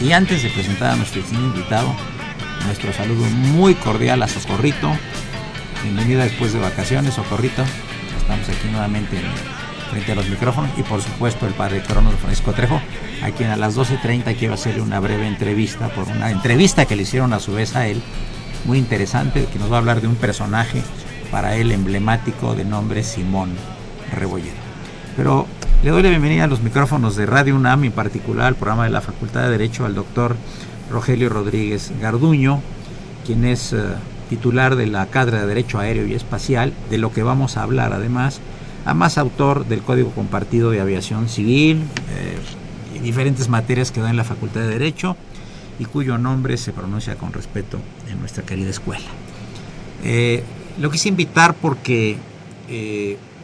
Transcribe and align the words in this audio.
Y 0.00 0.12
antes 0.12 0.42
de 0.42 0.48
presentar 0.48 0.92
a 0.92 0.96
nuestro 0.96 1.20
invitado, 1.20 1.94
nuestro 2.64 2.90
saludo 2.90 3.26
muy 3.26 3.74
cordial 3.74 4.22
a 4.22 4.28
Socorrito. 4.28 4.90
Bienvenida 5.82 6.24
después 6.24 6.54
de 6.54 6.58
vacaciones, 6.58 7.14
Socorrito. 7.14 7.62
Estamos 8.16 8.48
aquí 8.48 8.68
nuevamente 8.70 9.20
frente 9.90 10.12
a 10.12 10.14
los 10.14 10.26
micrófonos 10.30 10.70
y 10.78 10.82
por 10.84 11.02
supuesto 11.02 11.46
el 11.46 11.52
padre 11.52 11.82
Crono 11.82 12.10
de 12.10 12.16
Francisco 12.16 12.52
Trejo, 12.52 12.80
a 13.22 13.30
quien 13.32 13.50
a 13.50 13.56
las 13.56 13.76
12.30 13.76 14.36
quiero 14.38 14.54
hacerle 14.54 14.80
una 14.80 15.00
breve 15.00 15.26
entrevista 15.26 15.88
por 15.88 16.08
una 16.08 16.30
entrevista 16.30 16.86
que 16.86 16.96
le 16.96 17.02
hicieron 17.02 17.34
a 17.34 17.40
su 17.40 17.52
vez 17.52 17.76
a 17.76 17.86
él, 17.86 18.00
muy 18.64 18.78
interesante, 18.78 19.48
que 19.52 19.58
nos 19.58 19.70
va 19.70 19.76
a 19.76 19.80
hablar 19.80 20.00
de 20.00 20.06
un 20.06 20.16
personaje 20.16 20.82
para 21.30 21.56
él 21.56 21.72
emblemático 21.72 22.54
de 22.54 22.64
nombre 22.64 23.02
Simón 23.02 23.54
Rebollero. 24.14 24.56
Pero 25.14 25.46
le 25.82 25.90
doy 25.90 26.02
la 26.02 26.10
bienvenida 26.10 26.44
a 26.44 26.46
los 26.46 26.60
micrófonos 26.60 27.16
de 27.16 27.24
Radio 27.24 27.56
UNAM, 27.56 27.84
en 27.84 27.92
particular 27.92 28.48
al 28.48 28.54
programa 28.54 28.84
de 28.84 28.90
la 28.90 29.00
Facultad 29.00 29.44
de 29.44 29.50
Derecho, 29.50 29.86
al 29.86 29.94
doctor 29.94 30.36
Rogelio 30.90 31.30
Rodríguez 31.30 31.90
Garduño, 32.02 32.60
quien 33.24 33.46
es 33.46 33.72
eh, 33.72 33.78
titular 34.28 34.76
de 34.76 34.86
la 34.86 35.06
Cátedra 35.06 35.40
de 35.40 35.46
Derecho 35.46 35.78
Aéreo 35.78 36.06
y 36.06 36.12
Espacial, 36.12 36.74
de 36.90 36.98
lo 36.98 37.14
que 37.14 37.22
vamos 37.22 37.56
a 37.56 37.62
hablar 37.62 37.94
además, 37.94 38.40
además 38.84 39.16
autor 39.16 39.64
del 39.64 39.80
Código 39.80 40.10
Compartido 40.10 40.70
de 40.70 40.82
Aviación 40.82 41.30
Civil 41.30 41.78
eh, 42.10 42.36
y 42.96 42.98
diferentes 42.98 43.48
materias 43.48 43.90
que 43.90 44.02
da 44.02 44.10
en 44.10 44.18
la 44.18 44.24
Facultad 44.24 44.60
de 44.60 44.68
Derecho 44.68 45.16
y 45.78 45.86
cuyo 45.86 46.18
nombre 46.18 46.58
se 46.58 46.72
pronuncia 46.72 47.14
con 47.14 47.32
respeto 47.32 47.78
en 48.10 48.20
nuestra 48.20 48.42
querida 48.42 48.68
escuela. 48.68 49.08
Eh, 50.04 50.44
lo 50.78 50.90
quise 50.90 51.08
invitar 51.08 51.54
porque 51.54 52.18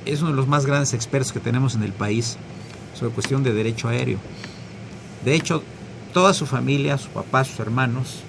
es 0.06 0.22
uno 0.22 0.30
de 0.30 0.36
los 0.36 0.48
más 0.48 0.64
grandes 0.64 0.94
expertos 0.94 1.32
que 1.32 1.40
tenemos 1.40 1.74
en 1.74 1.82
el 1.82 1.92
país 1.92 2.38
sobre 2.94 3.12
cuestión 3.12 3.42
de 3.42 3.52
derecho 3.52 3.88
aéreo. 3.88 4.18
De 5.24 5.34
hecho, 5.34 5.62
toda 6.14 6.32
su 6.32 6.46
familia, 6.46 6.96
su 6.96 7.08
papá, 7.10 7.44
sus 7.44 7.58
hermanos, 7.60 8.20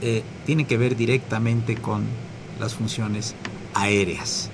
eh, 0.00 0.22
tienen 0.44 0.66
que 0.66 0.76
ver 0.76 0.96
directamente 0.96 1.76
con 1.76 2.04
las 2.58 2.74
funciones 2.74 3.34
aéreas. 3.74 4.50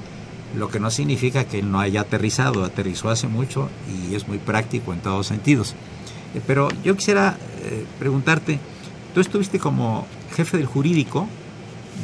Lo 0.57 0.69
que 0.69 0.81
no 0.81 0.91
significa 0.91 1.45
que 1.45 1.61
él 1.61 1.71
no 1.71 1.81
haya 1.81 2.03
aterrizado, 2.03 2.65
aterrizó 2.65 3.09
hace 3.09 3.27
mucho 3.27 3.71
y 3.89 4.15
es 4.15 4.29
muy 4.29 4.39
práctico 4.39 4.93
en 4.93 5.01
todos 5.01 5.29
sentidos. 5.29 5.75
Eh, 6.35 6.41
pero 6.47 6.69
yo 6.85 6.95
quisiera 6.97 7.39
eh, 7.63 7.87
preguntarte, 7.99 8.59
tú 9.15 9.21
estuviste 9.21 9.59
como 9.59 10.07
jefe 10.35 10.59
del 10.59 10.67
jurídico 10.67 11.29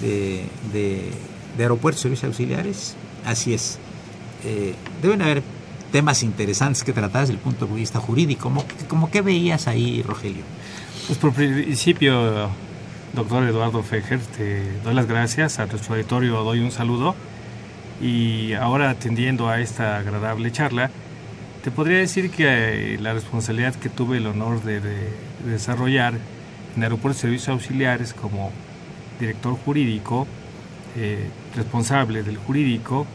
de, 0.01 0.47
de, 0.73 1.11
de 1.57 1.63
Aeropuertos 1.63 2.01
y 2.01 2.03
Servicios 2.05 2.29
Auxiliares, 2.29 2.97
así 3.25 3.53
es. 3.53 3.79
Eh, 4.51 4.75
deben 5.03 5.21
haber 5.21 5.43
temas 5.93 6.23
interesantes 6.23 6.83
que 6.83 6.95
tratar 6.95 7.21
desde 7.21 7.35
el 7.35 7.39
punto 7.39 7.67
de 7.67 7.75
vista 7.75 8.01
jurídico. 8.01 8.45
¿Cómo, 8.45 8.65
cómo 8.89 9.11
qué 9.11 9.21
veías 9.21 9.69
ahí, 9.69 10.03
Rogelio? 10.03 10.43
Pues 11.07 11.19
por 11.19 11.35
principio, 11.35 12.49
doctor 13.13 13.45
Eduardo 13.45 13.83
Fejer, 13.83 14.21
te 14.21 14.81
doy 14.85 14.95
las 14.95 15.07
gracias, 15.07 15.59
a 15.59 15.67
nuestro 15.67 15.95
auditorio 15.95 16.43
doy 16.45 16.61
un 16.61 16.71
saludo 16.71 17.15
y 18.01 18.55
ahora 18.55 18.89
atendiendo 18.89 19.51
a 19.51 19.61
esta 19.61 19.99
agradable 19.99 20.51
charla, 20.51 20.91
te 21.63 21.71
podría 21.71 21.99
decir 21.99 22.31
que 22.31 22.95
eh, 22.95 22.99
la 22.99 23.13
responsabilidad 23.13 23.75
que 23.75 23.91
tuve 23.91 24.17
el 24.17 24.29
honor 24.29 24.63
de, 24.63 24.81
desarrollar 25.45 26.15
en 26.75 26.83
Aeropuertos 26.83 27.21
Servicios 27.21 27.51
Auxiliares 27.51 28.15
como 28.15 28.51
director 29.21 29.59
jurídico, 29.65 30.27
eh, 30.97 31.29
responsable 31.55 32.23
del 32.23 32.39
jurídico, 32.39 33.07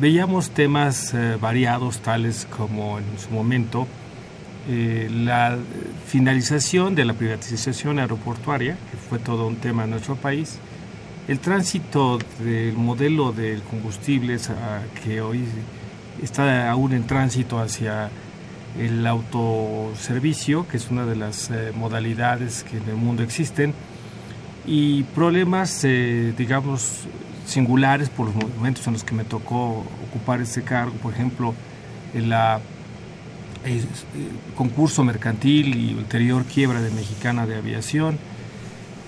veíamos 0.00 0.50
temas 0.50 1.12
eh, 1.14 1.36
variados 1.40 2.00
tales 2.00 2.46
como 2.56 2.98
en 2.98 3.18
su 3.18 3.30
momento 3.30 3.86
eh, 4.68 5.08
la 5.10 5.58
finalización 6.06 6.94
de 6.94 7.04
la 7.04 7.14
privatización 7.14 7.98
aeroportuaria, 7.98 8.76
que 8.90 8.96
fue 8.96 9.18
todo 9.18 9.46
un 9.46 9.56
tema 9.56 9.84
en 9.84 9.90
nuestro 9.90 10.14
país, 10.14 10.58
el 11.26 11.40
tránsito 11.40 12.18
del 12.38 12.74
modelo 12.74 13.32
de 13.32 13.60
combustibles 13.70 14.50
que 15.04 15.20
hoy 15.20 15.44
está 16.22 16.70
aún 16.70 16.92
en 16.92 17.06
tránsito 17.06 17.58
hacia 17.58 18.10
el 18.78 19.06
autoservicio, 19.06 20.66
que 20.68 20.76
es 20.76 20.90
una 20.90 21.06
de 21.06 21.16
las 21.16 21.50
eh, 21.50 21.72
modalidades 21.74 22.64
que 22.64 22.78
en 22.78 22.88
el 22.88 22.96
mundo 22.96 23.22
existen, 23.22 23.74
y 24.64 25.02
problemas, 25.02 25.82
digamos, 25.82 27.08
singulares 27.46 28.08
por 28.10 28.26
los 28.26 28.34
momentos 28.34 28.86
en 28.86 28.92
los 28.94 29.04
que 29.04 29.14
me 29.14 29.24
tocó 29.24 29.84
ocupar 30.08 30.40
ese 30.40 30.62
cargo, 30.62 30.92
por 30.94 31.12
ejemplo, 31.12 31.54
en 32.14 32.28
la 32.28 32.60
eh, 33.64 33.80
concurso 34.56 35.04
mercantil 35.04 35.76
y 35.76 35.94
ulterior 35.94 36.44
quiebra 36.44 36.80
de 36.80 36.90
Mexicana 36.90 37.46
de 37.46 37.56
Aviación, 37.56 38.18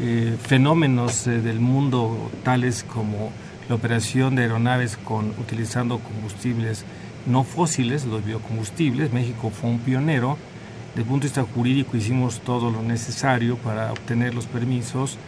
eh, 0.00 0.37
fenómenos 0.41 1.27
eh, 1.27 1.41
del 1.41 1.61
mundo 1.61 2.31
tales 2.43 2.84
como 2.84 3.31
la 3.69 3.75
operación 3.75 4.37
de 4.37 4.43
aeronaves 4.43 4.97
con, 4.97 5.31
utilizando 5.41 5.99
combustibles 5.99 6.84
no 7.27 7.43
fósiles, 7.43 8.05
los 8.05 8.25
biocombustibles. 8.25 9.12
México 9.12 9.51
fue 9.51 9.71
un 9.71 9.78
pionero. 9.78 10.37
Desde 10.91 11.03
el 11.03 11.09
punto 11.09 11.22
de 11.25 11.28
vista 11.28 11.45
jurídico 11.55 11.97
hicimos 11.97 12.41
todo 12.41 12.71
lo 12.71 12.83
necesario 12.83 13.56
para 13.56 13.93
obtener 13.93 14.34
los 14.34 14.47
permisos 14.47 15.19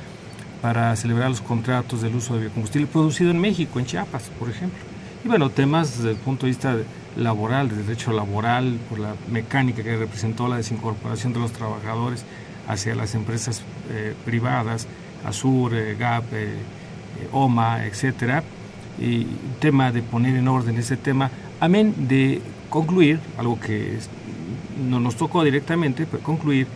para 0.62 0.94
celebrar 0.96 1.30
los 1.30 1.40
contratos 1.40 2.02
del 2.02 2.14
uso 2.14 2.34
de 2.34 2.40
biocombustible 2.40 2.86
producido 2.86 3.30
en 3.30 3.40
México, 3.40 3.78
en 3.78 3.86
Chiapas, 3.86 4.30
por 4.38 4.48
ejemplo. 4.48 4.78
Y 5.24 5.28
bueno, 5.28 5.50
temas 5.50 5.98
desde 5.98 6.10
el 6.10 6.16
punto 6.16 6.46
de 6.46 6.50
vista 6.50 6.76
laboral, 7.16 7.68
de 7.68 7.76
derecho 7.82 8.12
laboral, 8.12 8.78
por 8.88 8.98
la 8.98 9.14
mecánica 9.30 9.82
que 9.82 9.96
representó 9.96 10.48
la 10.48 10.56
desincorporación 10.56 11.32
de 11.32 11.40
los 11.40 11.52
trabajadores 11.52 12.24
hacia 12.68 12.94
las 12.94 13.14
empresas 13.14 13.62
eh, 13.90 14.14
privadas, 14.24 14.86
Azur, 15.24 15.74
eh, 15.74 15.96
GAP, 15.98 16.24
eh, 16.32 16.54
OMA, 17.32 17.84
etcétera. 17.86 18.42
Y 18.98 19.26
tema 19.60 19.92
de 19.92 20.02
poner 20.02 20.36
en 20.36 20.48
orden 20.48 20.76
ese 20.78 20.96
tema, 20.96 21.30
amén 21.60 21.94
de 22.08 22.40
concluir, 22.70 23.20
algo 23.36 23.60
que 23.60 23.98
no 24.88 25.00
nos 25.00 25.16
tocó 25.16 25.44
directamente, 25.44 26.06
pero 26.06 26.22
concluir 26.22 26.66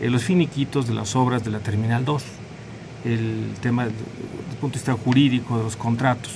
los 0.00 0.24
finiquitos 0.24 0.86
de 0.88 0.94
las 0.94 1.14
obras 1.14 1.44
de 1.44 1.50
la 1.50 1.60
Terminal 1.60 2.04
2 2.04 2.39
el 3.04 3.54
tema 3.60 3.84
desde 3.84 3.98
el 3.98 4.56
punto 4.60 4.74
de 4.74 4.80
vista 4.80 4.92
jurídico 4.92 5.58
de 5.58 5.64
los 5.64 5.76
contratos, 5.76 6.32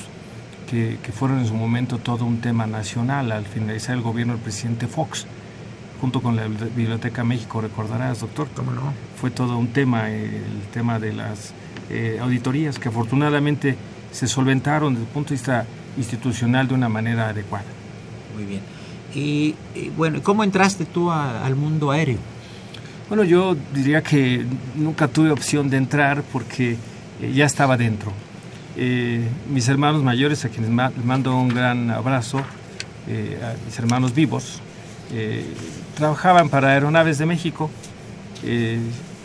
que, 0.71 0.99
que, 1.03 1.13
fueron 1.13 1.41
en 1.41 1.47
su 1.47 1.55
momento 1.55 1.99
todo 1.99 2.25
un 2.25 2.41
tema 2.41 2.67
nacional 2.67 3.33
al 3.33 3.45
finalizar 3.45 3.97
el 3.97 4.03
gobierno 4.03 4.33
del 4.35 4.43
presidente 4.43 4.87
Fox, 4.87 5.27
junto 6.01 6.23
con 6.23 6.37
la 6.37 6.47
Biblioteca 6.47 7.25
México, 7.25 7.61
recordarás, 7.61 8.21
doctor. 8.21 8.49
¿Cómo 8.55 8.73
no? 8.73 8.93
Fue 9.21 9.31
todo 9.31 9.57
un 9.57 9.69
tema, 9.69 10.11
el 10.11 10.63
tema 10.73 10.99
de 10.99 11.13
las 11.13 11.53
eh, 11.91 12.19
auditorías 12.21 12.79
que 12.79 12.89
afortunadamente 12.89 13.77
se 14.11 14.27
solventaron 14.27 14.95
desde 14.95 15.07
el 15.07 15.13
punto 15.13 15.31
de 15.31 15.35
vista 15.35 15.67
institucional 15.97 16.69
de 16.69 16.75
una 16.75 16.89
manera 16.89 17.29
adecuada. 17.29 17.67
Muy 18.35 18.45
bien. 18.45 18.63
Y, 19.15 19.55
bueno, 19.97 20.23
¿cómo 20.23 20.43
entraste 20.43 20.85
tú 20.85 21.11
al 21.11 21.55
mundo 21.55 21.91
aéreo? 21.91 22.19
Bueno, 23.07 23.23
yo 23.23 23.55
diría 23.75 24.03
que 24.03 24.47
nunca 24.75 25.09
tuve 25.09 25.31
opción 25.31 25.69
de 25.69 25.77
entrar 25.77 26.23
porque 26.33 26.79
eh, 27.21 27.33
ya 27.35 27.45
estaba 27.45 27.77
dentro. 27.77 28.13
Eh, 28.77 29.29
mis 29.51 29.69
hermanos 29.69 30.03
mayores, 30.03 30.47
a 30.47 30.49
quienes 30.49 30.71
mando 30.71 31.37
un 31.37 31.49
gran 31.49 31.91
abrazo, 31.91 32.41
eh, 33.07 33.39
mis 33.67 33.79
hermanos 33.79 34.15
vivos, 34.15 34.61
trabajaban 35.95 36.49
para 36.49 36.71
Aeronaves 36.71 37.19
de 37.19 37.27
México, 37.27 37.71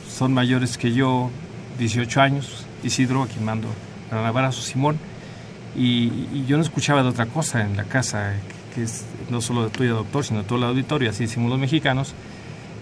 son 0.07 0.33
mayores 0.33 0.77
que 0.77 0.91
yo, 0.91 1.31
18 1.79 2.21
años, 2.21 2.65
Isidro, 2.83 3.23
a 3.23 3.27
quien 3.27 3.43
mando 3.43 3.69
un 4.11 4.17
abrazo, 4.17 4.61
Simón, 4.61 4.99
y, 5.75 6.45
yo 6.45 6.57
no 6.57 6.63
escuchaba 6.63 7.01
de 7.01 7.09
otra 7.09 7.25
cosa 7.25 7.61
en 7.61 7.75
la 7.75 7.85
casa, 7.85 8.33
que 8.75 8.83
es 8.83 9.05
no 9.31 9.41
solo 9.41 9.63
de 9.63 9.69
tuya, 9.71 9.91
doctor, 9.91 10.23
sino 10.23 10.41
de 10.41 10.45
todo 10.45 10.59
el 10.59 10.65
auditorio, 10.65 11.09
así 11.09 11.23
decimos 11.23 11.49
los 11.49 11.59
mexicanos, 11.59 12.13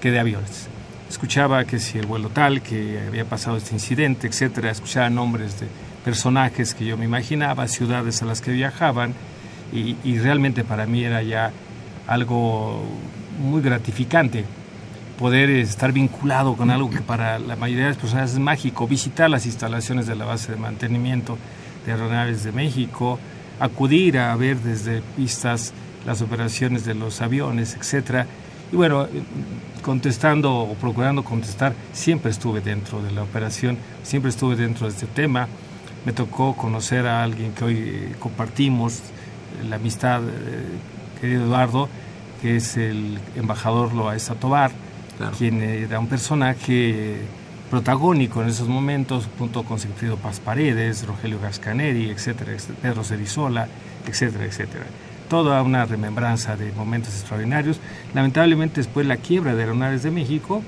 que 0.01 0.11
de 0.11 0.19
aviones 0.19 0.67
escuchaba 1.09 1.65
que 1.65 1.79
si 1.79 1.97
el 1.97 2.05
vuelo 2.05 2.29
tal, 2.29 2.61
que 2.61 2.99
había 3.07 3.25
pasado 3.25 3.57
este 3.57 3.73
incidente, 3.73 4.27
etcétera, 4.27 4.71
escuchaba 4.71 5.09
nombres 5.09 5.59
de 5.59 5.67
personajes 6.03 6.73
que 6.73 6.85
yo 6.85 6.97
me 6.97 7.05
imaginaba, 7.05 7.67
ciudades 7.67 8.21
a 8.21 8.25
las 8.25 8.41
que 8.41 8.51
viajaban, 8.51 9.13
y, 9.73 10.17
realmente 10.19 10.63
para 10.63 10.85
mí 10.85 11.03
era 11.03 11.21
ya 11.21 11.51
algo 12.07 12.81
muy 13.39 13.61
gratificante 13.61 14.45
poder 15.19 15.49
estar 15.49 15.91
vinculado 15.91 16.55
con 16.55 16.69
algo 16.69 16.89
que 16.89 17.01
para 17.01 17.37
la 17.39 17.55
mayoría 17.55 17.85
de 17.85 17.89
las 17.89 17.97
personas 17.97 18.31
es 18.31 18.39
mágico, 18.39 18.87
visitar 18.87 19.29
las 19.29 19.45
instalaciones 19.45 20.07
de 20.07 20.15
la 20.15 20.25
base 20.25 20.53
de 20.53 20.57
mantenimiento 20.57 21.37
de 21.85 21.91
aeronaves 21.91 22.43
de 22.43 22.51
México, 22.51 23.19
acudir 23.59 24.19
a 24.19 24.35
ver 24.35 24.57
desde 24.57 25.01
pistas 25.17 25.73
las 26.05 26.21
operaciones 26.21 26.85
de 26.85 26.93
los 26.93 27.19
aviones, 27.21 27.75
etcétera. 27.75 28.27
Y 28.71 28.75
bueno, 28.75 29.07
contestando 29.87 30.53
o 30.53 30.73
procurando 30.73 31.23
contestar, 31.23 31.73
siempre 31.93 32.29
estuve 32.29 32.59
dentro 32.59 33.01
de 33.01 33.09
la 33.09 33.23
operación, 33.23 33.77
siempre 34.03 34.31
estuve 34.31 34.57
dentro 34.57 34.85
de 34.85 34.91
este 34.91 35.05
tema. 35.05 35.47
Me 36.05 36.11
tocó 36.11 36.57
conocer 36.57 37.07
a 37.07 37.23
alguien 37.23 37.53
que 37.53 37.63
hoy 37.63 37.77
eh, 37.77 38.15
compartimos 38.19 38.99
la 39.69 39.77
amistad, 39.77 40.21
eh, 40.23 41.21
querido 41.21 41.45
Eduardo, 41.45 41.87
que 42.41 42.57
es 42.57 42.75
el 42.75 43.17
embajador 43.37 43.93
Loaiza 43.93 44.35
Tobar, 44.35 44.71
quien 45.37 45.61
era 45.61 45.99
un 45.99 46.07
personaje 46.07 47.21
protagónico 47.69 48.41
en 48.41 48.49
esos 48.49 48.67
momentos, 48.67 49.29
junto 49.39 49.63
con 49.63 49.79
Sigfrido 49.79 50.17
Paz 50.17 50.41
Paredes, 50.41 51.07
Rogelio 51.07 51.39
Gascaneri, 51.39 52.09
etcétera, 52.09 52.51
etcétera 52.51 52.79
Pedro 52.81 53.05
Cerizola, 53.05 53.69
etcétera, 54.05 54.43
etcétera 54.43 54.85
toda 55.29 55.61
una 55.61 55.85
remembranza 55.85 56.55
de 56.55 56.71
momentos 56.71 57.13
extraordinarios. 57.13 57.79
Lamentablemente 58.13 58.81
después 58.81 59.05
la 59.05 59.17
quiebra 59.17 59.55
de 59.55 59.63
Aeronaves 59.63 60.03
de 60.03 60.11
México, 60.11 60.61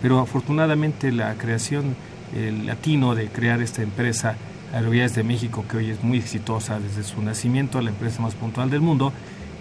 pero 0.00 0.20
afortunadamente 0.20 1.12
la 1.12 1.34
creación, 1.34 1.96
el 2.34 2.66
latino 2.66 3.14
de 3.14 3.28
crear 3.28 3.60
esta 3.62 3.82
empresa 3.82 4.36
Aerovías 4.72 5.14
de 5.14 5.22
México, 5.22 5.64
que 5.68 5.76
hoy 5.76 5.90
es 5.90 6.02
muy 6.02 6.18
exitosa 6.18 6.78
desde 6.80 7.02
su 7.02 7.20
nacimiento, 7.22 7.80
la 7.82 7.90
empresa 7.90 8.22
más 8.22 8.34
puntual 8.34 8.70
del 8.70 8.80
mundo 8.80 9.12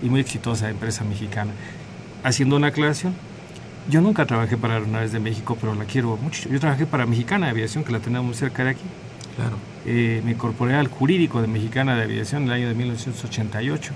y 0.02 0.10
muy 0.10 0.22
exitosa 0.22 0.70
empresa 0.70 1.04
mexicana. 1.04 1.52
Haciendo 2.24 2.56
una 2.56 2.68
aclaración, 2.68 3.14
yo 3.90 4.00
nunca 4.02 4.26
trabajé 4.26 4.58
para 4.58 4.76
Aeronaves 4.76 5.12
de 5.12 5.20
México, 5.20 5.58
pero 5.60 5.76
la 5.76 5.86
quiero 5.86 6.16
mucho. 6.18 6.48
Yo 6.50 6.60
trabajé 6.60 6.86
para 6.86 7.06
Mexicana 7.06 7.48
de 7.48 7.52
Aviación, 7.52 7.84
que 7.84 7.92
la 7.92 8.00
tenemos 8.00 8.26
muy 8.26 8.36
cerca 8.36 8.64
de 8.64 8.72
aquí. 8.72 8.84
Claro. 9.36 9.58
Eh, 9.86 10.22
me 10.24 10.32
incorporé 10.32 10.76
al 10.76 10.88
jurídico 10.88 11.42
de 11.42 11.48
Mexicana 11.48 11.96
de 11.96 12.04
Aviación 12.04 12.44
en 12.44 12.50
el 12.50 12.54
año 12.54 12.68
de 12.68 12.76
1988 12.76 13.92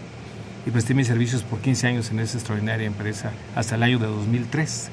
y 0.65 0.71
presté 0.71 0.93
mis 0.93 1.07
servicios 1.07 1.43
por 1.43 1.59
15 1.59 1.87
años 1.87 2.11
en 2.11 2.19
esa 2.19 2.37
extraordinaria 2.37 2.87
empresa 2.87 3.31
hasta 3.55 3.75
el 3.75 3.83
año 3.83 3.99
de 3.99 4.07
2003, 4.07 4.89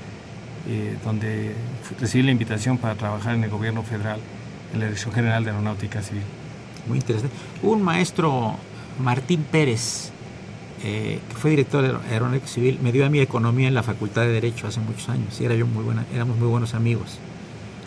eh, 0.69 0.97
donde 1.03 1.55
recibí 1.99 2.23
la 2.23 2.31
invitación 2.31 2.79
para 2.79 2.95
trabajar 2.95 3.35
en 3.35 3.45
el 3.45 3.51
gobierno 3.51 3.83
federal 3.83 4.21
en 4.73 4.81
la 4.81 4.87
Dirección 4.87 5.15
General 5.15 5.45
de 5.45 5.51
Aeronáutica 5.51 6.03
Civil. 6.03 6.23
Muy 6.89 6.99
interesante. 6.99 7.35
Un 7.63 7.83
maestro, 7.83 8.57
Martín 8.99 9.45
Pérez, 9.51 10.11
eh, 10.83 11.21
que 11.29 11.35
fue 11.35 11.51
director 11.51 11.83
de 11.83 12.13
Aeronáutica 12.13 12.49
Civil, 12.49 12.79
me 12.83 12.93
dio 12.93 13.07
a 13.07 13.09
mi 13.09 13.21
economía 13.21 13.69
en 13.69 13.75
la 13.75 13.83
Facultad 13.83 14.23
de 14.23 14.33
Derecho 14.33 14.67
hace 14.67 14.81
muchos 14.81 15.09
años 15.09 15.41
y 15.41 15.45
era 15.45 15.55
yo 15.55 15.67
muy 15.67 15.85
buena, 15.85 16.05
éramos 16.15 16.37
muy 16.37 16.49
buenos 16.49 16.75
amigos. 16.75 17.19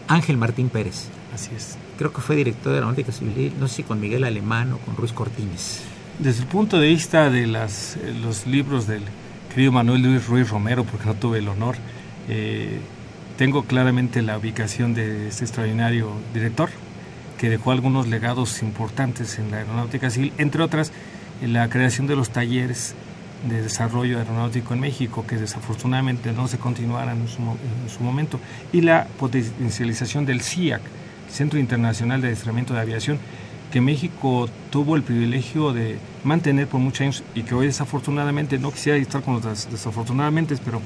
Ángel 0.07 0.37
Martín 0.37 0.69
Pérez. 0.69 1.09
Así 1.33 1.49
es. 1.55 1.77
Creo 1.97 2.13
que 2.13 2.21
fue 2.21 2.35
director 2.35 2.71
de 2.71 2.77
Aeronáutica 2.77 3.11
Civil, 3.11 3.53
no 3.59 3.67
sé 3.67 3.77
si 3.77 3.83
con 3.83 3.99
Miguel 3.99 4.23
Alemán 4.23 4.73
o 4.73 4.77
con 4.77 4.95
Ruiz 4.95 5.11
Cortines. 5.11 5.81
Desde 6.19 6.43
el 6.43 6.47
punto 6.47 6.79
de 6.79 6.87
vista 6.87 7.29
de 7.29 7.45
las, 7.45 7.97
eh, 7.97 8.13
los 8.21 8.47
libros 8.47 8.87
del 8.87 9.01
querido 9.53 9.73
Manuel 9.73 10.01
Luis 10.01 10.25
Ruiz 10.25 10.49
Romero, 10.49 10.85
porque 10.85 11.05
no 11.07 11.13
tuve 11.13 11.39
el 11.39 11.47
honor, 11.49 11.75
eh, 12.29 12.79
tengo 13.37 13.63
claramente 13.63 14.21
la 14.21 14.37
ubicación 14.37 14.93
de 14.93 15.27
este 15.27 15.43
extraordinario 15.43 16.13
director, 16.33 16.69
que 17.37 17.49
dejó 17.49 17.71
algunos 17.71 18.07
legados 18.07 18.61
importantes 18.63 19.39
en 19.39 19.51
la 19.51 19.57
aeronáutica 19.57 20.09
civil, 20.09 20.31
entre 20.37 20.63
otras 20.63 20.93
la 21.45 21.67
creación 21.69 22.07
de 22.07 22.15
los 22.15 22.29
talleres 22.29 22.95
de 23.49 23.61
desarrollo 23.61 24.17
aeronáutico 24.17 24.73
en 24.73 24.79
México, 24.79 25.25
que 25.27 25.35
desafortunadamente 25.35 26.31
no 26.31 26.47
se 26.47 26.57
continuaron 26.57 27.19
en 27.19 27.27
su, 27.27 27.41
en 27.41 27.89
su 27.89 28.01
momento, 28.01 28.39
y 28.71 28.79
la 28.79 29.05
potencialización 29.19 30.25
del 30.25 30.41
CIAC, 30.41 30.81
Centro 31.29 31.59
Internacional 31.59 32.21
de 32.21 32.27
Adiestramiento 32.27 32.73
de 32.73 32.79
Aviación, 32.79 33.19
que 33.71 33.81
México 33.81 34.49
tuvo 34.69 34.95
el 34.95 35.03
privilegio 35.03 35.73
de 35.73 35.97
mantener 36.23 36.67
por 36.67 36.79
muchos 36.79 37.01
años 37.01 37.23
y 37.33 37.43
que 37.43 37.55
hoy 37.55 37.67
desafortunadamente, 37.67 38.57
no 38.57 38.71
quisiera 38.71 38.97
estar 38.97 39.21
con 39.21 39.41
los 39.41 39.69
desafortunadamente, 39.69 40.55
pero 40.63 40.81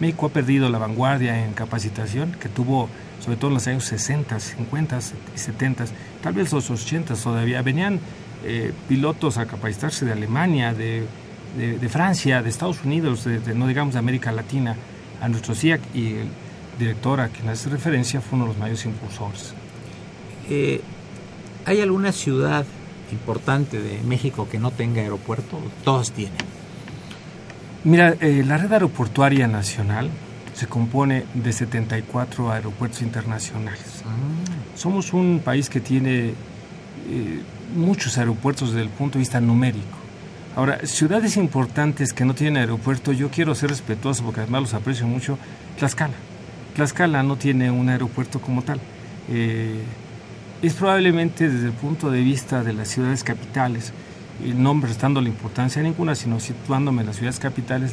México 0.00 0.26
ha 0.26 0.30
perdido 0.30 0.68
la 0.68 0.78
vanguardia 0.78 1.44
en 1.44 1.52
capacitación 1.52 2.32
que 2.32 2.48
tuvo 2.48 2.88
sobre 3.22 3.36
todo 3.36 3.48
en 3.48 3.54
los 3.54 3.66
años 3.68 3.84
60, 3.84 4.40
50 4.40 4.98
y 5.34 5.38
70, 5.38 5.84
tal 6.22 6.34
vez 6.34 6.52
los 6.52 6.68
80 6.70 7.14
todavía. 7.14 7.62
Venían 7.62 8.00
eh, 8.44 8.72
pilotos 8.88 9.38
a 9.38 9.46
capacitarse 9.46 10.04
de 10.04 10.12
Alemania, 10.12 10.74
de, 10.74 11.06
de, 11.56 11.88
Francia, 11.88 12.42
de 12.42 12.48
Estados 12.48 12.82
Unidos, 12.84 13.24
de, 13.24 13.54
no 13.54 13.68
digamos 13.68 13.94
de 13.94 14.00
América 14.00 14.32
Latina, 14.32 14.74
a 15.20 15.28
nuestro 15.28 15.54
CIAC 15.54 15.80
y 15.94 16.14
el 16.14 16.28
director 16.80 17.20
a 17.20 17.28
quien 17.28 17.48
hace 17.48 17.68
referencia 17.68 18.20
fue 18.20 18.36
uno 18.36 18.46
de 18.46 18.48
los 18.48 18.58
mayores 18.58 18.84
impulsores. 18.86 19.54
Eh, 20.50 20.80
¿Hay 21.64 21.80
alguna 21.80 22.12
ciudad 22.12 22.64
importante 23.12 23.80
de 23.80 24.02
México 24.02 24.48
que 24.50 24.58
no 24.58 24.70
tenga 24.70 25.02
aeropuerto? 25.02 25.60
Todas 25.84 26.12
tienen. 26.12 26.36
Mira, 27.84 28.14
eh, 28.20 28.44
la 28.46 28.58
red 28.58 28.72
aeroportuaria 28.72 29.46
nacional 29.46 30.08
se 30.54 30.66
compone 30.66 31.24
de 31.34 31.52
74 31.52 32.52
aeropuertos 32.52 33.02
internacionales. 33.02 34.02
Ah. 34.04 34.76
Somos 34.76 35.12
un 35.12 35.40
país 35.44 35.68
que 35.68 35.80
tiene 35.80 36.34
eh, 37.08 37.42
muchos 37.74 38.18
aeropuertos 38.18 38.70
desde 38.70 38.82
el 38.82 38.88
punto 38.88 39.14
de 39.14 39.20
vista 39.20 39.40
numérico. 39.40 39.98
Ahora, 40.54 40.80
ciudades 40.84 41.36
importantes 41.36 42.12
que 42.12 42.24
no 42.24 42.34
tienen 42.34 42.58
aeropuerto, 42.58 43.12
yo 43.12 43.30
quiero 43.30 43.54
ser 43.54 43.70
respetuoso 43.70 44.22
porque 44.24 44.40
además 44.40 44.62
los 44.62 44.74
aprecio 44.74 45.06
mucho, 45.06 45.38
Tlaxcala. 45.78 46.14
Tlaxcala 46.74 47.22
no 47.22 47.36
tiene 47.36 47.70
un 47.70 47.88
aeropuerto 47.88 48.40
como 48.40 48.62
tal. 48.62 48.78
Eh, 49.30 49.82
es 50.62 50.74
probablemente 50.74 51.48
desde 51.48 51.66
el 51.66 51.72
punto 51.72 52.10
de 52.10 52.22
vista 52.22 52.62
de 52.62 52.72
las 52.72 52.88
ciudades 52.88 53.24
capitales, 53.24 53.92
y 54.44 54.52
no 54.52 54.80
prestando 54.80 55.20
la 55.20 55.28
importancia 55.28 55.80
a 55.80 55.82
ninguna, 55.82 56.14
sino 56.14 56.40
situándome 56.40 57.00
en 57.00 57.08
las 57.08 57.16
ciudades 57.16 57.40
capitales, 57.40 57.92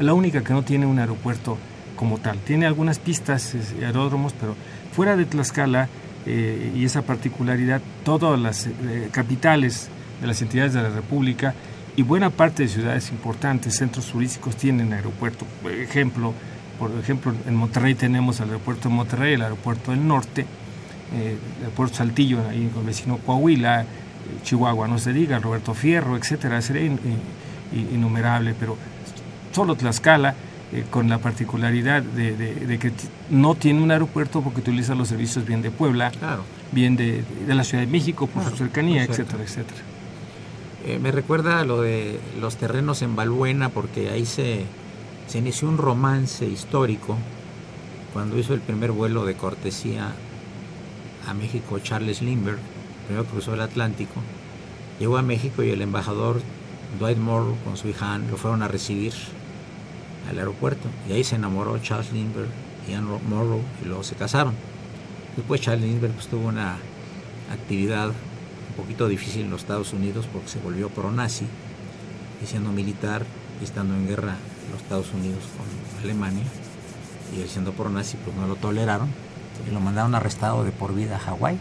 la 0.00 0.14
única 0.14 0.42
que 0.42 0.52
no 0.52 0.62
tiene 0.62 0.86
un 0.86 0.98
aeropuerto 0.98 1.58
como 1.96 2.18
tal. 2.18 2.38
Tiene 2.38 2.66
algunas 2.66 2.98
pistas, 2.98 3.54
aeródromos, 3.80 4.32
pero 4.38 4.54
fuera 4.92 5.16
de 5.16 5.24
Tlaxcala 5.24 5.88
eh, 6.26 6.72
y 6.76 6.84
esa 6.84 7.02
particularidad, 7.02 7.80
todas 8.04 8.38
las 8.38 8.66
eh, 8.66 9.08
capitales 9.12 9.88
de 10.20 10.26
las 10.26 10.42
entidades 10.42 10.74
de 10.74 10.82
la 10.82 10.90
República 10.90 11.54
y 11.96 12.02
buena 12.02 12.30
parte 12.30 12.64
de 12.64 12.68
ciudades 12.68 13.10
importantes, 13.10 13.76
centros 13.76 14.06
turísticos 14.06 14.56
tienen 14.56 14.92
aeropuerto. 14.92 15.46
Por 15.62 15.72
ejemplo, 15.72 16.34
por 16.78 16.92
ejemplo, 16.92 17.34
en 17.46 17.56
Monterrey 17.56 17.94
tenemos 17.94 18.38
el 18.40 18.46
aeropuerto 18.46 18.88
de 18.88 18.94
Monterrey, 18.94 19.34
el 19.34 19.42
aeropuerto 19.42 19.90
del 19.90 20.06
norte, 20.06 20.46
eh, 21.14 21.36
puerto 21.74 21.96
Saltillo, 21.96 22.40
ahí 22.48 22.68
con 22.72 22.82
el 22.82 22.88
vecino 22.88 23.18
Coahuila, 23.18 23.82
eh, 23.82 23.86
Chihuahua, 24.42 24.88
no 24.88 24.98
se 24.98 25.12
diga, 25.12 25.38
Roberto 25.38 25.74
Fierro, 25.74 26.16
etcétera, 26.16 26.60
sería 26.60 26.90
innumerable, 27.72 28.54
pero 28.58 28.76
solo 29.52 29.74
Tlaxcala, 29.74 30.34
eh, 30.72 30.84
con 30.90 31.08
la 31.08 31.18
particularidad 31.18 32.02
de, 32.02 32.78
que 32.78 32.92
no 33.30 33.54
tiene 33.54 33.82
un 33.82 33.90
aeropuerto 33.90 34.42
porque 34.42 34.60
utiliza 34.60 34.94
los 34.94 35.08
servicios 35.08 35.46
bien 35.46 35.62
de 35.62 35.70
Puebla, 35.70 36.12
bien 36.72 36.96
de, 36.96 37.24
la 37.46 37.64
Ciudad 37.64 37.84
de 37.84 37.90
México 37.90 38.26
por 38.26 38.44
su 38.44 38.56
cercanía, 38.56 39.04
etcétera, 39.04 39.42
etcétera. 39.42 39.80
me 41.00 41.10
recuerda 41.10 41.64
lo 41.64 41.80
de 41.80 42.20
los 42.38 42.56
terrenos 42.56 43.00
en 43.00 43.16
Balbuena 43.16 43.70
porque 43.70 44.10
ahí 44.10 44.26
se, 44.26 44.66
se 45.26 45.38
inició 45.38 45.68
un 45.68 45.78
romance 45.78 46.44
histórico 46.46 47.16
cuando 48.12 48.38
hizo 48.38 48.52
el 48.52 48.60
primer 48.60 48.92
vuelo 48.92 49.24
de 49.24 49.34
cortesía 49.34 50.12
a 51.26 51.34
México 51.34 51.78
Charles 51.78 52.22
Lindbergh, 52.22 52.58
primero 53.06 53.26
cruzó 53.26 53.54
el 53.54 53.60
Atlántico, 53.60 54.20
llegó 54.98 55.16
a 55.16 55.22
México 55.22 55.62
y 55.62 55.70
el 55.70 55.82
embajador 55.82 56.40
Dwight 56.98 57.18
Morrow 57.18 57.56
con 57.64 57.76
su 57.76 57.88
hija 57.88 58.18
lo 58.18 58.36
fueron 58.36 58.62
a 58.62 58.68
recibir 58.68 59.12
al 60.28 60.38
aeropuerto. 60.38 60.88
Y 61.08 61.12
ahí 61.12 61.24
se 61.24 61.36
enamoró 61.36 61.78
Charles 61.78 62.12
Lindbergh 62.12 62.48
y 62.88 62.94
Anne 62.94 63.18
Morrow 63.28 63.60
y 63.82 63.86
luego 63.86 64.02
se 64.02 64.14
casaron. 64.14 64.54
Después 65.36 65.60
Charles 65.60 65.84
Lindbergh 65.84 66.14
pues, 66.14 66.28
tuvo 66.28 66.48
una 66.48 66.76
actividad 67.52 68.08
un 68.08 68.74
poquito 68.76 69.08
difícil 69.08 69.42
en 69.42 69.50
los 69.50 69.62
Estados 69.62 69.92
Unidos 69.92 70.26
porque 70.32 70.48
se 70.48 70.58
volvió 70.58 70.88
pro-nazi 70.88 71.46
siendo 72.46 72.70
militar 72.70 73.24
y 73.60 73.64
estando 73.64 73.94
en 73.94 74.06
guerra 74.06 74.36
los 74.70 74.80
Estados 74.80 75.12
Unidos 75.12 75.42
con 75.56 76.04
Alemania 76.04 76.44
y 77.36 77.46
siendo 77.48 77.72
pro-nazi 77.72 78.16
pues 78.24 78.36
no 78.36 78.46
lo 78.46 78.54
toleraron 78.56 79.08
y 79.66 79.72
lo 79.72 79.80
mandaron 79.80 80.14
arrestado 80.14 80.64
de 80.64 80.72
por 80.72 80.94
vida 80.94 81.16
a 81.16 81.18
Hawái 81.18 81.58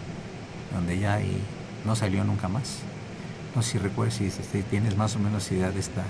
donde 0.74 1.00
ya 1.00 1.22
y 1.22 1.38
no 1.86 1.96
salió 1.96 2.24
nunca 2.24 2.48
más. 2.48 2.80
No 3.56 3.62
sé 3.62 3.74
si 3.74 3.78
recuerdas 3.80 4.16
si, 4.16 4.30
si 4.30 4.62
tienes 4.70 4.98
más 4.98 5.16
o 5.16 5.20
menos 5.20 5.52
idea 5.52 5.72
de 5.72 5.80
esta, 5.80 6.04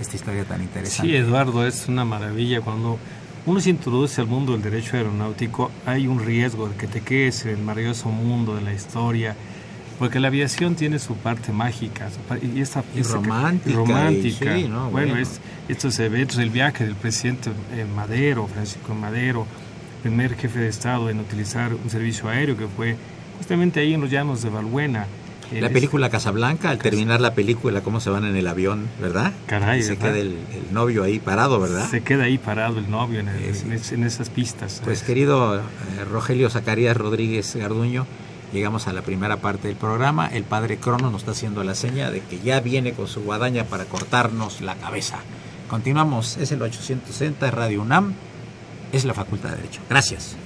esta 0.00 0.16
historia 0.16 0.44
tan 0.44 0.62
interesante. 0.62 1.10
Sí, 1.10 1.16
Eduardo, 1.16 1.66
es 1.66 1.88
una 1.88 2.04
maravilla 2.04 2.60
cuando 2.60 2.98
uno 3.46 3.60
se 3.60 3.70
introduce 3.70 4.20
al 4.20 4.26
mundo 4.26 4.52
del 4.52 4.62
derecho 4.62 4.96
aeronáutico, 4.96 5.70
hay 5.86 6.06
un 6.06 6.24
riesgo 6.24 6.68
de 6.68 6.76
que 6.76 6.86
te 6.86 7.00
quedes 7.00 7.44
en 7.44 7.52
el 7.52 7.58
maravilloso 7.58 8.08
mundo 8.10 8.54
de 8.54 8.62
la 8.62 8.72
historia, 8.72 9.36
porque 9.98 10.20
la 10.20 10.28
aviación 10.28 10.76
tiene 10.76 10.98
su 10.98 11.14
parte 11.14 11.52
mágica 11.52 12.08
y, 12.40 12.60
esta, 12.60 12.84
romántica. 13.10 13.76
romántica. 13.76 14.54
bueno, 14.90 15.16
Es, 15.16 15.40
estos 15.68 15.98
eventos, 15.98 16.38
el 16.38 16.50
viaje 16.50 16.84
del 16.84 16.94
presidente 16.94 17.50
eh, 17.72 17.84
Madero, 17.96 18.46
Francisco 18.46 18.94
Madero, 18.94 19.46
primer 20.02 20.36
jefe 20.36 20.58
de 20.58 20.68
Estado 20.68 21.10
en 21.10 21.20
utilizar 21.20 21.74
un 21.74 21.90
servicio 21.90 22.28
aéreo 22.28 22.56
que 22.56 22.66
fue 22.66 22.96
justamente 23.38 23.80
ahí 23.80 23.94
en 23.94 24.00
los 24.00 24.10
llanos 24.10 24.42
de 24.42 24.50
Balbuena 24.50 25.06
la 25.52 25.70
película 25.70 26.10
Casablanca, 26.10 26.70
al 26.70 26.78
terminar 26.78 27.20
la 27.20 27.34
película, 27.34 27.80
cómo 27.80 28.00
se 28.00 28.10
van 28.10 28.24
en 28.26 28.36
el 28.36 28.46
avión, 28.46 28.86
¿verdad? 29.00 29.32
Caray, 29.46 29.82
Se 29.82 29.96
queda 29.96 30.18
el, 30.18 30.36
novio 30.72 31.04
ahí 31.04 31.18
parado, 31.18 31.58
¿verdad? 31.58 31.88
Se 31.88 32.02
queda 32.02 32.24
ahí 32.24 32.36
parado 32.36 32.78
el 32.78 32.90
novio 32.90 33.20
en, 33.20 34.04
esas 34.04 34.28
pistas. 34.28 34.82
Pues 34.84 35.02
querido 35.02 35.56
eh, 35.56 35.62
Rogelio 36.10 36.50
Zacarías 36.50 36.96
Rodríguez 36.96 37.56
Garduño, 37.56 38.06
llegamos 38.52 38.88
a 38.88 38.92
la 38.92 39.00
primera 39.00 39.38
parte 39.38 39.68
del 39.68 39.76
programa. 39.76 40.26
El 40.26 40.44
padre 40.44 40.76
Crono 40.76 41.10
nos 41.10 41.22
está 41.22 41.32
haciendo 41.32 41.64
la 41.64 41.74
seña 41.74 42.10
de 42.10 42.20
que 42.20 42.38
ya 42.40 42.60
viene 42.60 42.92
con 42.92 43.08
su 43.08 43.22
guadaña 43.22 43.64
para 43.64 43.86
cortarnos 43.86 44.60
la 44.60 44.74
cabeza. 44.74 45.18
Continuamos, 45.68 46.36
es 46.36 46.52
el 46.52 46.60
860 46.60 47.50
Radio 47.50 47.82
UNAM, 47.82 48.14
es 48.92 49.04
la 49.04 49.14
Facultad 49.14 49.50
de 49.50 49.56
Derecho. 49.56 49.80
Gracias. 49.88 50.36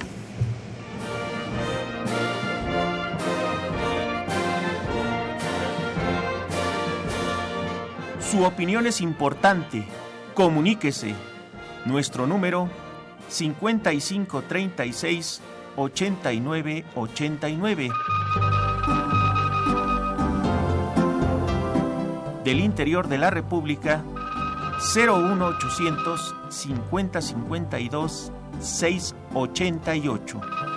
Su 8.30 8.44
opinión 8.44 8.86
es 8.86 9.02
importante. 9.02 9.84
Comuníquese. 10.34 11.14
Nuestro 11.84 12.26
número 12.26 12.70
5536 13.28 15.42
8989. 15.76 17.90
Del 22.44 22.60
interior 22.60 23.08
de 23.08 23.18
la 23.18 23.30
República 23.30 24.04
01800 24.82 26.34
5052 26.50 28.32
688. 28.60 30.71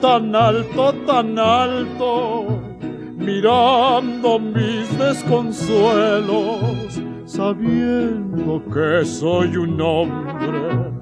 Tan 0.00 0.34
alto, 0.34 0.92
tan 1.06 1.38
alto, 1.38 2.60
mirando 3.16 4.38
mis 4.38 4.98
desconsuelos, 4.98 7.00
sabiendo 7.24 8.62
que 8.72 9.04
soy 9.04 9.56
un 9.56 9.80
hombre 9.80 10.92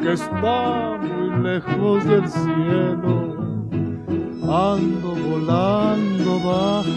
que 0.00 0.12
está 0.12 0.98
muy 1.00 1.42
lejos 1.42 2.04
del 2.04 2.28
cielo. 2.28 3.36
Ando 4.42 5.14
volando 5.30 6.38
bajo, 6.44 6.90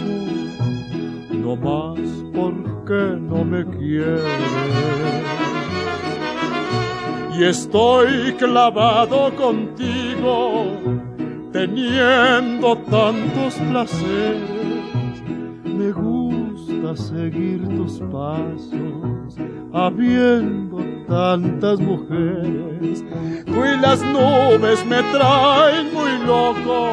no 1.32 1.56
más 1.56 1.98
porque 2.32 3.16
no 3.20 3.44
me 3.44 3.64
quiere. 3.76 5.39
Y 7.40 7.44
estoy 7.44 8.34
clavado 8.34 9.34
contigo 9.34 10.76
teniendo 11.50 12.76
tantos 12.90 13.54
placeres, 13.54 15.22
me 15.64 15.90
gusta 15.90 16.94
seguir 17.02 17.66
tus 17.66 17.98
pasos, 18.12 19.38
habiendo 19.72 20.84
tantas 21.08 21.80
mujeres. 21.80 23.02
Tú 23.46 23.64
y 23.64 23.80
las 23.80 24.02
nubes 24.02 24.84
me 24.84 25.02
traen 25.04 25.94
muy 25.94 26.18
loco, 26.26 26.90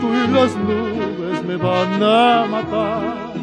tú 0.00 0.08
y 0.08 0.26
las 0.32 0.56
nubes 0.56 1.44
me 1.46 1.56
van 1.56 2.02
a 2.02 2.46
matar. 2.50 3.34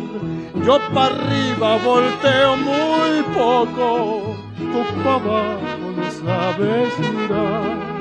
Yo 0.66 0.80
para 0.96 1.14
arriba 1.14 1.78
volteo 1.86 2.58
muy 2.58 3.22
poco, 3.36 4.36
tú 4.58 5.04
para 5.04 5.16
abajo 5.18 5.83
sabes 6.26 7.00
mirar. 7.14 7.94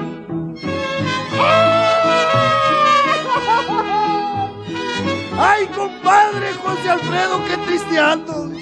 ¡Ay, 5.38 5.66
compadre 5.74 6.52
José 6.62 6.90
Alfredo, 6.90 7.40
qué 7.48 7.56
triste 7.66 7.98
ando! 7.98 8.52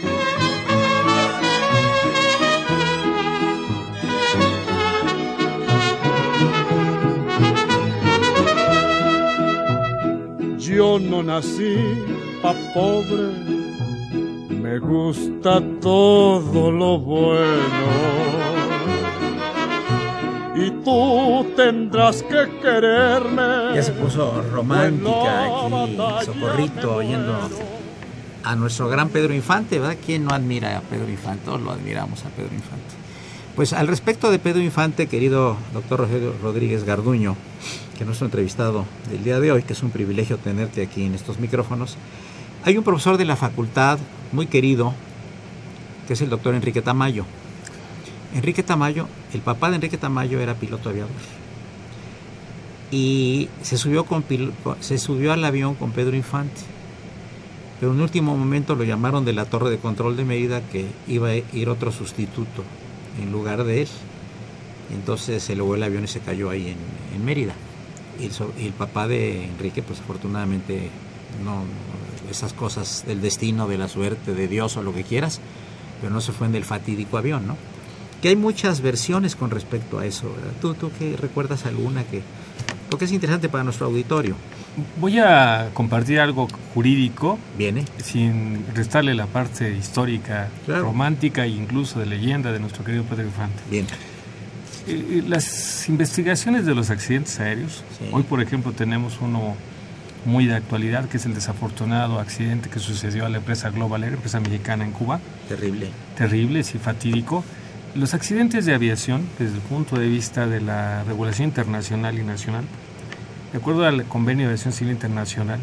Yo 10.59 10.99
no 10.99 11.23
nací 11.23 11.77
pa' 12.41 12.55
pobre, 12.73 13.27
me 14.49 14.79
gusta 14.79 15.61
todo 15.81 16.71
lo 16.71 16.99
bueno 16.99 18.30
y 20.57 20.71
tú 20.85 21.47
tendrás 21.57 22.23
que 22.23 22.59
quererme. 22.61 23.75
Ya 23.75 23.83
se 23.83 23.93
puso 23.93 24.43
romántica 24.53 25.45
aquí, 25.45 25.97
Socorrito, 26.25 26.97
oyendo 26.97 27.37
a 28.43 28.57
nuestro 28.57 28.89
gran 28.89 29.11
Pedro 29.11 29.35
Infante, 29.35 29.79
¿verdad? 29.79 29.97
¿Quién 30.05 30.25
no 30.25 30.31
admira 30.35 30.79
a 30.79 30.81
Pedro 30.81 31.09
Infante? 31.09 31.45
Todos 31.45 31.61
lo 31.61 31.71
admiramos 31.71 32.25
a 32.25 32.29
Pedro 32.31 32.55
Infante. 32.55 32.95
Pues 33.55 33.73
al 33.73 33.89
respecto 33.89 34.31
de 34.31 34.39
Pedro 34.39 34.61
Infante, 34.61 35.07
querido 35.07 35.57
doctor 35.73 36.01
Rogelio 36.01 36.35
Rodríguez 36.43 36.85
Garduño, 36.85 37.37
que 37.95 38.05
es 38.05 38.07
nuestro 38.07 38.27
entrevistado 38.27 38.87
del 39.11 39.23
día 39.23 39.41
de 39.41 39.53
hoy, 39.53 39.63
que 39.63 39.75
es 39.75 39.83
un 39.83 39.91
privilegio 39.91 40.39
tenerte 40.39 40.83
aquí 40.83 41.05
en 41.05 41.15
estos 41.15 41.39
micrófonos, 41.39 41.97
hay 42.65 42.79
un 42.79 42.85
profesor 42.85 43.19
de 43.19 43.25
la 43.25 43.37
facultad 43.37 43.99
muy 44.33 44.47
querido, 44.47 44.95
que 46.07 46.15
es 46.15 46.21
el 46.21 46.31
doctor 46.31 46.55
Enrique 46.55 46.83
Tamayo. 46.83 47.25
Enrique 48.35 48.63
Tamayo, 48.63 49.09
el 49.35 49.41
papá 49.41 49.71
de 49.71 49.77
Enrique 49.77 49.99
Tamayo 49.99 50.41
era 50.41 50.55
piloto 50.55 50.89
aviador. 50.89 51.11
Y 52.91 53.49
se 53.63 53.77
subió, 53.77 54.05
con, 54.05 54.25
se 54.81 54.99
subió 54.99 55.33
al 55.33 55.45
avión 55.45 55.75
con 55.75 55.93
Pedro 55.93 56.17
Infante. 56.17 56.61
Pero 57.79 57.93
en 57.93 57.99
un 57.99 58.03
último 58.03 58.37
momento 58.37 58.75
lo 58.75 58.85
llamaron 58.85 59.25
de 59.25 59.33
la 59.33 59.47
torre 59.47 59.71
de 59.71 59.79
control 59.79 60.17
de 60.17 60.25
medida 60.25 60.61
que 60.61 60.87
iba 61.09 61.29
a 61.29 61.37
ir 61.37 61.69
otro 61.69 61.93
sustituto 61.93 62.63
en 63.23 63.33
lugar 63.33 63.65
de 63.65 63.83
él. 63.83 63.89
Entonces 64.93 65.43
se 65.43 65.53
elevó 65.55 65.77
el 65.77 65.83
avión 65.83 66.05
y 66.05 66.09
se 66.09 66.21
cayó 66.21 66.51
ahí 66.51 66.75
en, 67.15 67.25
Mérida. 67.25 67.55
Y 68.19 68.27
el, 68.27 68.33
y 68.59 68.67
el, 68.67 68.73
papá 68.73 69.09
de 69.09 69.45
Enrique, 69.45 69.83
pues 69.83 70.01
afortunadamente, 70.01 70.91
no, 71.45 71.63
esas 72.31 72.53
cosas 72.53 73.05
del 73.07 73.21
destino, 73.21 73.67
de 73.69 73.79
la 73.79 73.89
suerte, 73.89 74.35
de 74.35 74.49
Dios 74.49 74.77
o 74.77 74.83
lo 74.83 74.95
que 74.95 75.05
quieras, 75.05 75.41
pero 76.01 76.13
no 76.13 76.21
se 76.21 76.33
fue 76.33 76.47
en 76.47 76.55
el 76.55 76.65
fatídico 76.65 77.19
avión, 77.19 77.47
¿no? 77.47 77.57
Que 78.23 78.29
hay 78.29 78.37
muchas 78.37 78.81
versiones 78.81 79.35
con 79.37 79.51
respecto 79.51 79.99
a 79.99 80.07
eso. 80.07 80.33
¿verdad? 80.35 80.53
¿Tú, 80.61 80.75
¿Tú 80.75 80.91
qué 80.99 81.17
recuerdas 81.21 81.67
alguna 81.67 82.05
que... 82.05 82.23
Porque 82.91 83.05
es 83.05 83.13
interesante 83.13 83.49
para 83.49 83.63
nuestro 83.65 83.87
auditorio. 83.87 84.35
Voy 85.01 85.19
a 85.19 85.71
compartir 85.75 86.19
algo 86.21 86.49
jurídico 86.75 87.39
Viene. 87.57 87.85
sin 88.03 88.65
restarle 88.75 89.15
la 89.15 89.27
parte 89.27 89.73
histórica, 89.77 90.49
Claro. 90.67 90.83
romántica 90.85 91.45
e 91.45 91.49
incluso 91.49 92.01
de 92.01 92.07
leyenda 92.07 92.51
de 92.53 92.59
nuestro 92.61 92.85
querido 92.85 93.05
Pedro 93.05 93.25
Infante. 93.25 93.63
Bien. 93.71 93.87
Eh, 94.87 95.23
Las 95.29 95.89
investigaciones 95.89 96.67
de 96.67 96.75
los 96.75 96.91
accidentes 96.91 97.39
aéreos, 97.39 97.85
Sí. 97.99 98.07
hoy 98.13 98.23
por 98.25 98.41
ejemplo 98.43 98.73
tenemos 98.73 99.19
uno 99.21 99.55
muy 100.25 100.47
de 100.47 100.55
actualidad, 100.57 101.09
que 101.09 101.17
es 101.19 101.27
el 101.27 101.35
desafortunado 101.35 102.19
accidente 102.19 102.69
que 102.71 102.79
sucedió 102.79 103.25
a 103.25 103.29
la 103.29 103.39
empresa 103.39 103.71
Global 103.71 104.05
Air, 104.05 104.15
empresa 104.15 104.41
mexicana 104.41 104.85
en 104.85 104.93
Cuba, 104.93 105.21
Terrible. 105.49 105.89
terrible, 106.17 106.63
sí, 106.65 106.79
fatídico. 106.79 107.45
Los 107.95 108.15
accidentes 108.15 108.67
de 108.67 108.75
aviación, 108.75 109.27
desde 109.39 109.57
el 109.57 109.61
punto 109.63 109.99
de 109.99 110.09
vista 110.09 110.47
de 110.47 110.61
la 110.61 111.03
regulación 111.05 111.49
internacional 111.49 112.19
y 112.19 112.23
nacional, 112.23 112.65
de 113.53 113.59
acuerdo 113.59 113.85
al 113.85 114.05
Convenio 114.05 114.47
de 114.47 114.53
Aviación 114.53 114.73
Civil 114.73 114.93
Internacional, 114.93 115.59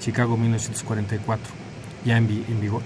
Chicago 0.00 0.36
1944, 0.36 1.52
ya 2.04 2.16
en, 2.16 2.26
vi- 2.26 2.44
en 2.48 2.60
vigor, 2.60 2.82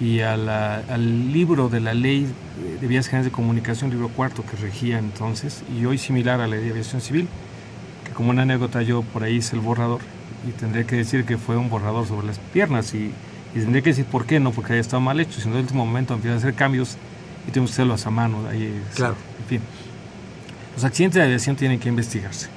y 0.00 0.20
al 0.20 1.32
libro 1.32 1.68
de 1.68 1.80
la 1.80 1.92
Ley 1.92 2.28
de 2.80 2.86
Vías 2.86 3.06
Generales 3.06 3.32
de 3.32 3.34
Comunicación, 3.34 3.90
libro 3.90 4.08
cuarto 4.10 4.44
que 4.46 4.56
regía 4.56 4.98
entonces, 5.00 5.64
y 5.76 5.84
hoy 5.84 5.98
similar 5.98 6.40
a 6.40 6.46
la 6.46 6.54
Ley 6.56 6.64
de 6.66 6.70
Aviación 6.70 7.00
Civil, 7.00 7.26
que 8.06 8.12
como 8.12 8.30
una 8.30 8.42
anécdota 8.42 8.80
yo 8.82 9.02
por 9.02 9.24
ahí 9.24 9.36
hice 9.36 9.56
el 9.56 9.60
borrador, 9.62 10.00
y 10.48 10.52
tendré 10.52 10.86
que 10.86 10.94
decir 10.94 11.24
que 11.24 11.36
fue 11.36 11.56
un 11.56 11.68
borrador 11.68 12.06
sobre 12.06 12.28
las 12.28 12.38
piernas, 12.38 12.94
y, 12.94 13.10
tendré 13.54 13.82
que 13.82 13.90
decir 13.90 14.04
por 14.04 14.24
qué, 14.24 14.38
no 14.38 14.52
porque 14.52 14.74
haya 14.74 14.80
estado 14.82 15.00
mal 15.00 15.18
hecho, 15.18 15.40
sino 15.40 15.54
en 15.54 15.58
el 15.58 15.62
último 15.64 15.84
momento 15.84 16.14
empiezan 16.14 16.36
a 16.36 16.38
hacer 16.38 16.54
cambios 16.54 16.96
y 17.48 17.50
tenemos 17.50 17.70
que 17.70 17.74
hacerlos 17.74 18.06
a 18.06 18.10
mano. 18.10 18.46
Ahí, 18.48 18.64
es- 18.90 18.94
Claro. 18.96 19.16
En 19.40 19.46
fin. 19.46 19.60
Los 20.74 20.84
accidentes 20.84 21.16
de 21.18 21.24
aviación 21.24 21.56
tienen 21.56 21.80
que 21.80 21.88
investigarse. 21.88 22.48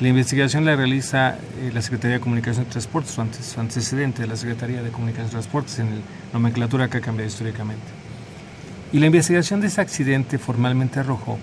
La 0.00 0.08
investigación 0.08 0.64
la 0.64 0.74
realiza 0.74 1.36
eh, 1.60 1.70
la 1.72 1.80
Secretaría 1.80 2.16
de 2.16 2.20
Comunicación 2.20 2.66
y 2.66 2.70
Transportes, 2.70 3.12
su, 3.12 3.20
antes- 3.20 3.44
su 3.46 3.60
antecedente 3.60 4.22
de 4.22 4.28
la 4.28 4.36
Secretaría 4.36 4.82
de 4.82 4.90
Comunicación 4.90 5.28
y 5.28 5.30
Transportes, 5.30 5.78
en 5.78 5.90
la 5.90 6.00
nomenclatura 6.32 6.88
que 6.88 6.96
ha 6.98 7.00
cambiado 7.00 7.28
históricamente. 7.28 7.84
Y 8.92 8.98
la 8.98 9.06
investigación 9.06 9.60
de 9.60 9.68
ese 9.68 9.80
accidente 9.80 10.38
formalmente 10.38 10.98
arrojó 10.98 11.38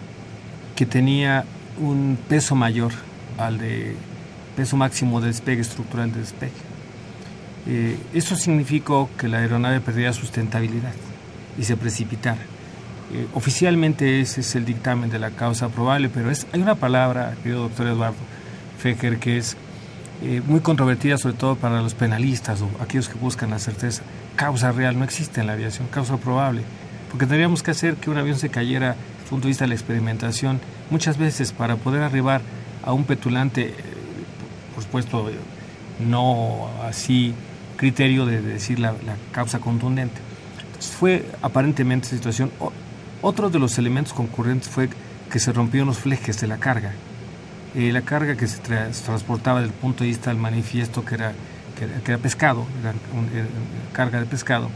que 0.76 0.86
tenía 0.86 1.46
un 1.80 2.18
peso 2.28 2.54
mayor 2.56 2.92
al 3.38 3.58
de 3.60 3.96
peso 4.58 4.76
máximo 4.76 5.22
de 5.22 5.28
despegue 5.28 5.62
estructural 5.62 6.12
de 6.12 6.20
despegue. 6.20 6.52
Eh, 7.66 7.98
eso 8.14 8.36
significó 8.36 9.10
que 9.18 9.28
la 9.30 9.38
aeronave 9.38 9.80
perdía 9.80 10.12
sustentabilidad 10.12 10.92
y 11.58 11.64
se 11.64 11.78
precipitara. 11.78 12.42
Eh, 13.12 13.28
oficialmente 13.34 14.22
ese 14.22 14.42
es 14.42 14.56
el 14.56 14.66
dictamen 14.66 15.10
de 15.10 15.20
la 15.20 15.32
causa 15.32 15.70
probable, 15.70 16.10
pero 16.10 16.30
es, 16.30 16.46
hay 16.54 16.62
una 16.62 16.76
palabra, 16.76 17.34
querido 17.42 17.64
doctor 17.64 17.88
Eduardo 17.88 18.18
Fejer, 18.78 19.18
que 19.18 19.38
es 19.38 19.58
eh, 20.22 20.42
muy 20.46 20.60
controvertida, 20.60 21.18
sobre 21.18 21.36
todo 21.36 21.56
para 21.56 21.82
los 21.82 21.94
penalistas 21.94 22.62
o 22.62 22.70
aquellos 22.82 23.08
que 23.08 23.18
buscan 23.18 23.52
la 23.52 23.60
certeza. 23.60 24.04
Causa 24.36 24.72
real 24.72 24.98
no 25.00 25.06
existe 25.06 25.40
en 25.40 25.48
la 25.48 25.54
aviación, 25.54 25.88
causa 25.88 26.18
probable, 26.18 26.62
porque 27.10 27.26
tendríamos 27.26 27.64
que 27.64 27.72
hacer 27.72 27.96
que 27.96 28.10
un 28.10 28.18
avión 28.18 28.38
se 28.38 28.50
cayera 28.50 28.90
desde 28.90 29.24
el 29.24 29.30
punto 29.30 29.44
de 29.44 29.50
vista 29.50 29.64
de 29.64 29.70
la 29.70 29.76
experimentación 29.76 30.60
muchas 30.90 31.18
veces 31.18 31.54
para 31.54 31.78
poder 31.78 32.04
arribar 32.04 32.42
a 32.84 32.92
un 32.92 33.06
petulante, 33.06 33.70
eh, 33.70 33.74
por 34.76 34.84
supuesto, 34.84 35.30
eh, 35.30 35.34
no 36.06 36.70
así 36.84 37.34
criterio 37.78 38.26
de 38.26 38.42
decir 38.42 38.80
la, 38.80 38.94
causa 39.32 39.60
contundente. 39.60 40.20
Entonces 40.68 40.92
fue 40.92 41.26
aparentemente 41.42 42.10
situación. 42.10 42.52
Otro 43.22 43.50
de 43.50 43.60
los 43.60 43.78
elementos 43.78 44.14
concurrentes 44.14 44.70
fue 44.70 44.90
que 45.32 45.40
se 45.40 45.52
rompieron 45.52 45.88
los 45.88 45.98
flejes 46.00 46.40
de 46.40 46.48
la 46.48 46.58
carga. 46.58 46.94
Eh, 47.76 47.92
la 47.92 48.02
carga 48.02 48.36
que 48.36 48.48
se, 48.48 48.62
tra- 48.64 48.92
se 48.92 49.04
transportaba 49.04 49.60
desde 49.62 49.74
el 49.74 49.80
punto 49.80 50.04
de 50.04 50.10
vista 50.10 50.30
del 50.32 50.40
manifiesto, 50.40 51.06
que 51.06 51.16
era, 51.16 51.34
que 51.78 51.86
era, 51.86 52.00
que 52.00 52.12
era 52.14 52.22
pescado, 52.22 52.66
era 52.82 52.94
un- 53.14 53.30
era 53.38 53.46
carga 53.94 54.20
de 54.20 54.26
pescado, 54.26 54.70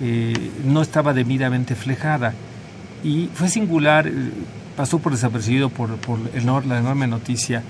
eh, 0.00 0.50
no 0.64 0.82
estaba 0.82 1.12
debidamente 1.12 1.74
flejada. 1.74 2.32
Y 3.04 3.28
fue 3.34 3.48
singular, 3.48 4.06
eh, 4.08 4.12
pasó 4.76 4.98
por 4.98 5.12
desapercibido 5.12 5.68
por, 5.68 5.94
por 5.98 6.18
el 6.34 6.44
nor- 6.46 6.64
la 6.64 6.78
enorme 6.78 7.06
noticia, 7.06 7.62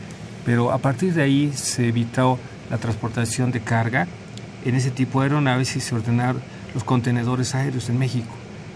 pero 0.47 0.73
a 0.73 0.79
partir 0.79 1.13
de 1.13 1.23
ahí 1.23 1.53
se 1.55 1.89
evitó 1.89 2.39
la 2.71 2.79
transportación 2.79 3.51
de 3.51 3.61
carga 3.61 4.07
en 4.65 4.75
ese 4.77 4.91
tipo 4.91 5.21
de 5.21 5.27
aeronaves 5.27 5.77
y 5.77 5.81
se 5.81 5.95
ordenaron 5.95 6.41
los 6.73 6.85
contenedores 6.85 7.55
aéreos 7.55 7.91
en 7.91 7.99
México, 7.99 8.33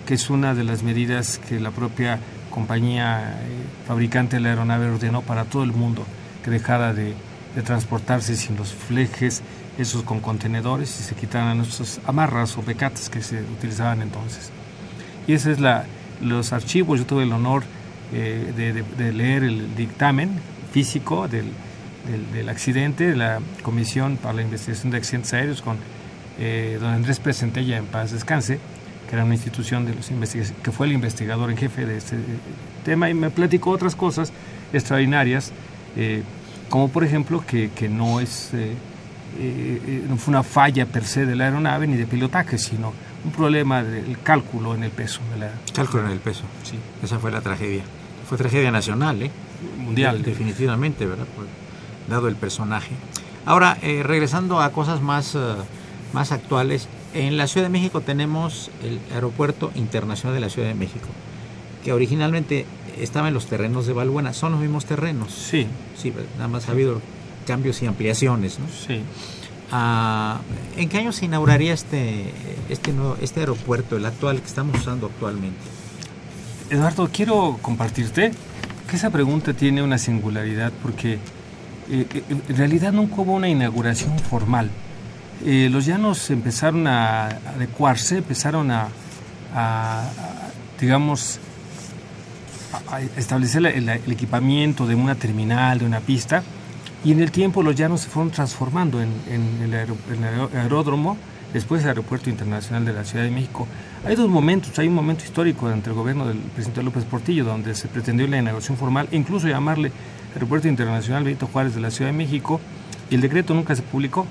que 0.09 0.15
es 0.15 0.31
una 0.31 0.55
de 0.55 0.65
las 0.65 0.83
medidas 0.83 1.39
que 1.51 1.61
la 1.61 1.71
propia 1.71 2.19
compañía 2.49 3.43
eh, 3.43 3.51
fabricante 3.87 4.37
de 4.37 4.41
la 4.41 4.49
aeronave 4.49 4.87
ordenó 4.87 5.21
para 5.21 5.45
todo 5.45 5.65
el 5.65 5.73
mundo, 5.73 6.07
que 6.43 6.51
dejara 6.51 6.95
de, 6.95 7.15
transportarse 7.63 8.35
sin 8.35 8.57
los 8.57 8.73
flejes, 8.73 9.43
esos 9.77 10.05
con 10.05 10.21
contenedores, 10.21 10.99
y 10.99 11.03
se 11.03 11.15
quitaran 11.15 11.61
esos 11.61 12.01
amarras 12.07 12.57
o 12.57 12.63
pecatas 12.63 13.11
que 13.11 13.21
se 13.21 13.43
utilizaban 13.43 14.01
entonces. 14.01 14.51
Y 15.27 15.35
ese 15.35 15.53
es 15.53 15.61
la, 15.61 15.85
los 16.23 16.55
archivos, 16.55 17.01
yo 17.01 17.05
tuve 17.05 17.25
el 17.25 17.33
honor 17.33 17.65
eh, 18.15 18.83
de, 18.97 19.13
leer 19.13 19.45
el 19.45 19.77
dictamen 19.77 20.41
físico 20.73 21.29
del, 21.29 21.53
del, 22.11 22.33
del 22.33 22.49
accidente, 22.49 23.09
de 23.09 23.17
la 23.17 23.41
Comisión 23.63 24.17
para 24.17 24.37
la 24.37 24.43
Investigación 24.43 24.91
de 24.91 24.97
Accidentes 24.97 25.35
Aéreos 25.35 25.61
con 25.61 25.77
eh, 26.39 26.79
don 26.81 26.95
Andrés 26.95 27.19
Presentella 27.19 27.77
en 27.77 27.87
paz 27.87 28.13
descanse, 28.13 28.61
que 29.09 29.15
era 29.17 29.25
una 29.25 29.35
institución 29.35 29.87
de 29.87 29.95
los 29.95 30.11
que 30.63 30.71
fue 30.73 30.87
el 30.87 30.93
investigador 30.93 31.51
en 31.51 31.57
jefe 31.57 31.87
de 31.87 31.97
este 31.97 32.17
eh, 32.17 32.21
tema 32.85 33.09
y 33.11 33.15
me 33.15 33.31
platicó 33.31 33.71
otras 33.71 33.95
cosas 33.97 34.33
extraordinarias, 34.73 35.53
eh, 35.97 36.23
como 36.69 36.89
por 36.89 37.05
ejemplo 37.05 37.43
que, 37.47 37.71
que 37.71 37.89
no 37.89 38.21
es 38.21 38.51
eh, 38.53 38.73
eh, 39.39 39.83
eh, 39.87 40.05
no 40.09 40.17
fue 40.17 40.33
una 40.33 40.43
falla 40.43 40.87
per 40.87 41.05
se 41.05 41.25
de 41.27 41.35
la 41.37 41.45
aeronave 41.45 41.87
ni 41.87 41.97
de 41.97 42.07
pilotaje, 42.07 42.59
sino 42.59 42.93
un 43.25 43.33
problema 43.33 43.83
del 43.83 44.19
cálculo 44.23 44.75
en 44.75 44.85
el 44.85 44.91
peso 44.91 45.21
de 45.35 45.41
la 45.41 45.51
Cálculo 45.75 46.05
en 46.07 46.13
el 46.13 46.19
peso. 46.21 46.43
sí, 46.63 46.79
Esa 47.03 47.19
fue 47.19 47.31
la 47.31 47.41
tragedia. 47.41 47.83
Fue 48.29 48.37
tragedia 48.39 48.71
nacional, 48.71 49.23
¿eh? 49.23 49.31
mundial. 49.79 50.23
De- 50.23 50.31
definitivamente, 50.31 51.07
¿verdad? 51.07 51.27
Por- 51.35 51.47
dado 52.09 52.29
el 52.29 52.37
personaje. 52.37 52.91
Ahora, 53.45 53.77
eh, 53.83 54.03
regresando 54.05 54.61
a 54.61 54.71
cosas 54.73 55.01
más, 55.03 55.35
eh, 55.35 55.39
más 56.13 56.31
actuales, 56.33 56.89
en 57.15 57.37
la 57.37 57.47
Ciudad 57.47 57.67
de 57.67 57.71
México 57.71 58.01
tenemos 58.01 58.71
el 58.83 59.01
Aeropuerto 59.15 59.71
Internacional 59.75 60.35
de 60.35 60.41
la 60.41 60.49
Ciudad 60.49 60.69
de 60.69 60.75
México, 60.75 61.07
que 61.85 61.93
originalmente 61.93 62.67
estaba 62.99 63.29
en 63.29 63.35
los 63.35 63.47
terrenos 63.47 63.87
de 63.87 63.93
Balbuena. 63.93 64.33
Son 64.33 64.53
los 64.53 64.61
mismos 64.61 64.85
terrenos. 64.85 65.33
Sí, 65.33 65.67
Sí, 65.97 66.13
nada 66.37 66.49
más 66.49 66.69
ha 66.69 66.73
habido 66.73 67.01
cambios 67.47 67.83
y 67.83 67.87
ampliaciones, 67.87 68.59
¿no? 68.59 68.67
sí. 68.69 69.01
Ah, 69.71 70.41
¿En 70.79 70.89
qué 70.89 70.97
año 70.97 71.13
se 71.13 71.27
inauguraría 71.27 71.75
este, 71.75 72.33
este, 72.71 72.93
nuevo, 72.95 73.19
este 73.21 73.41
aeropuerto, 73.41 73.99
el 73.99 74.07
actual 74.07 74.41
que 74.41 74.47
estamos 74.47 74.79
usando 74.81 75.09
actualmente? 75.09 75.59
Eduardo, 76.71 77.11
quiero 77.13 77.59
compartirte 77.61 78.33
que 78.89 78.97
esa 78.97 79.11
pregunta 79.11 79.53
tiene 79.53 79.83
una 79.83 79.99
singularidad 79.99 80.73
porque 80.83 81.15
eh, 81.91 82.07
eh, 82.15 82.23
en 82.49 82.57
realidad 82.57 82.93
nunca 82.93 83.17
hubo 83.21 83.35
una 83.35 83.49
inauguración 83.49 84.19
formal. 84.19 84.71
Eh, 85.45 85.69
los 85.71 85.87
llanos 85.87 86.31
empezaron 86.31 86.87
a 86.87 87.27
adecuarse, 87.27 88.19
empezaron 88.19 88.71
a, 88.71 88.89
digamos, 90.81 91.39
establecer 93.17 93.65
el, 93.67 93.89
equipamiento 93.89 94.87
de 94.87 94.95
una 94.95 95.15
terminal, 95.15 95.79
de 95.79 95.87
una 95.87 96.01
pista, 96.01 96.43
y 97.05 97.13
en 97.13 97.21
el 97.21 97.31
tiempo 97.31 97.63
los 97.63 97.77
llanos 97.77 98.01
se 98.01 98.09
fueron 98.09 98.33
transformando 98.33 99.01
en, 99.01 99.13
el, 99.63 99.75
aeródromo, 100.57 101.17
después 101.53 101.83
el 101.83 101.91
Aeropuerto 101.91 102.29
Internacional 102.29 102.85
de 102.85 102.93
la 102.93 103.05
Ciudad 103.05 103.25
de 103.25 103.31
México. 103.31 103.67
Hay 104.05 104.17
dos 104.17 104.29
momentos, 104.29 104.77
hay 104.79 104.89
un 104.89 104.95
momento 104.95 105.25
histórico 105.25 105.71
entre 105.71 105.93
el 105.93 105.97
gobierno 105.97 106.27
del 106.27 106.39
presidente 106.39 106.83
López 106.83 107.05
Portillo, 107.05 107.45
donde 107.45 107.77
se 107.77 107.87
pretendió 107.87 108.27
la 108.27 108.39
inauguración 108.39 108.77
formal, 108.77 109.09
e 109.13 109.17
incluso 109.17 109.47
llamarle 109.47 109.93
Aeropuerto 110.35 110.67
Internacional 110.67 111.23
Benito 111.23 111.47
Juárez 111.47 111.75
de 111.75 111.81
la 111.81 111.93
Ciudad 111.93 112.11
de 112.11 112.17
México, 112.17 112.61
y 113.09 113.15
el 113.15 113.21
decreto 113.21 113.55
nunca 113.55 113.77
se 113.77 113.83
publicó. 113.83 114.27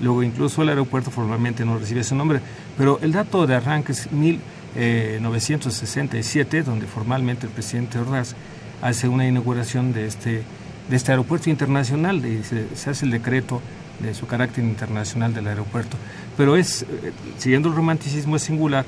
Luego 0.00 0.22
incluso 0.22 0.62
el 0.62 0.70
aeropuerto 0.70 1.10
formalmente 1.10 1.64
no 1.64 1.78
recibe 1.78 2.00
ese 2.00 2.14
nombre, 2.14 2.40
pero 2.76 2.98
el 3.02 3.12
dato 3.12 3.46
de 3.46 3.54
arranque 3.54 3.92
es 3.92 4.12
1967, 4.12 6.62
donde 6.62 6.86
formalmente 6.86 7.46
el 7.46 7.52
presidente 7.52 7.98
Ordaz 7.98 8.34
hace 8.82 9.08
una 9.08 9.26
inauguración 9.26 9.92
de 9.92 10.06
este, 10.06 10.42
de 10.88 10.96
este 10.96 11.12
aeropuerto 11.12 11.50
internacional 11.50 12.24
y 12.26 12.42
se, 12.42 12.74
se 12.76 12.90
hace 12.90 13.04
el 13.04 13.12
decreto 13.12 13.62
de 14.00 14.12
su 14.14 14.26
carácter 14.26 14.64
internacional 14.64 15.32
del 15.32 15.46
aeropuerto. 15.46 15.96
Pero 16.36 16.56
es, 16.56 16.82
eh, 16.82 17.12
siguiendo 17.38 17.68
el 17.68 17.76
romanticismo, 17.76 18.34
es 18.36 18.42
singular 18.42 18.84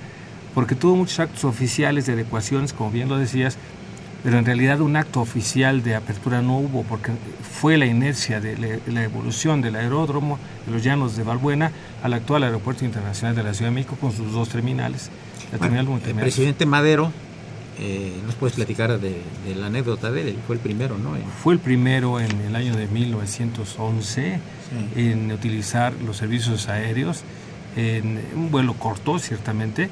porque 0.57 0.75
tuvo 0.75 0.97
muchos 0.97 1.21
actos 1.21 1.45
oficiales 1.45 2.07
de 2.07 2.14
adecuaciones, 2.14 2.73
como 2.73 2.90
bien 2.90 3.11
lo 3.11 3.19
decías, 3.19 3.59
pero 4.26 4.40
en 4.40 4.44
realidad 4.44 4.80
un 4.80 4.96
acto 4.96 5.20
oficial 5.20 5.84
de 5.84 5.94
apertura 5.94 6.42
no 6.42 6.58
hubo, 6.58 6.82
porque 6.82 7.12
fue 7.60 7.76
la 7.76 7.86
inercia 7.86 8.40
de 8.40 8.58
la, 8.58 8.92
la 8.92 9.04
evolución 9.04 9.62
del 9.62 9.76
aeródromo 9.76 10.40
de 10.66 10.72
los 10.72 10.82
llanos 10.82 11.16
de 11.16 11.22
Balbuena 11.22 11.70
al 12.02 12.12
actual 12.12 12.42
Aeropuerto 12.42 12.84
Internacional 12.84 13.36
de 13.36 13.44
la 13.44 13.54
Ciudad 13.54 13.70
de 13.70 13.76
México 13.76 13.96
con 14.00 14.10
sus 14.10 14.32
dos 14.32 14.48
terminales. 14.48 15.10
La 15.52 15.58
Bueno, 15.58 15.74
terminal 15.76 15.88
uno 15.88 16.00
y 16.04 16.10
el 16.10 16.16
presidente 16.16 16.66
Madero 16.66 17.12
Eh, 17.78 18.20
¿Nos 18.26 18.34
puedes 18.34 18.56
platicar 18.56 18.98
de, 18.98 19.22
la 19.54 19.66
anécdota 19.66 20.10
de 20.10 20.30
él? 20.30 20.38
Fue 20.44 20.56
el 20.56 20.60
primero, 20.60 20.98
¿no? 20.98 21.10
Fue 21.44 21.54
el 21.54 21.60
primero 21.60 22.18
en 22.18 22.40
el 22.40 22.56
año 22.56 22.74
de 22.74 22.88
1911 22.88 24.40
en 24.96 25.30
utilizar 25.30 25.92
los 26.04 26.16
servicios 26.16 26.68
aéreos 26.68 27.22
en 27.76 28.20
un 28.34 28.50
vuelo 28.50 28.74
corto, 28.74 29.20
ciertamente, 29.20 29.88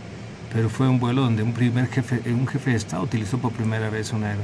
pero 0.55 0.71
fue 0.71 0.89
un 0.89 1.01
vuelo 1.01 1.23
donde 1.23 1.43
un 1.43 1.53
primer 1.53 1.89
jefe, 1.89 2.23
un 2.33 2.47
jefe 2.47 2.71
de 2.71 2.77
Estado 2.77 3.03
utilizó 3.03 3.39
por 3.39 3.51
primera 3.53 3.91
vez 3.91 4.13
una, 4.13 4.37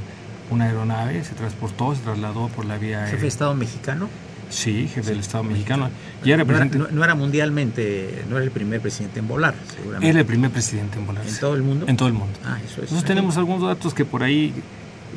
una 0.51 0.65
aeronave, 0.65 1.23
se 1.23 1.33
transportó, 1.33 1.95
se 1.95 2.01
trasladó 2.01 2.49
por 2.49 2.65
la 2.65 2.77
vía 2.77 3.07
¿Jefe 3.07 3.21
de 3.21 3.27
Estado 3.29 3.55
mexicano? 3.55 4.09
Sí, 4.49 4.89
jefe 4.93 5.11
del 5.11 5.21
Estado 5.21 5.45
mexicano. 5.45 5.89
Y 6.25 6.31
era 6.31 6.43
no, 6.43 7.03
era, 7.05 7.15
mundialmente, 7.15 8.25
no 8.29 8.35
era 8.35 8.43
el 8.43 8.51
primer 8.51 8.81
presidente 8.81 9.19
en 9.19 9.29
volar, 9.29 9.55
seguramente. 9.73 10.09
Era 10.09 10.19
el 10.19 10.25
primer 10.25 10.51
presidente 10.51 10.99
en 10.99 11.07
volar. 11.07 11.25
¿En 11.25 11.39
todo 11.39 11.55
el 11.55 11.63
mundo? 11.63 11.85
En 11.87 11.95
todo 11.95 12.09
el 12.09 12.13
mundo. 12.13 12.37
Ah, 12.43 12.57
eso 12.57 12.83
es. 12.83 12.91
Nosotros 12.91 13.05
tenemos 13.05 13.37
algunos 13.37 13.61
datos 13.63 13.93
que 13.93 14.03
por 14.03 14.23
ahí 14.23 14.53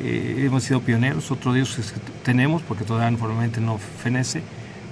eh, 0.01 0.43
hemos 0.45 0.63
sido 0.63 0.79
pioneros, 0.79 1.29
otros 1.29 1.53
de 1.53 1.59
ellos 1.59 1.93
tenemos, 2.23 2.61
porque 2.61 2.85
todavía 2.85 3.17
formalmente 3.17 3.59
no 3.59 3.77
fenece, 3.77 4.41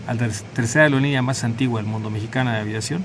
a 0.07 0.13
la 0.13 0.27
tercera 0.53 0.83
aerolínea 0.83 1.21
más 1.21 1.45
antigua 1.45 1.79
del 1.79 1.89
mundo 1.89 2.09
mexicana 2.09 2.55
de 2.55 2.59
aviación. 2.59 3.01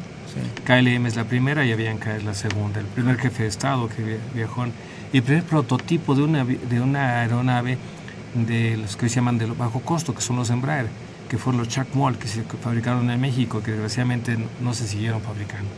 KLM 0.65 1.07
es 1.07 1.17
la 1.17 1.25
primera 1.25 1.65
y 1.65 1.73
Avianca 1.73 2.17
es 2.17 2.25
la 2.25 2.35
segunda. 2.35 2.81
El 2.81 2.87
primer 2.87 3.19
jefe 3.19 3.45
de 3.45 3.49
Estado 3.49 3.89
que 3.89 4.19
viajó, 4.35 4.65
el 5.13 5.23
primer 5.23 5.45
prototipo 5.45 6.15
de 6.15 6.23
una, 6.23 6.45
de 6.45 6.81
una 6.81 7.21
aeronave 7.21 7.79
de 8.35 8.77
los 8.77 8.97
que 8.97 9.09
se 9.09 9.17
llaman 9.17 9.39
de 9.39 9.47
bajo 9.47 9.81
costo, 9.81 10.15
que 10.15 10.21
son 10.21 10.37
los 10.37 10.51
Embraer 10.51 10.87
que 11.29 11.39
fueron 11.39 11.61
los 11.61 11.69
Chuck 11.69 11.95
Moll 11.95 12.17
que 12.17 12.27
se 12.27 12.43
fabricaron 12.43 13.09
en 13.11 13.21
México, 13.21 13.63
que 13.63 13.73
desgraciadamente 13.73 14.37
no 14.61 14.75
se 14.75 14.89
siguieron 14.89 15.21
fabricando. 15.21 15.69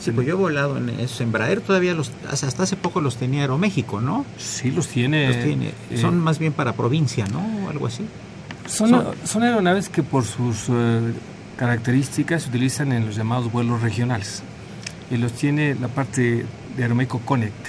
Sí, 0.00 0.10
pues 0.10 0.26
yo 0.26 0.34
he 0.34 0.36
volado 0.36 0.78
en 0.78 0.88
esos 0.90 1.20
Embraer, 1.20 1.60
todavía 1.60 1.94
los, 1.94 2.10
hasta 2.28 2.64
hace 2.64 2.76
poco 2.76 3.00
los 3.00 3.16
tenía 3.16 3.42
Aeroméxico, 3.42 4.00
¿no? 4.00 4.26
Sí, 4.36 4.72
los 4.72 4.88
tiene. 4.88 5.28
Los 5.28 5.44
tiene. 5.44 5.68
Eh, 5.90 5.98
son 5.98 6.18
más 6.18 6.40
bien 6.40 6.52
para 6.52 6.72
provincia, 6.72 7.24
¿no? 7.26 7.38
O 7.64 7.70
algo 7.70 7.86
así. 7.86 8.04
Son, 8.66 8.90
son, 9.24 9.42
aeronaves 9.42 9.88
que 9.88 10.02
por 10.02 10.24
sus 10.24 10.66
eh, 10.70 11.12
características 11.56 12.42
se 12.42 12.48
utilizan 12.48 12.92
en 12.92 13.06
los 13.06 13.16
llamados 13.16 13.50
vuelos 13.50 13.82
regionales. 13.82 14.42
Y 15.10 15.16
los 15.16 15.32
tiene 15.32 15.74
la 15.74 15.88
parte 15.88 16.46
de 16.76 16.82
Aeroméxico 16.82 17.20
Connect, 17.20 17.66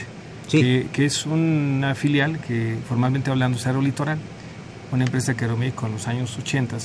que, 0.49 0.87
que, 0.93 1.05
es 1.05 1.25
una 1.25 1.93
filial 1.95 2.39
que 2.39 2.77
formalmente 2.87 3.31
hablando 3.31 3.57
es 3.57 3.67
Aerolitoral 3.67 4.19
una 4.93 5.05
empresa 5.05 5.33
que 5.33 5.45
Aeroméxico 5.45 5.87
en 5.87 5.93
los 5.93 6.07
años 6.07 6.37
80 6.37 6.77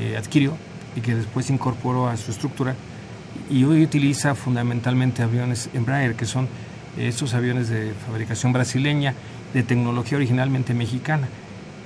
eh, 0.00 0.16
adquirió 0.16 0.56
y 0.96 1.00
que 1.00 1.14
después 1.14 1.50
incorporó 1.50 2.08
a 2.08 2.16
su 2.16 2.30
estructura 2.30 2.74
y 3.50 3.64
hoy 3.64 3.82
utiliza 3.82 4.34
fundamentalmente 4.34 5.22
aviones 5.22 5.68
Embraer, 5.74 6.14
que 6.14 6.24
son 6.24 6.48
estos 6.98 7.34
aviones 7.34 7.68
de 7.68 7.92
fabricación 8.06 8.52
brasileña, 8.52 9.14
de 9.52 9.62
tecnología 9.62 10.16
originalmente 10.16 10.74
mexicana, 10.74 11.28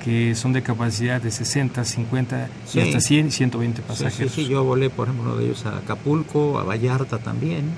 que 0.07 0.37
son 0.37 0.53
de 0.53 0.63
capacidad 0.63 1.21
de 1.21 1.33
60, 1.33 1.85
50 1.85 2.49
y 2.75 2.79
hasta 2.79 3.01
100, 3.01 3.33
120 3.33 3.83
pasajeros. 3.83 4.33
Sí, 4.33 4.45
sí, 4.45 4.49
yo 4.49 4.63
volé, 4.63 4.89
por 4.89 5.09
ejemplo, 5.09 5.33
uno 5.33 5.37
de 5.37 5.47
ellos 5.47 5.67
a 5.67 5.79
Acapulco, 5.79 6.61
a 6.61 6.63
Vallarta 6.63 7.19
también, 7.19 7.73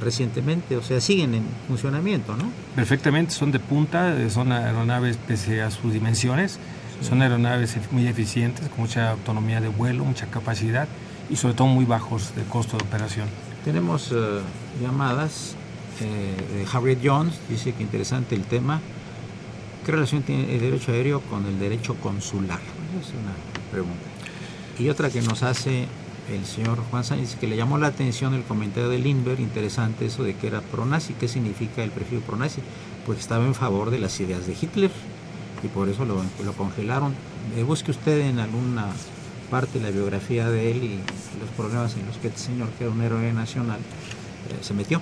recientemente, 0.00 0.78
o 0.78 0.82
sea, 0.82 1.02
siguen 1.02 1.34
en 1.34 1.42
funcionamiento, 1.68 2.34
¿no? 2.34 2.50
Perfectamente, 2.74 3.34
son 3.34 3.52
de 3.52 3.58
punta, 3.58 4.16
son 4.30 4.52
aeronaves 4.52 5.18
pese 5.28 5.60
a 5.60 5.70
sus 5.70 5.92
dimensiones, 5.92 6.58
son 7.02 7.20
aeronaves 7.20 7.76
muy 7.90 8.06
eficientes, 8.06 8.66
con 8.70 8.80
mucha 8.80 9.10
autonomía 9.10 9.60
de 9.60 9.68
vuelo, 9.68 10.06
mucha 10.06 10.28
capacidad 10.28 10.88
y 11.28 11.36
sobre 11.36 11.52
todo 11.52 11.66
muy 11.66 11.84
bajos 11.84 12.34
de 12.36 12.42
costo 12.44 12.78
de 12.78 12.84
operación. 12.84 13.28
Tenemos 13.66 14.12
eh, 14.12 14.40
llamadas 14.80 15.56
eh, 16.00 16.56
de 16.56 16.66
Harriet 16.72 17.00
Jones, 17.04 17.34
dice 17.50 17.74
que 17.74 17.82
interesante 17.82 18.34
el 18.34 18.44
tema. 18.44 18.80
¿Qué 19.84 19.92
relación 19.92 20.22
tiene 20.22 20.54
el 20.54 20.60
derecho 20.60 20.92
aéreo 20.92 21.20
con 21.22 21.46
el 21.46 21.58
derecho 21.58 21.94
consular? 21.96 22.60
Es 23.00 23.08
una 23.10 23.34
pregunta. 23.70 24.04
Y 24.78 24.88
otra 24.90 25.10
que 25.10 25.22
nos 25.22 25.42
hace 25.42 25.86
el 26.30 26.44
señor 26.44 26.78
Juan 26.90 27.02
Sánchez, 27.02 27.36
que 27.36 27.46
le 27.46 27.56
llamó 27.56 27.78
la 27.78 27.88
atención 27.88 28.34
el 28.34 28.42
comentario 28.42 28.88
de 28.88 28.98
Lindbergh, 28.98 29.40
interesante 29.40 30.06
eso 30.06 30.22
de 30.22 30.34
que 30.34 30.46
era 30.46 30.60
pro-nazi. 30.60 31.14
¿Qué 31.14 31.28
significa 31.28 31.82
el 31.82 31.90
prefijo 31.90 32.20
pro-nazi? 32.22 32.60
Pues 33.06 33.18
estaba 33.18 33.44
en 33.46 33.54
favor 33.54 33.90
de 33.90 33.98
las 33.98 34.20
ideas 34.20 34.46
de 34.46 34.52
Hitler 34.52 34.90
y 35.62 35.68
por 35.68 35.88
eso 35.88 36.04
lo, 36.04 36.22
lo 36.44 36.52
congelaron. 36.52 37.14
Eh, 37.56 37.62
busque 37.62 37.90
usted 37.90 38.20
en 38.20 38.38
alguna 38.38 38.86
parte 39.50 39.80
la 39.80 39.90
biografía 39.90 40.48
de 40.48 40.70
él 40.70 40.84
y 40.84 41.00
los 41.40 41.50
problemas 41.56 41.96
en 41.96 42.06
los 42.06 42.16
que 42.18 42.28
este 42.28 42.40
señor, 42.40 42.68
que 42.78 42.84
era 42.84 42.92
un 42.92 43.00
héroe 43.00 43.32
nacional, 43.32 43.78
eh, 43.78 44.58
se 44.62 44.74
metió. 44.74 45.00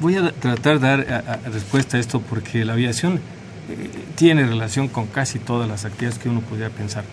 Voy 0.00 0.14
a 0.14 0.30
tratar 0.30 0.78
de 0.78 0.86
dar 0.86 1.40
respuesta 1.52 1.96
a 1.96 2.00
esto 2.00 2.20
porque 2.20 2.64
la 2.64 2.74
aviación 2.74 3.16
eh, 3.68 3.90
tiene 4.14 4.46
relación 4.46 4.86
con 4.86 5.06
casi 5.06 5.40
todas 5.40 5.68
las 5.68 5.84
actividades 5.84 6.20
que 6.20 6.28
uno 6.28 6.40
podría 6.40 6.70
pensar. 6.70 7.04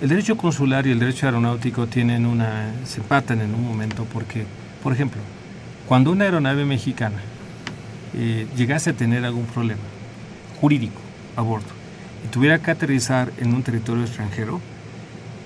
El 0.00 0.08
derecho 0.08 0.36
consular 0.36 0.86
y 0.86 0.92
el 0.92 1.00
derecho 1.00 1.26
aeronáutico 1.26 1.88
tienen 1.88 2.24
una, 2.26 2.70
se 2.84 3.00
empatan 3.00 3.40
en 3.40 3.52
un 3.52 3.66
momento 3.66 4.06
porque, 4.12 4.46
por 4.84 4.92
ejemplo, 4.92 5.20
cuando 5.88 6.12
una 6.12 6.24
aeronave 6.24 6.64
mexicana 6.64 7.20
llegase 8.56 8.90
a 8.90 8.92
tener 8.92 9.24
algún 9.24 9.46
problema, 9.46 9.82
jurídico 10.60 11.00
a 11.34 11.42
bordo 11.42 11.66
y 12.24 12.28
tuviera 12.28 12.60
que 12.60 12.70
aterrizar 12.70 13.32
en 13.38 13.52
un 13.52 13.64
territorio 13.64 14.04
extranjero, 14.04 14.60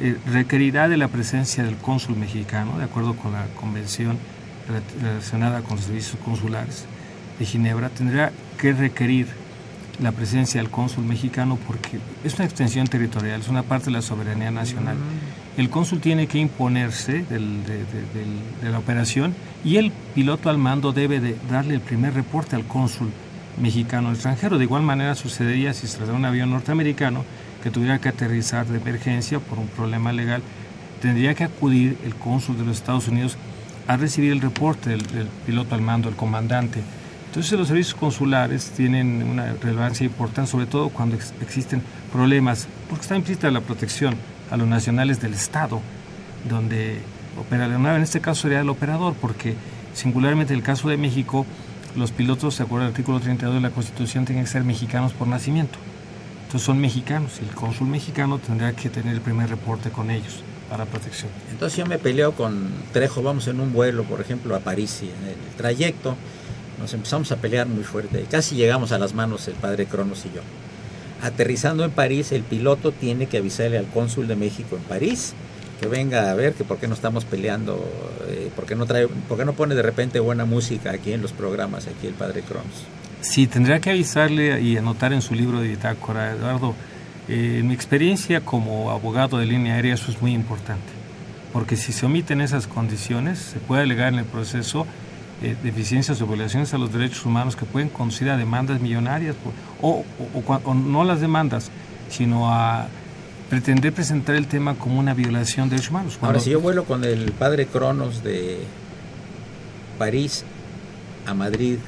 eh, 0.00 0.18
requerirá 0.26 0.88
de 0.88 0.98
la 0.98 1.08
presencia 1.08 1.64
del 1.64 1.76
cónsul 1.76 2.16
mexicano, 2.16 2.76
de 2.76 2.84
acuerdo 2.84 3.16
con 3.16 3.32
la 3.32 3.46
convención 3.58 4.18
relacionada 5.00 5.62
con 5.62 5.76
los 5.76 5.86
servicios 5.86 6.16
consulares 6.24 6.84
de 7.38 7.44
Ginebra, 7.44 7.88
tendrá 7.90 8.32
que 8.58 8.72
requerir 8.72 9.26
la 10.00 10.12
presencia 10.12 10.60
del 10.60 10.70
cónsul 10.70 11.04
mexicano 11.04 11.58
porque 11.66 11.98
es 12.24 12.34
una 12.34 12.44
extensión 12.44 12.86
territorial, 12.86 13.40
es 13.40 13.48
una 13.48 13.62
parte 13.62 13.86
de 13.86 13.92
la 13.92 14.02
soberanía 14.02 14.50
nacional. 14.50 14.96
Mm. 14.96 15.60
El 15.60 15.70
cónsul 15.70 16.00
tiene 16.00 16.26
que 16.26 16.38
imponerse 16.38 17.24
de 17.24 18.70
la 18.70 18.78
operación 18.78 19.34
y 19.64 19.76
el 19.76 19.90
piloto 20.14 20.50
al 20.50 20.58
mando 20.58 20.92
debe 20.92 21.20
de 21.20 21.36
darle 21.50 21.74
el 21.74 21.80
primer 21.80 22.12
reporte 22.12 22.56
al 22.56 22.66
cónsul 22.66 23.10
mexicano 23.60 24.12
extranjero. 24.12 24.58
De 24.58 24.64
igual 24.64 24.82
manera 24.82 25.14
sucedería 25.14 25.72
si 25.72 25.86
se 25.86 25.96
tratara 25.96 26.18
un 26.18 26.26
avión 26.26 26.50
norteamericano 26.50 27.24
que 27.62 27.70
tuviera 27.70 27.98
que 27.98 28.10
aterrizar 28.10 28.66
de 28.66 28.78
emergencia 28.78 29.38
por 29.40 29.58
un 29.58 29.68
problema 29.68 30.12
legal, 30.12 30.42
tendría 31.00 31.34
que 31.34 31.44
acudir 31.44 31.96
el 32.04 32.14
cónsul 32.14 32.58
de 32.58 32.64
los 32.66 32.76
Estados 32.76 33.08
Unidos 33.08 33.38
a 33.86 33.96
recibir 33.96 34.32
el 34.32 34.40
reporte 34.40 34.90
del, 34.90 35.28
piloto 35.44 35.74
al 35.74 35.82
mando, 35.82 36.08
el 36.08 36.16
comandante. 36.16 36.82
Entonces 37.26 37.58
los 37.58 37.68
servicios 37.68 37.94
consulares 37.94 38.72
tienen 38.76 39.22
una 39.22 39.52
relevancia 39.54 40.06
importante, 40.06 40.50
sobre 40.50 40.66
todo 40.66 40.88
cuando 40.88 41.16
existen 41.40 41.82
problemas, 42.12 42.66
porque 42.88 43.02
está 43.02 43.16
implícita 43.16 43.50
la 43.50 43.60
protección 43.60 44.16
a 44.50 44.56
los 44.56 44.66
nacionales 44.66 45.20
del 45.20 45.34
Estado, 45.34 45.80
donde 46.48 47.00
opera 47.38 47.66
la 47.66 47.74
aeronave, 47.74 47.96
en 47.96 48.02
este 48.02 48.20
caso 48.20 48.42
sería 48.42 48.60
el 48.60 48.68
operador, 48.68 49.14
porque 49.20 49.54
singularmente 49.92 50.54
en 50.54 50.60
el 50.60 50.64
caso 50.64 50.88
de 50.88 50.96
México, 50.96 51.44
los 51.94 52.12
pilotos, 52.12 52.54
se 52.54 52.62
acuerda 52.62 52.86
del 52.86 52.92
artículo 52.92 53.20
32 53.20 53.56
de 53.56 53.60
la 53.60 53.70
Constitución, 53.70 54.24
tienen 54.24 54.44
que 54.44 54.50
ser 54.50 54.64
mexicanos 54.64 55.12
por 55.12 55.28
nacimiento. 55.28 55.78
Entonces 56.44 56.62
son 56.62 56.78
mexicanos 56.78 57.40
y 57.40 57.48
el 57.48 57.54
cónsul 57.54 57.88
mexicano 57.88 58.38
tendrá 58.38 58.72
que 58.72 58.88
tener 58.88 59.14
el 59.14 59.20
primer 59.20 59.50
reporte 59.50 59.90
con 59.90 60.10
ellos 60.10 60.42
para 60.70 60.84
protección. 60.84 61.30
Entonces 61.50 61.78
yo 61.78 61.86
me 61.86 61.98
peleo 61.98 62.32
con 62.32 62.68
Trejo, 62.92 63.22
vamos 63.22 63.48
en 63.48 63.60
un 63.60 63.72
vuelo, 63.72 64.04
por 64.04 64.20
ejemplo, 64.20 64.54
a 64.54 64.60
París 64.60 65.00
y 65.02 65.06
en 65.06 65.28
el 65.28 65.56
trayecto 65.56 66.16
nos 66.78 66.92
empezamos 66.92 67.32
a 67.32 67.36
pelear 67.36 67.66
muy 67.66 67.84
fuerte. 67.84 68.26
Casi 68.30 68.54
llegamos 68.54 68.92
a 68.92 68.98
las 68.98 69.14
manos 69.14 69.48
el 69.48 69.54
padre 69.54 69.86
Cronos 69.86 70.24
y 70.26 70.34
yo. 70.34 70.42
Aterrizando 71.22 71.84
en 71.84 71.90
París, 71.90 72.32
el 72.32 72.42
piloto 72.42 72.92
tiene 72.92 73.26
que 73.26 73.38
avisarle 73.38 73.78
al 73.78 73.86
cónsul 73.86 74.28
de 74.28 74.36
México 74.36 74.76
en 74.76 74.82
París 74.82 75.34
que 75.80 75.86
venga 75.88 76.30
a 76.30 76.34
ver 76.34 76.54
que 76.54 76.64
por 76.64 76.78
qué 76.78 76.88
no 76.88 76.94
estamos 76.94 77.24
peleando, 77.24 77.84
eh, 78.28 78.50
por, 78.54 78.66
qué 78.66 78.74
no 78.74 78.86
trae, 78.86 79.08
por 79.08 79.38
qué 79.38 79.44
no 79.44 79.52
pone 79.52 79.74
de 79.74 79.82
repente 79.82 80.20
buena 80.20 80.44
música 80.44 80.90
aquí 80.90 81.12
en 81.12 81.22
los 81.22 81.32
programas, 81.32 81.86
aquí 81.86 82.06
el 82.06 82.14
padre 82.14 82.42
Cronos. 82.42 82.84
Sí, 83.20 83.46
tendría 83.46 83.80
que 83.80 83.90
avisarle 83.90 84.60
y 84.60 84.76
anotar 84.76 85.12
en 85.12 85.22
su 85.22 85.34
libro 85.34 85.60
de 85.60 85.68
bitácora, 85.68 86.32
Eduardo, 86.32 86.74
eh, 87.28 87.58
en 87.60 87.68
mi 87.68 87.74
experiencia 87.74 88.40
como 88.40 88.90
abogado 88.90 89.38
de 89.38 89.46
línea 89.46 89.74
aérea 89.74 89.94
eso 89.94 90.10
es 90.10 90.20
muy 90.20 90.32
importante, 90.32 90.92
porque 91.52 91.76
si 91.76 91.92
se 91.92 92.06
omiten 92.06 92.40
esas 92.40 92.66
condiciones, 92.66 93.38
se 93.38 93.58
puede 93.58 93.82
alegar 93.82 94.12
en 94.12 94.20
el 94.20 94.24
proceso 94.24 94.86
eh, 95.42 95.56
deficiencias 95.62 96.20
o 96.22 96.26
violaciones 96.26 96.72
a 96.72 96.78
los 96.78 96.92
derechos 96.92 97.26
humanos 97.26 97.56
que 97.56 97.64
pueden 97.64 97.88
conducir 97.88 98.30
a 98.30 98.36
demandas 98.36 98.80
millonarias, 98.80 99.36
o, 99.82 100.04
o 100.22 100.74
no 100.74 101.04
las 101.04 101.20
demandas, 101.20 101.70
sino 102.08 102.52
a 102.52 102.86
pretender 103.50 103.92
presentar 103.92 104.34
el 104.34 104.46
tema 104.46 104.74
como 104.74 104.98
una 104.98 105.14
violación 105.14 105.68
de 105.68 105.76
derechos 105.76 105.90
humanos. 105.90 106.18
Ahora, 106.20 106.40
si 106.40 106.50
yo 106.50 106.60
vuelo 106.60 106.84
con 106.84 107.04
el 107.04 107.32
padre 107.32 107.66
Cronos 107.66 108.22
de 108.22 108.60
París 109.98 110.44
a 111.26 111.34
Madrid 111.34 111.78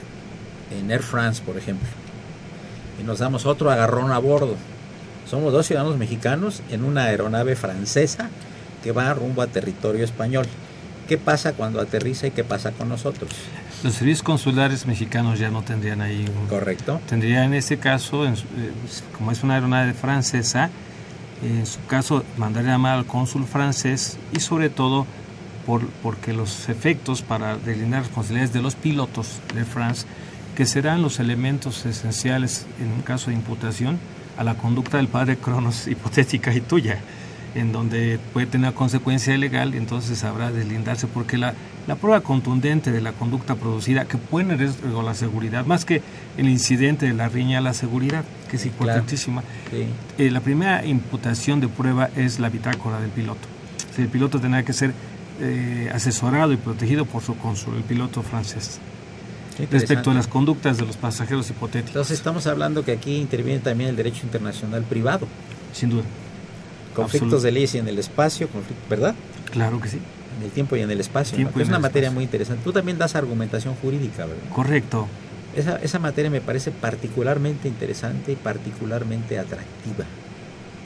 en 0.71 0.91
Air 0.91 1.03
France, 1.03 1.43
por 1.45 1.57
ejemplo, 1.57 1.89
y 3.01 3.05
nos 3.05 3.19
damos 3.19 3.47
otro 3.47 3.71
agarrón 3.71 4.13
a 4.13 4.19
bordo, 4.19 4.57
somos 5.29 5.53
dos 5.53 5.67
ciudadanos 5.67 5.99
mexicanos 5.99 6.63
en 6.71 6.85
una 6.85 7.05
aeronave 7.05 7.55
francesa 7.55 8.31
que 8.83 8.93
va 8.93 9.13
rumbo 9.13 9.43
a 9.43 9.47
territorio 9.47 10.05
español. 10.05 10.47
¿Qué 11.07 11.19
pasa 11.19 11.53
cuando 11.53 11.81
aterriza 11.81 12.27
y 12.27 12.31
qué 12.31 12.45
pasa 12.45 12.73
con 12.73 12.89
nosotros? 12.89 13.31
Los 13.83 13.95
servicios 13.95 14.23
consulares 14.23 14.87
mexicanos 14.87 15.39
ya 15.39 15.51
no 15.51 15.63
tendrían 15.63 16.01
ahí 16.01 16.27
un... 16.29 16.47
Correcto. 16.49 17.01
Tendría 17.09 17.45
en 17.45 17.55
este 17.55 17.79
caso, 17.79 18.27
en, 18.27 18.35
eh, 18.35 18.37
como 19.17 19.33
es 19.33 19.43
una 19.43 19.55
aeronave 19.55 19.95
francesa, 19.95 20.71
en 21.43 21.67
su 21.67 21.85
caso 21.87 22.25
mandaría 22.37 22.73
llamar 22.73 22.99
al 22.99 23.07
cónsul 23.07 23.47
francés 23.47 24.19
y 24.33 24.41
sobre 24.41 24.71
todo 24.71 25.07
por, 25.65 25.87
porque 26.03 26.33
los 26.33 26.69
efectos 26.69 27.23
para 27.23 27.57
delimitar 27.57 28.01
responsabilidades 28.03 28.53
de 28.53 28.63
los 28.63 28.75
pilotos 28.75 29.41
de 29.55 29.65
France, 29.65 30.07
que 30.57 30.67
serán 30.67 31.03
los 31.03 31.21
elementos 31.21 31.87
esenciales 31.87 32.67
en 32.81 32.93
un 32.93 33.03
caso 33.03 33.31
de 33.31 33.37
imputación 33.37 33.99
a 34.39 34.45
la 34.45 34.55
conducta 34.55 34.97
del 34.97 35.09
padre 35.09 35.37
Cronos 35.37 35.87
hipotética 35.87 36.55
y 36.55 36.61
tuya 36.61 36.99
en 37.55 37.73
donde 37.73 38.19
puede 38.33 38.47
tener 38.47 38.73
consecuencia 38.75 39.37
legal, 39.37 39.75
entonces 39.75 40.23
habrá 40.25 40.51
deslindarse, 40.51 41.07
porque 41.07 41.39
la, 41.39 41.55
la 41.87 41.97
prueba 41.97 42.21
contundente 42.21 42.93
de 42.93 43.01
la 43.01 43.13
conducta 43.13 43.55
producida, 43.57 44.05
que 44.05 44.19
pone 44.19 44.55
en 44.55 44.59
riesgo 44.59 45.03
la 45.03 45.15
seguridad, 45.15 45.67
más 45.67 45.85
que 45.85 46.03
el 46.37 46.49
incidente 46.49 47.07
de 47.07 47.15
la 47.15 47.29
riña, 47.29 47.61
la 47.61 47.75
seguridad, 47.75 48.25
que 48.51 48.57
es 48.57 48.67
importantísima. 48.67 49.43
Eh, 49.73 50.31
la 50.31 50.41
primera 50.41 50.85
imputación 50.85 51.61
de 51.61 51.69
prueba 51.69 52.11
es 52.17 52.39
la 52.39 52.49
bitácora 52.49 53.01
del 53.01 53.11
piloto. 53.11 53.49
el 53.97 54.09
piloto 54.09 54.41
tendrá 54.41 54.63
que 54.63 54.73
ser 54.73 54.93
eh, 55.41 55.91
asesorado 55.93 56.53
y 56.53 56.57
protegido 56.57 57.05
por 57.05 57.23
su 57.23 57.37
cónsul, 57.37 57.77
el 57.77 57.83
piloto 57.83 58.23
francés. 58.23 58.79
Respecto 59.71 60.11
a 60.11 60.15
las 60.15 60.29
conductas 60.29 60.79
de 60.79 60.87
los 60.87 60.97
pasajeros 60.97 61.51
hipotéticos. 61.51 61.91
Entonces 61.91 62.19
estamos 62.19 62.47
hablando 62.47 62.85
que 62.85 62.93
aquí 62.93 63.17
interviene 63.17 63.61
también 63.61 63.91
el 63.91 63.97
derecho 63.97 64.21
internacional 64.25 64.83
privado. 64.85 65.27
Sin 65.73 65.91
duda 65.91 66.05
conflictos 66.99 67.43
de 67.43 67.53
leyes 67.53 67.75
y 67.75 67.79
en 67.79 67.89
el 67.89 67.99
espacio, 67.99 68.49
¿verdad? 68.91 69.15
Claro 69.51 69.81
que 69.81 69.89
sí. 69.89 69.99
En 70.39 70.45
el 70.45 70.51
tiempo 70.51 70.77
y 70.77 70.81
en 70.81 70.91
el 70.91 71.01
espacio. 71.01 71.49
Es 71.57 71.69
una 71.69 71.79
materia 71.79 72.11
muy 72.11 72.25
interesante. 72.25 72.63
Tú 72.63 72.73
también 72.73 72.99
das 72.99 73.15
argumentación 73.15 73.75
jurídica, 73.77 74.27
¿verdad? 74.27 74.49
Correcto. 74.55 75.09
Esa, 75.57 75.77
esa 75.77 75.99
materia 75.99 76.31
me 76.31 76.41
parece 76.41 76.71
particularmente 76.71 77.69
interesante 77.69 78.33
y 78.33 78.37
particularmente 78.37 79.39
atractiva. 79.39 80.05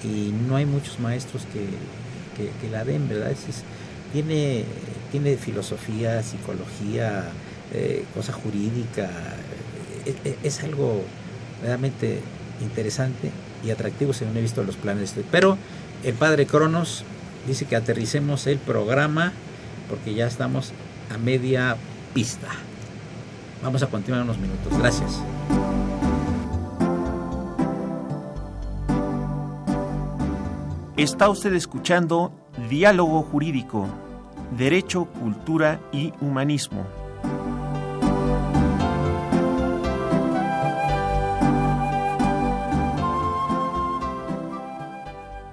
Y 0.04 0.32
no 0.48 0.56
hay 0.56 0.66
muchos 0.66 0.98
maestros 1.00 1.42
que, 1.52 1.66
que, 2.60 2.70
la 2.70 2.84
den, 2.84 3.08
¿verdad? 3.08 3.30
Es, 3.30 3.62
tiene, 4.12 4.64
tiene 5.10 5.36
filosofía, 5.36 6.22
psicología, 6.22 7.24
eh, 7.72 8.04
cosa 8.14 8.32
jurídica. 8.32 9.10
Es, 10.04 10.14
e, 10.24 10.38
es, 10.42 10.62
algo 10.62 11.02
realmente 11.62 12.20
interesante 12.60 13.30
y 13.64 13.70
atractivo 13.70 14.12
según 14.12 14.36
he 14.36 14.40
visto 14.40 14.62
los 14.62 14.76
planes. 14.76 15.14
Pero 15.30 15.56
el 16.04 16.14
padre 16.14 16.46
Cronos 16.46 17.04
dice 17.46 17.66
que 17.66 17.76
aterricemos 17.76 18.46
el 18.46 18.58
programa 18.58 19.32
porque 19.88 20.14
ya 20.14 20.26
estamos 20.26 20.72
a 21.14 21.18
media 21.18 21.76
pista. 22.14 22.48
Vamos 23.62 23.82
a 23.82 23.86
continuar 23.86 24.22
unos 24.22 24.38
minutos. 24.38 24.76
Gracias. 24.78 25.22
Está 30.96 31.28
usted 31.28 31.54
escuchando 31.54 32.32
Diálogo 32.68 33.22
Jurídico, 33.22 33.88
Derecho, 34.56 35.06
Cultura 35.06 35.80
y 35.90 36.12
Humanismo. 36.20 37.01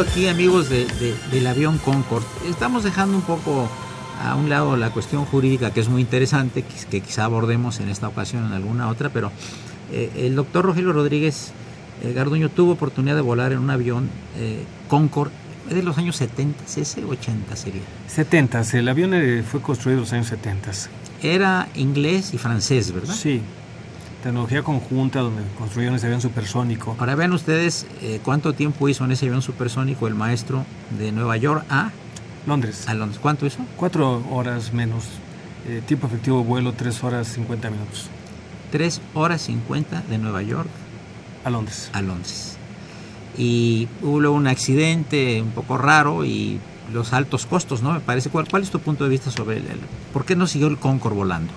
Aquí, 0.00 0.28
amigos, 0.28 0.68
de, 0.68 0.86
del 1.30 1.46
avión 1.46 1.78
Concorde. 1.78 2.26
Estamos 2.48 2.84
dejando 2.84 3.16
un 3.16 3.22
poco 3.22 3.68
a 4.22 4.34
un 4.34 4.48
lado 4.48 4.76
la 4.76 4.90
cuestión 4.90 5.24
jurídica, 5.24 5.72
que 5.72 5.80
es 5.80 5.88
muy 5.88 6.02
interesante, 6.02 6.64
que, 6.90 7.00
quizá 7.00 7.24
abordemos 7.24 7.80
en 7.80 7.88
esta 7.88 8.08
ocasión 8.08 8.46
en 8.46 8.52
alguna 8.52 8.88
otra, 8.88 9.08
pero 9.08 9.32
eh, 9.92 10.10
el 10.16 10.36
doctor 10.36 10.66
Rogelio 10.66 10.92
Rodríguez 10.92 11.52
eh, 12.02 12.12
Garduño 12.12 12.48
tuvo 12.48 12.72
oportunidad 12.72 13.16
de 13.16 13.22
volar 13.22 13.52
en 13.52 13.58
un 13.58 13.70
avión 13.70 14.08
eh, 14.36 14.64
Concorde 14.88 15.32
¿Es 15.68 15.74
de 15.74 15.82
los 15.82 15.98
años 15.98 16.16
70, 16.16 16.64
ese 16.64 17.04
80 17.04 17.54
sería? 17.54 17.82
70, 18.06 18.62
el 18.72 18.88
avión 18.88 19.12
eh, 19.12 19.42
fue 19.42 19.60
construido 19.60 19.98
en 19.98 20.04
los 20.04 20.12
años 20.14 20.28
70. 20.28 20.70
Era 21.22 21.68
inglés 21.74 22.32
y 22.32 22.38
francés, 22.38 22.90
¿verdad? 22.90 23.14
Sí, 23.14 23.42
tecnología 24.22 24.62
conjunta 24.62 25.20
donde 25.20 25.42
construyeron 25.58 25.96
ese 25.96 26.06
avión 26.06 26.20
supersónico. 26.20 26.96
Ahora 26.98 27.14
vean 27.14 27.32
ustedes 27.32 27.86
eh, 28.02 28.20
cuánto 28.24 28.52
tiempo 28.52 28.88
hizo 28.88 29.04
en 29.04 29.12
ese 29.12 29.26
avión 29.26 29.42
supersónico 29.42 30.06
el 30.06 30.14
maestro 30.14 30.64
de 30.98 31.12
Nueva 31.12 31.36
York 31.36 31.64
a 31.70 31.90
Londres. 32.46 32.88
A 32.88 32.94
Londres. 32.94 33.20
¿Cuánto 33.20 33.46
hizo? 33.46 33.64
Cuatro 33.76 34.24
horas 34.30 34.72
menos. 34.72 35.04
Eh, 35.66 35.82
tiempo 35.86 36.06
efectivo 36.06 36.44
vuelo, 36.44 36.72
tres 36.72 37.02
horas 37.04 37.28
cincuenta 37.28 37.70
minutos. 37.70 38.08
Tres 38.70 39.00
horas 39.14 39.42
cincuenta 39.42 40.02
de 40.08 40.18
Nueva 40.18 40.42
York 40.42 40.70
a 41.44 41.50
Londres. 41.50 41.90
A 41.92 42.02
Londres 42.02 42.58
y 43.38 43.88
hubo 44.02 44.20
luego 44.20 44.36
un 44.36 44.48
accidente 44.48 45.40
un 45.40 45.52
poco 45.52 45.78
raro 45.78 46.24
y 46.24 46.58
los 46.92 47.12
altos 47.12 47.46
costos, 47.46 47.82
¿no? 47.82 47.92
Me 47.92 48.00
parece. 48.00 48.30
¿Cuál, 48.30 48.48
cuál 48.48 48.62
es 48.62 48.70
tu 48.70 48.80
punto 48.80 49.04
de 49.04 49.10
vista 49.10 49.30
sobre 49.30 49.58
el, 49.58 49.64
por 50.12 50.24
qué 50.24 50.34
no 50.34 50.46
siguió 50.46 50.66
el 50.66 50.76
Concorde 50.76 51.16
volando? 51.16 51.52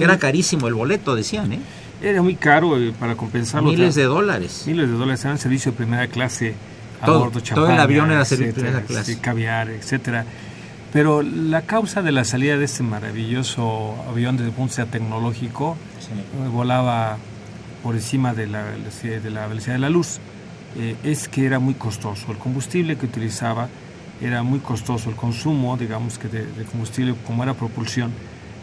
Era 0.00 0.16
mm. 0.16 0.18
carísimo 0.18 0.68
el 0.68 0.74
boleto, 0.74 1.14
decían, 1.14 1.52
¿eh? 1.52 1.60
Era 2.02 2.22
muy 2.22 2.36
caro 2.36 2.78
eh, 2.78 2.92
para 2.98 3.16
compensarlo. 3.16 3.70
Miles 3.70 3.94
de 3.94 4.04
dólares. 4.04 4.64
Miles 4.66 4.88
de 4.88 4.96
dólares. 4.96 5.24
Eran 5.24 5.38
servicio 5.38 5.72
de 5.72 5.78
primera 5.78 6.06
clase 6.06 6.54
a 7.00 7.06
todo, 7.06 7.20
bordo 7.20 7.40
Todo 7.40 7.70
el 7.70 7.80
avión 7.80 8.10
era 8.10 8.24
servicio 8.24 8.54
de 8.54 8.60
primera 8.60 8.82
clase. 8.84 9.18
Caviar, 9.18 9.70
etcétera. 9.70 10.24
Pero 10.92 11.22
la 11.22 11.62
causa 11.62 12.00
de 12.02 12.12
la 12.12 12.24
salida 12.24 12.56
de 12.56 12.64
este 12.64 12.82
maravilloso 12.82 13.94
avión 14.08 14.36
desde 14.36 14.50
el 14.50 14.54
punto 14.54 14.74
de 14.74 14.84
vista 14.84 14.98
tecnológico 14.98 15.76
eh, 16.10 16.48
volaba 16.48 17.18
por 17.82 17.94
encima 17.94 18.32
de 18.32 18.46
la, 18.46 18.64
de 18.64 19.30
la 19.30 19.46
velocidad 19.46 19.74
de 19.74 19.80
la 19.80 19.90
luz 19.90 20.18
eh, 20.76 20.96
es 21.02 21.28
que 21.28 21.44
era 21.44 21.58
muy 21.58 21.74
costoso. 21.74 22.30
El 22.32 22.38
combustible 22.38 22.96
que 22.96 23.06
utilizaba 23.06 23.68
era 24.20 24.42
muy 24.42 24.60
costoso, 24.60 25.10
el 25.10 25.16
consumo, 25.16 25.76
digamos 25.76 26.18
que 26.18 26.28
de, 26.28 26.64
combustible 26.70 27.14
como 27.26 27.42
era 27.42 27.54
propulsión, 27.54 28.12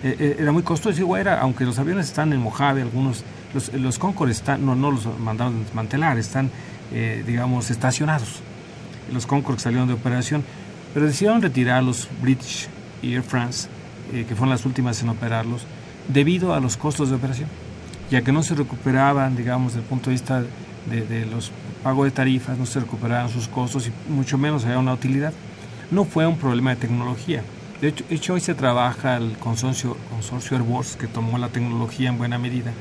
eh, 0.05 0.15
eh, 0.19 0.37
era 0.39 0.51
muy 0.51 0.63
costoso. 0.63 0.99
Igual 0.99 1.21
era, 1.21 1.41
aunque 1.41 1.65
los 1.65 1.79
aviones 1.79 2.05
están 2.05 2.31
en 2.31 2.39
Mojave, 2.39 2.83
algunos, 2.83 3.23
los, 3.53 3.73
los 3.73 3.97
Concorde 3.99 4.31
están, 4.31 4.65
no, 4.65 4.75
no 4.75 4.91
los 4.91 5.07
mandaron 5.19 5.63
desmantelar, 5.63 6.17
están, 6.17 6.51
digamos, 7.25 7.71
estacionados. 7.71 8.41
Los 9.11 9.25
Concorde 9.25 9.59
salieron 9.59 9.87
de 9.87 9.95
operación, 9.95 10.43
pero 10.93 11.07
decidieron 11.07 11.41
retirar 11.41 11.83
los 11.83 12.07
British 12.21 12.67
y 13.01 13.13
Air 13.13 13.23
France, 13.23 13.67
que 14.11 14.35
fueron 14.35 14.51
las 14.51 14.65
últimas 14.65 15.01
en 15.01 15.09
operarlos, 15.09 15.65
debido 16.07 16.53
a 16.53 16.59
los 16.59 16.77
costos 16.77 17.09
de 17.09 17.15
operación, 17.15 17.49
ya 18.11 18.21
que 18.21 18.31
no 18.31 18.43
se 18.43 18.53
recuperaban, 18.53 19.35
digamos, 19.35 19.73
desde 19.73 19.83
el 19.83 19.89
punto 19.89 20.11
de 20.11 20.13
vista 20.13 20.43
de, 20.89 21.01
de 21.01 21.25
los 21.25 21.51
pago 21.83 22.05
de 22.05 22.11
tarifas, 22.11 22.57
no 22.57 22.65
se 22.65 22.79
recuperaban 22.79 23.29
sus 23.29 23.47
costos 23.47 23.87
y 23.87 24.11
mucho 24.11 24.37
menos 24.37 24.63
había 24.65 24.79
una 24.79 24.93
utilidad. 24.93 25.33
No 25.91 26.05
fue 26.05 26.25
un 26.25 26.37
problema 26.37 26.71
de 26.71 26.77
tecnología. 26.77 27.43
De 27.81 27.93
hecho, 28.09 28.33
hoy 28.33 28.41
se 28.41 28.55
trabaja 28.55 29.17
el 29.17 29.37
consorcio, 29.37 29.97
consorcio 30.09 30.57
Airbus, 30.57 30.95
que 30.95 31.07
tomó 31.07 31.37
la 31.37 31.49
tecnología 31.49 32.09
en 32.09 32.17
buena 32.17 32.37
medida, 32.37 32.71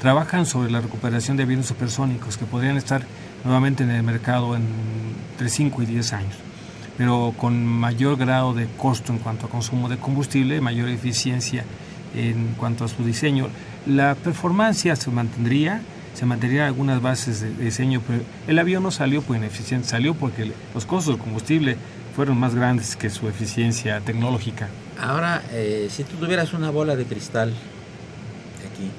trabajan 0.00 0.46
sobre 0.46 0.70
la 0.70 0.80
recuperación 0.80 1.36
de 1.36 1.44
aviones 1.44 1.66
supersónicos 1.66 2.36
que 2.36 2.44
podrían 2.44 2.76
estar 2.76 3.02
nuevamente 3.44 3.84
en 3.84 3.90
el 3.90 4.02
mercado 4.02 4.56
en 4.56 4.66
entre 5.32 5.48
5 5.48 5.82
y 5.82 5.86
10 5.86 6.12
años, 6.12 6.34
pero 6.96 7.34
con 7.36 7.66
mayor 7.66 8.16
grado 8.16 8.54
de 8.54 8.66
costo 8.76 9.12
en 9.12 9.18
cuanto 9.18 9.46
a 9.46 9.50
consumo 9.50 9.88
de 9.88 9.96
combustible, 9.96 10.60
mayor 10.60 10.88
eficiencia 10.88 11.64
en 12.14 12.54
cuanto 12.58 12.84
a 12.84 12.88
su 12.88 13.04
diseño. 13.04 13.48
La 13.86 14.14
performance 14.14 14.88
se 14.94 15.10
mantendría, 15.10 15.80
se 16.14 16.26
mantenían 16.26 16.66
algunas 16.66 17.00
bases 17.00 17.40
de 17.40 17.50
diseño, 17.64 18.02
pero 18.06 18.22
el 18.46 18.58
avión 18.58 18.82
no 18.82 18.90
salió 18.90 19.22
por 19.22 19.36
ineficiencia, 19.36 19.90
salió 19.90 20.14
porque 20.14 20.52
los 20.74 20.84
costos 20.84 21.14
del 21.14 21.22
combustible 21.22 21.76
fueron 22.14 22.38
más 22.38 22.54
grandes 22.54 22.96
que 22.96 23.10
su 23.10 23.28
eficiencia 23.28 24.00
tecnológica. 24.00 24.68
Ahora, 25.00 25.42
eh, 25.52 25.88
si 25.90 26.04
tú 26.04 26.16
tuvieras 26.16 26.52
una 26.52 26.70
bola 26.70 26.96
de 26.96 27.04
cristal 27.04 27.50
aquí, 28.60 28.90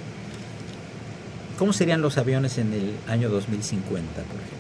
¿cómo 1.57 1.73
serían 1.73 2.01
los 2.01 2.17
aviones 2.17 2.57
en 2.57 2.73
el 2.73 2.95
año 3.07 3.29
2050, 3.29 4.13
por 4.13 4.23
ejemplo? 4.23 4.53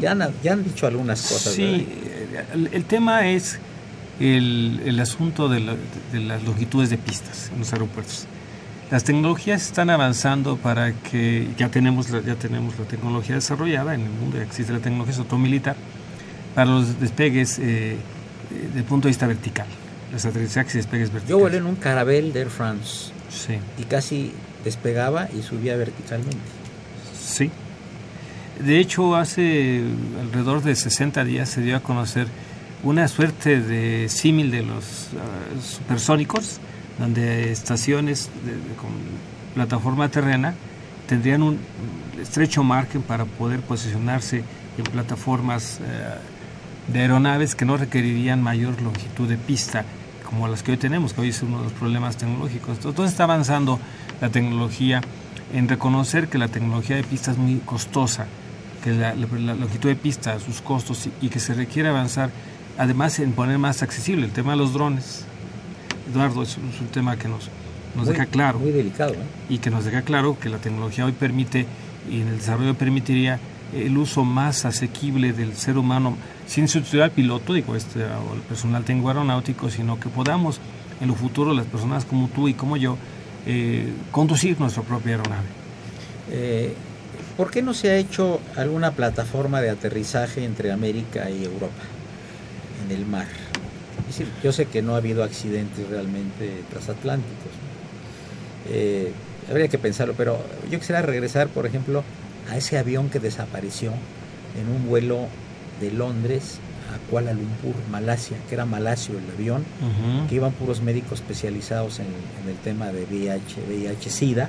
Ya 0.00 0.12
han, 0.12 0.32
ya 0.42 0.52
han 0.52 0.62
dicho 0.62 0.86
algunas 0.86 1.22
cosas. 1.22 1.54
Sí, 1.54 1.88
el, 2.72 2.84
tema 2.84 3.28
es 3.28 3.58
el, 4.20 4.80
el 4.84 5.00
asunto 5.00 5.48
de, 5.48 5.76
de 6.12 6.20
las 6.20 6.44
longitudes 6.44 6.90
de 6.90 6.98
pistas 6.98 7.50
en 7.52 7.60
los 7.60 7.72
aeropuertos. 7.72 8.26
Las 8.90 9.04
tecnologías 9.04 9.62
están 9.62 9.90
avanzando 9.90 10.56
para 10.56 10.92
que 10.92 11.48
ya 11.58 11.68
tenemos 11.68 12.10
la, 12.10 12.20
ya 12.20 12.36
tenemos 12.36 12.78
la 12.78 12.84
tecnología 12.84 13.34
desarrollada 13.34 13.94
en 13.94 14.02
el 14.02 14.10
mundo, 14.10 14.36
ya 14.38 14.44
existe 14.44 14.72
la 14.72 14.78
tecnología 14.78 15.14
militar 15.36 15.76
para 16.58 16.72
los 16.72 16.98
despegues 16.98 17.60
eh, 17.60 17.92
eh 17.92 17.98
del 18.74 18.82
punto 18.82 19.06
de 19.06 19.10
vista 19.10 19.28
vertical, 19.28 19.68
los 20.10 20.24
aterrizajes 20.24 20.74
y 20.74 20.78
despegues 20.78 21.12
verticales. 21.12 21.30
Yo 21.30 21.38
volé 21.38 21.58
en 21.58 21.66
un 21.66 21.76
carabel 21.76 22.32
de 22.32 22.40
Air 22.40 22.50
France 22.50 23.12
sí. 23.30 23.58
y 23.78 23.84
casi 23.84 24.32
despegaba 24.64 25.28
y 25.32 25.42
subía 25.42 25.76
verticalmente. 25.76 26.36
Sí. 27.16 27.52
De 28.58 28.80
hecho, 28.80 29.14
hace 29.14 29.84
alrededor 30.20 30.64
de 30.64 30.74
60 30.74 31.22
días 31.22 31.48
se 31.48 31.60
dio 31.60 31.76
a 31.76 31.80
conocer 31.80 32.26
una 32.82 33.06
suerte 33.06 33.60
de 33.60 34.08
símil 34.08 34.50
de 34.50 34.62
los 34.64 35.10
uh, 35.12 35.62
supersónicos 35.62 36.58
donde 36.98 37.52
estaciones 37.52 38.30
con 38.80 38.90
plataforma 39.54 40.08
terrena 40.08 40.54
tendrían 41.06 41.44
un 41.44 41.60
estrecho 42.20 42.64
margen 42.64 43.02
para 43.02 43.26
poder 43.26 43.60
posicionarse 43.60 44.42
en 44.76 44.84
plataformas 44.84 45.78
eh, 45.80 46.18
de 46.88 47.00
aeronaves 47.00 47.54
que 47.54 47.64
no 47.64 47.76
requerirían 47.76 48.42
mayor 48.42 48.80
longitud 48.82 49.28
de 49.28 49.36
pista 49.36 49.84
como 50.24 50.46
las 50.46 50.62
que 50.62 50.72
hoy 50.72 50.76
tenemos, 50.76 51.14
que 51.14 51.22
hoy 51.22 51.28
es 51.30 51.42
uno 51.42 51.58
de 51.58 51.64
los 51.64 51.72
problemas 51.72 52.16
tecnológicos. 52.16 52.76
Entonces 52.84 53.12
está 53.12 53.24
avanzando 53.24 53.78
la 54.20 54.28
tecnología 54.28 55.00
en 55.54 55.68
reconocer 55.68 56.28
que 56.28 56.36
la 56.36 56.48
tecnología 56.48 56.96
de 56.96 57.02
pista 57.02 57.30
es 57.30 57.38
muy 57.38 57.56
costosa, 57.64 58.26
que 58.84 58.90
la, 58.90 59.14
la 59.14 59.54
longitud 59.54 59.88
de 59.88 59.96
pista, 59.96 60.38
sus 60.38 60.60
costos 60.60 61.08
y 61.22 61.28
que 61.30 61.40
se 61.40 61.54
requiere 61.54 61.88
avanzar, 61.88 62.30
además 62.76 63.18
en 63.20 63.32
poner 63.32 63.58
más 63.58 63.82
accesible 63.82 64.26
el 64.26 64.32
tema 64.32 64.52
de 64.52 64.58
los 64.58 64.74
drones, 64.74 65.24
Eduardo, 66.10 66.42
es, 66.42 66.56
un 66.56 66.88
tema 66.92 67.16
que 67.16 67.28
nos, 67.28 67.48
nos 67.94 68.06
deja 68.06 68.26
claro. 68.26 68.58
Muy 68.58 68.72
delicado. 68.72 69.14
¿eh? 69.14 69.16
Y 69.48 69.58
que 69.58 69.70
nos 69.70 69.84
deja 69.84 70.02
claro 70.02 70.38
que 70.38 70.48
la 70.48 70.58
tecnología 70.58 71.04
hoy 71.04 71.12
permite, 71.12 71.66
y 72.10 72.20
en 72.20 72.28
el 72.28 72.38
desarrollo 72.38 72.74
permitiría, 72.74 73.38
el 73.74 73.98
uso 73.98 74.24
más 74.24 74.64
asequible 74.64 75.32
del 75.32 75.54
ser 75.54 75.76
humano, 75.76 76.16
sin 76.48 76.66
sustituir 76.66 77.02
al 77.02 77.10
piloto, 77.10 77.52
digo, 77.52 77.76
este, 77.76 78.02
o 78.04 78.34
el 78.34 78.40
personal 78.40 78.82
técnico 78.82 79.08
aeronáutico, 79.08 79.70
sino 79.70 80.00
que 80.00 80.08
podamos 80.08 80.60
en 81.00 81.08
lo 81.08 81.14
futuro, 81.14 81.52
las 81.52 81.66
personas 81.66 82.04
como 82.04 82.28
tú 82.28 82.48
y 82.48 82.54
como 82.54 82.76
yo, 82.76 82.96
eh, 83.46 83.92
conducir 84.10 84.58
nuestra 84.58 84.82
propia 84.82 85.16
aeronave. 85.16 85.46
Eh, 86.30 86.74
¿Por 87.36 87.50
qué 87.50 87.62
no 87.62 87.74
se 87.74 87.90
ha 87.90 87.96
hecho 87.96 88.40
alguna 88.56 88.92
plataforma 88.92 89.60
de 89.60 89.70
aterrizaje 89.70 90.44
entre 90.44 90.72
América 90.72 91.30
y 91.30 91.44
Europa 91.44 91.84
en 92.84 92.96
el 92.96 93.06
mar? 93.06 93.26
yo 94.42 94.52
sé 94.52 94.66
que 94.66 94.80
no 94.80 94.94
ha 94.94 94.96
habido 94.96 95.22
accidentes 95.22 95.86
realmente 95.88 96.62
transatlánticos. 96.70 97.52
Eh, 98.70 99.12
habría 99.50 99.68
que 99.68 99.76
pensarlo, 99.76 100.14
pero 100.16 100.40
yo 100.70 100.78
quisiera 100.78 101.02
regresar, 101.02 101.48
por 101.48 101.66
ejemplo, 101.66 102.02
a 102.50 102.56
ese 102.56 102.78
avión 102.78 103.10
que 103.10 103.20
desapareció 103.20 103.92
en 104.58 104.74
un 104.74 104.88
vuelo 104.88 105.28
de 105.80 105.92
Londres 105.92 106.58
a 106.94 107.10
Kuala 107.10 107.32
Lumpur, 107.32 107.74
Malasia, 107.90 108.36
que 108.48 108.54
era 108.54 108.64
malasio 108.64 109.18
el 109.18 109.30
avión, 109.34 109.64
que 110.28 110.34
iban 110.34 110.52
puros 110.52 110.80
médicos 110.80 111.20
especializados 111.20 112.00
en, 112.00 112.06
el 112.48 112.56
tema 112.64 112.86
de 112.86 113.04
VIH, 113.04 113.62
VIH-Sida, 113.68 114.48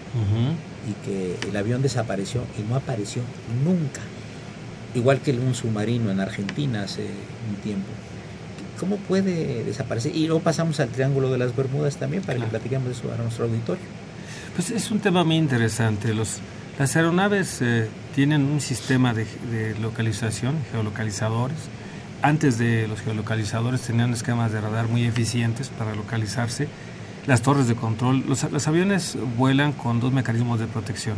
y 0.88 1.06
que 1.06 1.50
el 1.50 1.58
avión 1.58 1.82
desapareció 1.82 2.42
y 2.58 2.70
no 2.70 2.76
apareció 2.76 3.22
nunca. 3.64 4.02
Igual 4.96 5.20
que 5.20 5.32
un 5.32 5.54
submarino 5.54 6.10
en 6.12 6.20
Argentina 6.20 6.84
hace 6.84 7.04
un 7.50 7.56
tiempo. 7.62 7.90
¿Cómo 8.80 8.96
puede 8.96 9.64
desaparecer? 9.66 10.16
Y 10.16 10.28
luego 10.28 10.42
pasamos 10.42 10.80
al 10.80 10.90
Triángulo 10.90 11.30
de 11.30 11.38
las 11.38 11.56
Bermudas 11.56 11.98
también 11.98 12.24
para 12.24 12.40
que 12.40 12.46
platiquemos 12.46 12.98
eso 12.98 13.12
a 13.14 13.18
nuestro 13.18 13.46
auditorio. 13.46 13.84
Pues 14.56 14.72
es 14.72 14.90
un 14.90 15.00
tema 15.00 15.24
muy 15.24 15.36
interesante. 15.36 16.14
Los, 16.14 16.40
las 16.80 16.96
aeronaves 16.96 17.62
eh, 17.62 17.90
tienen 18.16 18.46
un 18.46 18.62
sistema 18.62 19.14
de, 19.14 19.28
localización, 19.82 20.56
geolocalizadores. 20.72 21.58
Antes 22.22 22.58
de 22.58 22.88
los 22.88 23.02
geolocalizadores 23.02 23.82
tenían 23.82 24.14
esquemas 24.14 24.54
de 24.54 24.62
radar 24.62 24.88
muy 24.88 25.04
eficientes 25.04 25.68
para 25.68 25.94
localizarse. 25.94 26.70
Las 27.28 27.42
torres 27.42 27.68
de 27.68 27.76
control, 27.76 28.24
los, 28.26 28.50
los 28.50 28.68
aviones 28.70 29.18
vuelan 29.38 29.74
con 29.74 30.00
dos 30.00 30.14
mecanismos 30.14 30.58
de 30.62 30.68
protección. 30.68 31.18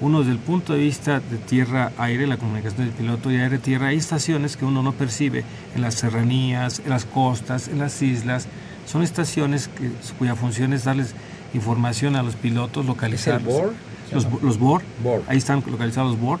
Uno, 0.00 0.20
desde 0.20 0.32
el 0.32 0.38
punto 0.38 0.72
de 0.72 0.78
vista 0.78 1.20
de 1.20 1.36
tierra-aire, 1.36 2.26
la 2.26 2.38
comunicación 2.38 2.86
del 2.86 2.94
piloto 2.94 3.30
y 3.30 3.36
aire-tierra, 3.36 3.88
hay 3.88 3.98
estaciones 3.98 4.56
que 4.56 4.64
uno 4.64 4.82
no 4.82 4.92
percibe 4.92 5.44
en 5.74 5.82
las 5.82 5.96
serranías, 5.96 6.78
en 6.78 6.88
las 6.88 7.04
costas, 7.04 7.68
en 7.68 7.78
las 7.78 8.00
islas. 8.00 8.46
Son 8.86 9.02
estaciones 9.02 9.68
que, 9.68 9.90
cuya 10.18 10.34
función 10.34 10.72
es 10.72 10.84
darles 10.84 11.14
información 11.52 12.16
a 12.16 12.22
los 12.22 12.36
pilotos, 12.36 12.86
localizarlos. 12.86 13.52
¿Es 13.52 13.60
el 13.60 13.66
BOR? 13.66 13.87
Los, 14.12 14.26
los 14.42 14.58
BOR, 14.58 14.82
BOR. 15.02 15.22
ahí 15.28 15.38
están 15.38 15.62
localizados 15.66 16.12
los 16.12 16.20
BOR. 16.20 16.38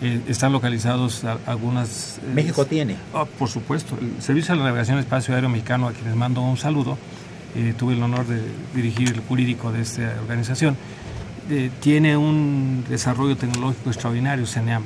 Eh, 0.00 0.20
están 0.28 0.52
localizados 0.52 1.24
a- 1.24 1.38
algunas... 1.46 2.18
eh, 2.18 2.32
México 2.32 2.64
tiene. 2.64 2.96
Ah, 3.12 3.24
por 3.38 3.48
supuesto. 3.48 3.96
El 4.00 4.22
Servicio 4.22 4.54
de 4.54 4.60
la 4.60 4.66
Navegación 4.66 4.98
Espacio 5.00 5.34
Aéreo 5.34 5.48
Mexicano, 5.50 5.88
a 5.88 5.92
quienes 5.92 6.14
mando 6.14 6.40
un 6.40 6.56
saludo, 6.56 6.96
eh, 7.56 7.74
tuve 7.76 7.94
el 7.94 8.02
honor 8.02 8.24
de 8.26 8.40
dirigir 8.74 9.08
el 9.12 9.20
jurídico 9.20 9.72
de 9.72 9.82
esta 9.82 10.14
organización, 10.22 10.76
eh, 11.50 11.70
tiene 11.80 12.16
un 12.16 12.84
desarrollo 12.88 13.36
tecnológico 13.36 13.90
extraordinario, 13.90 14.46
CENEAM. 14.46 14.84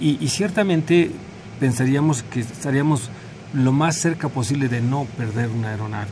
Y, 0.00 0.18
y 0.20 0.28
ciertamente 0.30 1.12
pensaríamos 1.60 2.22
que 2.24 2.40
estaríamos 2.40 3.10
lo 3.54 3.70
más 3.70 3.96
cerca 3.96 4.28
posible 4.28 4.68
de 4.68 4.80
no 4.80 5.04
perder 5.16 5.48
una 5.50 5.68
aeronave. 5.70 6.08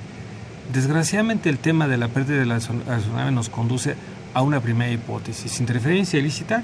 Desgraciadamente 0.72 1.49
el 1.49 1.59
tema 1.59 1.87
de 1.89 1.97
la 1.97 2.09
pérdida 2.09 2.39
de 2.39 2.47
la 2.47 2.57
aeronave 2.89 3.31
nos 3.33 3.49
conduce 3.49 3.95
a 4.37 4.43
una 4.43 4.61
primera 4.61 4.93
hipótesis, 4.93 5.61
interferencia 5.61 6.18
ilícita, 6.18 6.62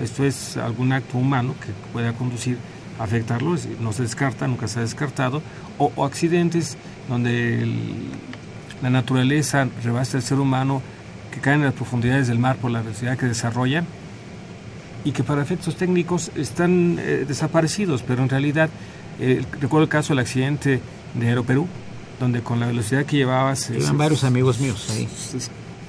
esto 0.00 0.24
es 0.24 0.56
algún 0.56 0.92
acto 0.92 1.18
humano 1.18 1.54
que 1.60 1.72
pueda 1.92 2.12
conducir 2.12 2.56
a 3.00 3.02
afectarlo, 3.04 3.56
no 3.80 3.92
se 3.92 4.02
descarta, 4.02 4.46
nunca 4.46 4.68
se 4.68 4.78
ha 4.78 4.82
descartado, 4.82 5.42
o, 5.78 5.90
o 5.96 6.04
accidentes 6.04 6.76
donde 7.08 7.62
el- 7.64 8.06
la 8.82 8.90
naturaleza 8.90 9.66
rebasa 9.82 10.16
el 10.18 10.22
ser 10.22 10.38
humano, 10.38 10.80
que 11.32 11.40
caen 11.40 11.58
en 11.58 11.64
las 11.66 11.74
profundidades 11.74 12.28
del 12.28 12.38
mar 12.38 12.54
por 12.56 12.70
la 12.70 12.82
velocidad 12.82 13.18
que 13.18 13.26
desarrollan 13.26 13.84
y 15.04 15.10
que 15.10 15.24
para 15.24 15.42
efectos 15.42 15.74
técnicos 15.76 16.30
están 16.36 16.98
eh, 17.00 17.24
desaparecidos, 17.26 18.02
pero 18.06 18.22
en 18.22 18.28
realidad, 18.28 18.70
eh, 19.18 19.44
recuerdo 19.60 19.82
el 19.84 19.88
caso 19.90 20.12
del 20.14 20.20
accidente 20.20 20.80
de 21.14 21.28
Aeroperú, 21.28 21.66
donde 22.20 22.42
con 22.42 22.60
la 22.60 22.66
velocidad 22.66 23.04
que 23.04 23.16
llevaba 23.16 23.56
se, 23.56 23.74
Iban 23.76 23.90
se- 23.90 23.96
varios 23.96 24.22
amigos 24.22 24.60
míos 24.60 24.86
ahí. 24.90 25.08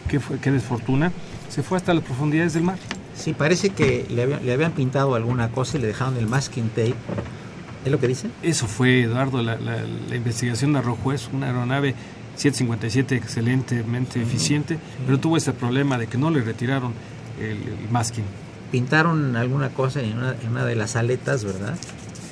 Qué, 0.09 0.19
fue, 0.19 0.37
qué 0.39 0.51
desfortuna, 0.51 1.11
se 1.49 1.63
fue 1.63 1.77
hasta 1.77 1.93
las 1.93 2.03
profundidades 2.03 2.53
del 2.53 2.63
mar. 2.63 2.77
Sí, 3.15 3.33
parece 3.33 3.69
que 3.69 4.05
le 4.09 4.23
habían, 4.23 4.45
le 4.45 4.51
habían 4.53 4.71
pintado 4.73 5.15
alguna 5.15 5.49
cosa 5.51 5.77
y 5.77 5.81
le 5.81 5.87
dejaron 5.87 6.17
el 6.17 6.27
masking 6.27 6.67
tape. 6.69 6.95
¿Es 7.85 7.91
lo 7.91 7.99
que 7.99 8.07
dicen? 8.09 8.31
Eso 8.43 8.67
fue, 8.67 9.03
Eduardo, 9.03 9.41
la, 9.41 9.55
la- 9.55 9.83
la 10.09 10.15
investigación 10.15 10.75
arrojó 10.75 11.13
eso, 11.13 11.29
una 11.33 11.47
aeronave 11.47 11.95
757 12.35 13.15
excelentemente 13.15 14.21
eficiente, 14.21 14.77
pero 15.05 15.19
tuvo 15.19 15.37
ese 15.37 15.53
problema 15.53 15.97
de 15.97 16.07
que 16.07 16.17
no 16.17 16.29
le 16.29 16.41
retiraron 16.41 16.93
el, 17.39 17.51
el 17.57 17.89
masking, 17.91 18.23
Pintaron 18.71 19.35
alguna 19.35 19.69
cosa 19.69 19.99
en 20.01 20.15
una, 20.17 20.35
en 20.43 20.49
una 20.51 20.63
de 20.65 20.75
las 20.75 20.95
aletas, 20.95 21.43
¿verdad? 21.43 21.75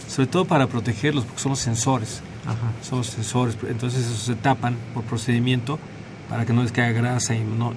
sobre 0.07 0.27
todo 0.27 0.45
para 0.45 0.67
protegerlos, 0.67 1.25
porque 1.25 1.41
son 1.41 1.49
los 1.51 1.59
sensores, 1.59 2.21
Ajá. 2.45 2.71
son 2.87 2.99
los 2.99 3.07
sensores, 3.07 3.57
entonces 3.69 4.05
esos 4.05 4.19
se 4.19 4.35
tapan 4.35 4.75
por 4.93 5.03
procedimiento 5.03 5.79
para 6.29 6.45
que 6.45 6.53
no 6.53 6.63
les 6.63 6.71
caiga 6.71 6.91
grasa 6.99 7.35
y 7.35 7.43
no, 7.43 7.71
eh, 7.71 7.75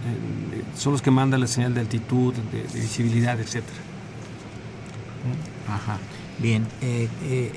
son 0.76 0.92
los 0.92 1.03
que 1.03 1.11
mandan 1.11 1.40
la 1.40 1.46
señal 1.46 1.74
de 1.74 1.80
altitud, 1.80 2.34
de, 2.34 2.62
visibilidad, 2.80 3.38
etcétera. 3.40 3.78
Ajá. 5.68 5.98
Bien. 6.38 6.66
eh, 6.80 7.09
eh, 7.22 7.53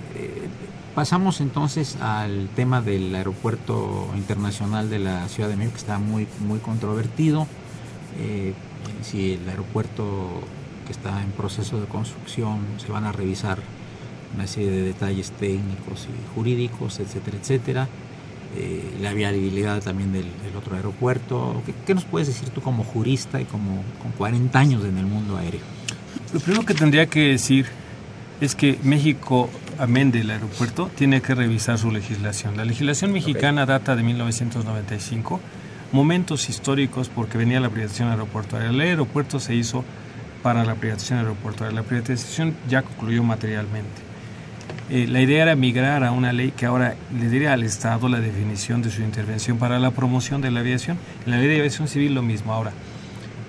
pasamos 0.94 1.42
entonces 1.42 1.96
al 2.02 2.50
tema 2.56 2.82
del 2.82 3.16
aeropuerto 3.16 4.12
internacional 4.16 4.90
de 4.90 5.00
la 5.00 5.28
Ciudad 5.30 5.50
de 5.50 5.56
México, 5.56 5.76
que 5.76 5.82
está 5.82 5.98
muy, 5.98 6.28
muy 6.46 6.60
controvertido. 6.60 7.48
Si 9.02 9.34
el 9.34 9.50
aeropuerto 9.50 10.42
que 10.86 10.92
está 10.92 11.24
en 11.24 11.32
proceso 11.32 11.80
de 11.80 11.88
construcción 11.88 12.60
se 12.78 12.92
van 12.92 13.06
a 13.06 13.12
revisar 13.12 13.60
una 14.36 14.48
serie 14.48 14.70
de 14.70 14.82
detalles 14.84 15.32
técnicos 15.32 16.08
y 16.08 16.36
jurídicos, 16.36 17.00
etcétera, 17.00 17.38
etcétera. 17.38 17.88
Eh, 18.56 18.98
la 19.02 19.14
viabilidad 19.14 19.82
también 19.82 20.14
del, 20.14 20.26
del 20.44 20.56
otro 20.56 20.76
aeropuerto. 20.76 21.64
¿Qué, 21.66 21.74
qué 21.88 21.96
nos 21.96 22.06
puedes 22.06 22.28
decir 22.28 22.50
tú 22.50 22.62
como 22.62 22.84
jurista 22.84 23.42
y 23.42 23.46
como 23.46 23.84
con 24.02 24.12
40 24.12 24.60
años 24.60 24.86
en 24.86 24.98
el 24.98 25.06
mundo 25.06 25.38
aéreo? 25.38 25.62
Lo 26.34 26.40
primero 26.40 26.66
que 26.66 26.74
tendría 26.74 27.08
que 27.08 27.30
decir 27.30 27.66
es 28.42 28.56
que 28.56 28.78
México, 28.84 29.50
amén 29.80 30.12
del 30.12 30.30
aeropuerto, 30.30 30.90
tiene 30.96 31.22
que 31.22 31.34
revisar 31.34 31.78
su 31.78 31.92
legislación. 31.92 32.58
La 32.58 32.66
legislación 32.66 33.12
mexicana 33.12 33.66
data 33.66 33.96
de 33.96 34.04
1995, 34.04 35.40
momentos 35.92 36.50
históricos 36.50 37.10
porque 37.10 37.38
venía 37.38 37.60
la 37.60 37.70
privatización 37.70 38.10
aeroportuaria. 38.10 38.70
El 38.70 38.82
aeropuerto 38.82 39.40
se 39.40 39.56
hizo 39.56 39.84
para 40.44 40.66
la 40.66 40.76
privatización 40.76 41.20
aeroportuaria. 41.20 41.76
La 41.76 41.84
privatización 41.84 42.56
ya 42.68 42.82
concluyó 42.82 43.24
materialmente. 43.24 44.13
Eh, 44.90 45.08
la 45.08 45.22
idea 45.22 45.44
era 45.44 45.56
migrar 45.56 46.04
a 46.04 46.12
una 46.12 46.34
ley 46.34 46.52
que 46.56 46.66
ahora 46.66 46.96
le 47.18 47.30
diría 47.30 47.54
al 47.54 47.64
Estado 47.64 48.10
la 48.10 48.20
definición 48.20 48.82
de 48.82 48.92
su 48.92 49.02
intervención 49.02 49.58
para 49.58 49.80
la 49.80 49.92
promoción 49.92 50.42
de 50.42 50.52
la 50.52 50.60
aviación. 50.60 50.98
En 51.26 51.32
la 51.32 51.38
ley 51.38 51.48
de 51.48 51.58
aviación 51.60 51.88
civil 51.88 52.14
lo 52.14 52.22
mismo. 52.22 52.54
Ahora, 52.54 52.72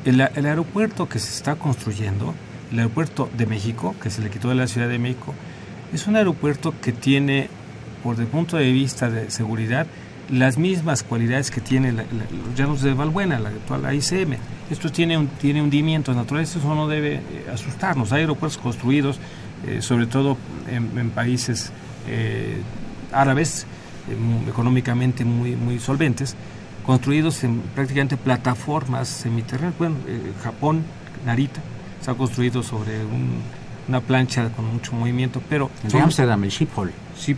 el, 0.04 0.20
aeropuerto 0.20 1.08
que 1.08 1.18
se 1.18 1.30
está 1.34 1.56
construyendo, 1.56 2.34
el 2.72 2.78
aeropuerto 2.78 3.28
de 3.36 3.46
México, 3.46 3.94
que 4.02 4.10
se 4.10 4.22
le 4.22 4.30
quitó 4.30 4.48
de 4.48 4.54
la 4.54 4.66
Ciudad 4.66 4.88
de 4.88 4.98
México, 4.98 5.34
es 5.92 6.06
un 6.06 6.16
aeropuerto 6.16 6.74
que 6.80 6.92
tiene, 6.92 7.48
por 8.02 8.18
el 8.20 8.26
punto 8.26 8.56
de 8.56 8.70
vista 8.70 9.10
de 9.10 9.30
seguridad, 9.30 9.86
las 10.30 10.56
mismas 10.56 11.02
cualidades 11.02 11.50
que 11.50 11.60
tiene 11.60 11.92
la- 11.92 12.02
la- 12.04 12.46
los 12.46 12.54
llanos 12.56 12.80
de 12.80 12.94
Valbuena, 12.94 13.38
la 13.38 13.50
actual 13.50 13.84
AICM. 13.84 14.36
Esto 14.70 14.90
tiene, 14.90 15.18
un, 15.18 15.26
tiene 15.28 15.60
hundimientos 15.60 16.16
naturales, 16.16 16.54
eso 16.56 16.74
no 16.74 16.88
debe 16.88 17.16
eh, 17.16 17.20
asustarnos. 17.52 18.12
Hay 18.12 18.20
aeropuertos 18.22 18.56
construidos, 18.58 19.18
eh, 19.66 19.82
sobre 19.82 20.06
todo 20.06 20.36
en, 20.70 20.98
en 20.98 21.10
países 21.10 21.70
eh, 22.08 22.60
árabes, 23.12 23.66
eh, 24.08 24.48
económicamente 24.48 25.24
muy, 25.24 25.56
muy 25.56 25.78
solventes, 25.78 26.34
construidos 26.84 27.42
en 27.44 27.60
prácticamente 27.74 28.16
plataformas 28.16 29.08
semiterrenas. 29.08 29.74
Bueno, 29.78 29.96
Japón, 30.42 30.82
Narita, 31.24 31.60
se 32.02 32.10
ha 32.10 32.14
construido 32.14 32.62
sobre 32.62 33.04
un- 33.04 33.40
una 33.86 34.00
plancha 34.00 34.48
con 34.50 34.64
mucho 34.72 34.92
movimiento, 34.94 35.42
pero 35.48 35.70
En 35.82 35.90
Amsterdam, 36.04 36.42
el 36.44 36.50
Schiphol. 36.50 36.90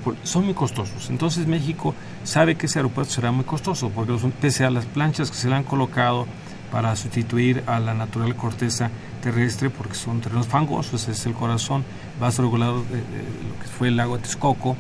Por- 0.02 0.16
son 0.22 0.44
muy 0.44 0.54
costosos. 0.54 1.10
Entonces 1.10 1.46
México 1.48 1.92
sabe 2.24 2.54
que 2.56 2.66
ese 2.66 2.78
aeropuerto 2.78 3.12
será 3.12 3.32
muy 3.32 3.44
costoso, 3.44 3.90
porque 3.90 4.12
los- 4.12 4.22
pese 4.40 4.64
a 4.64 4.70
las 4.70 4.86
planchas 4.86 5.30
que 5.30 5.36
se 5.36 5.48
le 5.48 5.56
han 5.56 5.64
colocado 5.64 6.26
para 6.70 6.94
sustituir 6.96 7.62
a 7.66 7.78
la 7.80 7.94
natural 7.94 8.34
corteza 8.36 8.90
terrestre, 9.26 9.70
porque 9.70 9.96
son 9.96 10.20
terrenos 10.20 10.46
fangosos, 10.46 11.08
es 11.08 11.26
el 11.26 11.32
corazón 11.32 11.84
vaso 12.20 12.42
regulador 12.42 12.84
de, 12.86 12.98
lo 12.98 13.60
que 13.60 13.66
fue 13.66 13.88
el 13.88 13.96
lago 13.96 14.18
Texcoco, 14.18 14.76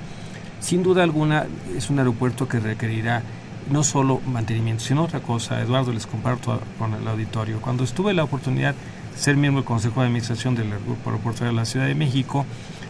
sin 0.60 0.84
duda 0.84 1.02
alguna 1.02 1.46
es 1.76 1.90
un 1.90 1.98
aeropuerto 1.98 2.46
que 2.46 2.60
requerirá 2.60 3.22
no 3.70 3.82
solo 3.82 4.20
mantenimiento, 4.24 4.84
sino 4.84 5.02
otra 5.02 5.18
cosa. 5.18 5.60
Eduardo, 5.60 5.92
les 5.92 6.06
comparto 6.06 6.60
con 6.78 6.94
el 6.94 7.06
auditorio. 7.08 7.60
Cuando 7.60 7.82
estuve 7.82 8.14
la 8.14 8.22
oportunidad 8.22 8.74
de 8.74 9.20
ser 9.20 9.36
miembro 9.36 9.62
del 9.62 9.66
Consejo 9.66 10.00
de 10.00 10.06
Administración 10.06 10.54
del 10.54 10.72
Aeroportuario 10.72 11.48
de 11.48 11.52
la 11.54 11.64
Ciudad 11.64 11.86
de 11.86 11.96
México, 11.96 12.46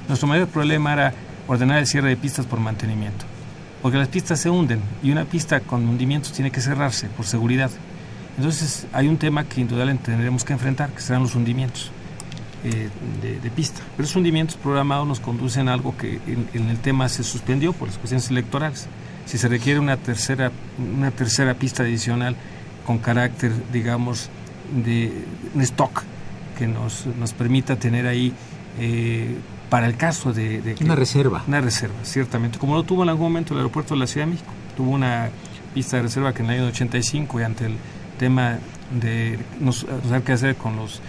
nuestro 0.08 0.28
mayor 0.28 0.48
problema 0.48 0.92
era 0.92 1.14
ordenar 1.48 1.78
el 1.78 1.86
cierre 1.86 2.10
de 2.10 2.16
pistas 2.18 2.44
por 2.44 2.60
mantenimiento. 2.60 3.24
Porque 3.80 3.96
las 3.96 4.08
pistas 4.08 4.38
se 4.38 4.50
hunden 4.50 4.80
y 5.02 5.10
una 5.10 5.24
pista 5.24 5.60
con 5.60 5.88
hundimientos 5.88 6.32
tiene 6.32 6.50
que 6.50 6.60
cerrarse 6.60 7.08
por 7.08 7.24
seguridad. 7.24 7.70
Entonces 8.36 8.86
hay 8.92 9.08
un 9.08 9.16
tema 9.16 9.44
que 9.44 9.60
indudablemente 9.60 10.10
tendremos 10.10 10.44
que 10.44 10.52
enfrentar, 10.52 10.90
que 10.90 11.00
serán 11.00 11.22
los 11.22 11.34
hundimientos 11.34 11.90
eh, 12.64 12.88
de, 13.22 13.40
de 13.40 13.50
pista. 13.50 13.80
Pero 13.96 14.04
esos 14.04 14.16
hundimientos 14.16 14.56
programados 14.56 15.06
nos 15.06 15.20
conducen 15.20 15.68
a 15.68 15.72
algo 15.72 15.96
que 15.96 16.20
en, 16.26 16.48
en 16.52 16.68
el 16.68 16.78
tema 16.78 17.08
se 17.08 17.22
suspendió 17.24 17.72
por 17.72 17.88
las 17.88 17.96
cuestiones 17.98 18.28
electorales. 18.30 18.88
Si 19.24 19.38
se 19.38 19.48
requiere 19.48 19.80
una 19.80 19.96
tercera, 19.96 20.52
una 20.96 21.10
tercera 21.10 21.54
pista 21.54 21.82
adicional 21.82 22.36
con 22.84 22.98
carácter, 22.98 23.52
digamos, 23.72 24.28
de 24.84 25.24
un 25.54 25.62
stock 25.62 26.02
que 26.58 26.66
nos, 26.66 27.06
nos 27.18 27.32
permita 27.32 27.76
tener 27.76 28.06
ahí, 28.06 28.32
eh, 28.78 29.34
para 29.70 29.86
el 29.86 29.96
caso 29.96 30.32
de, 30.32 30.60
de 30.62 30.74
que- 30.74 30.84
Una 30.84 30.94
reserva. 30.94 31.42
una 31.48 31.60
reserva, 31.60 31.94
ciertamente. 32.04 32.58
Como 32.58 32.74
lo 32.76 32.82
tuvo 32.84 33.02
en 33.02 33.08
algún 33.08 33.24
momento 33.26 33.54
el 33.54 33.58
aeropuerto 33.60 33.94
de 33.94 34.00
la 34.00 34.06
Ciudad 34.06 34.26
de 34.26 34.32
México. 34.34 34.52
Tuvo 34.76 34.90
una 34.92 35.28
pista 35.74 35.96
de 35.96 36.04
reserva 36.04 36.32
que 36.32 36.42
en 36.42 36.50
el 36.50 36.60
año 36.60 36.68
85 36.68 37.40
y 37.40 37.42
ante 37.42 37.66
el 37.66 37.74
tema 38.18 38.58
de 39.00 39.38
no 39.60 39.72
saber 39.72 40.22
qué 40.22 40.32
hacer 40.32 40.56
con 40.56 40.76
los 40.76 41.00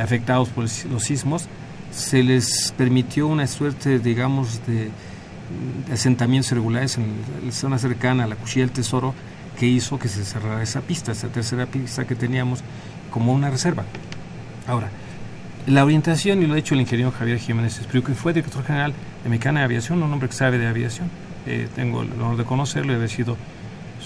afectados 0.00 0.48
por 0.48 0.64
los 0.64 1.02
sismos, 1.02 1.48
se 1.90 2.22
les 2.22 2.72
permitió 2.76 3.26
una 3.26 3.46
suerte, 3.46 3.98
digamos, 3.98 4.60
de, 4.66 4.90
de 5.86 5.92
asentamientos 5.92 6.52
irregulares 6.52 6.98
en 6.98 7.14
la 7.44 7.52
zona 7.52 7.78
cercana 7.78 8.24
a 8.24 8.26
la 8.26 8.36
Cuchilla 8.36 8.66
del 8.66 8.74
Tesoro 8.74 9.14
que 9.58 9.66
hizo 9.66 9.98
que 9.98 10.08
se 10.08 10.24
cerrara 10.24 10.62
esa 10.62 10.82
pista, 10.82 11.12
esa 11.12 11.28
tercera 11.28 11.66
pista 11.66 12.06
que 12.06 12.14
teníamos 12.14 12.60
como 13.10 13.32
una 13.32 13.50
reserva. 13.50 13.84
Ahora, 14.66 14.90
la 15.66 15.84
orientación, 15.84 16.42
y 16.42 16.46
lo 16.46 16.52
ha 16.52 16.56
dicho 16.56 16.74
el 16.74 16.80
ingeniero 16.80 17.10
Javier 17.10 17.38
Jiménez 17.38 17.78
Espriu, 17.80 18.02
que 18.02 18.14
fue 18.14 18.32
director 18.32 18.64
general 18.64 18.92
de 19.24 19.30
Mecánica 19.30 19.60
de 19.60 19.64
Aviación, 19.64 20.02
un 20.02 20.12
hombre 20.12 20.28
que 20.28 20.34
sabe 20.34 20.58
de 20.58 20.66
aviación. 20.66 21.10
Eh, 21.46 21.68
tengo 21.74 22.02
el 22.02 22.12
honor 22.12 22.36
de 22.36 22.44
conocerlo, 22.44 23.02
he 23.02 23.08
sido 23.08 23.36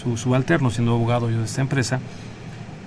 su 0.00 0.16
subalterno, 0.16 0.70
siendo 0.70 0.92
abogado 0.92 1.30
yo 1.30 1.38
de 1.38 1.44
esta 1.44 1.60
empresa. 1.60 2.00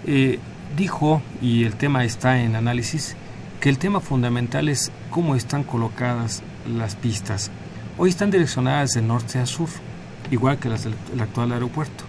Eh, 0.06 0.39
dijo, 0.76 1.22
y 1.41 1.64
el 1.64 1.76
tema 1.76 2.04
está 2.04 2.41
en 2.41 2.56
análisis, 2.56 3.16
que 3.60 3.70
el 3.70 3.78
tema 3.78 4.01
fundamental 4.01 4.68
es 4.68 4.91
cómo 5.10 5.36
están 5.36 5.64
colocadas 5.64 6.43
las 6.68 6.95
pistas. 6.95 7.51
Hoy 7.97 8.10
están 8.10 8.32
direccionadas 8.32 8.91
de 8.91 9.01
norte 9.01 9.39
a 9.39 9.45
sur, 9.45 9.70
igual 10.32 10.58
que 10.58 10.70
las 10.70 10.84
del 10.84 10.95
actual 11.22 11.51
aeropuerto. 11.51 12.04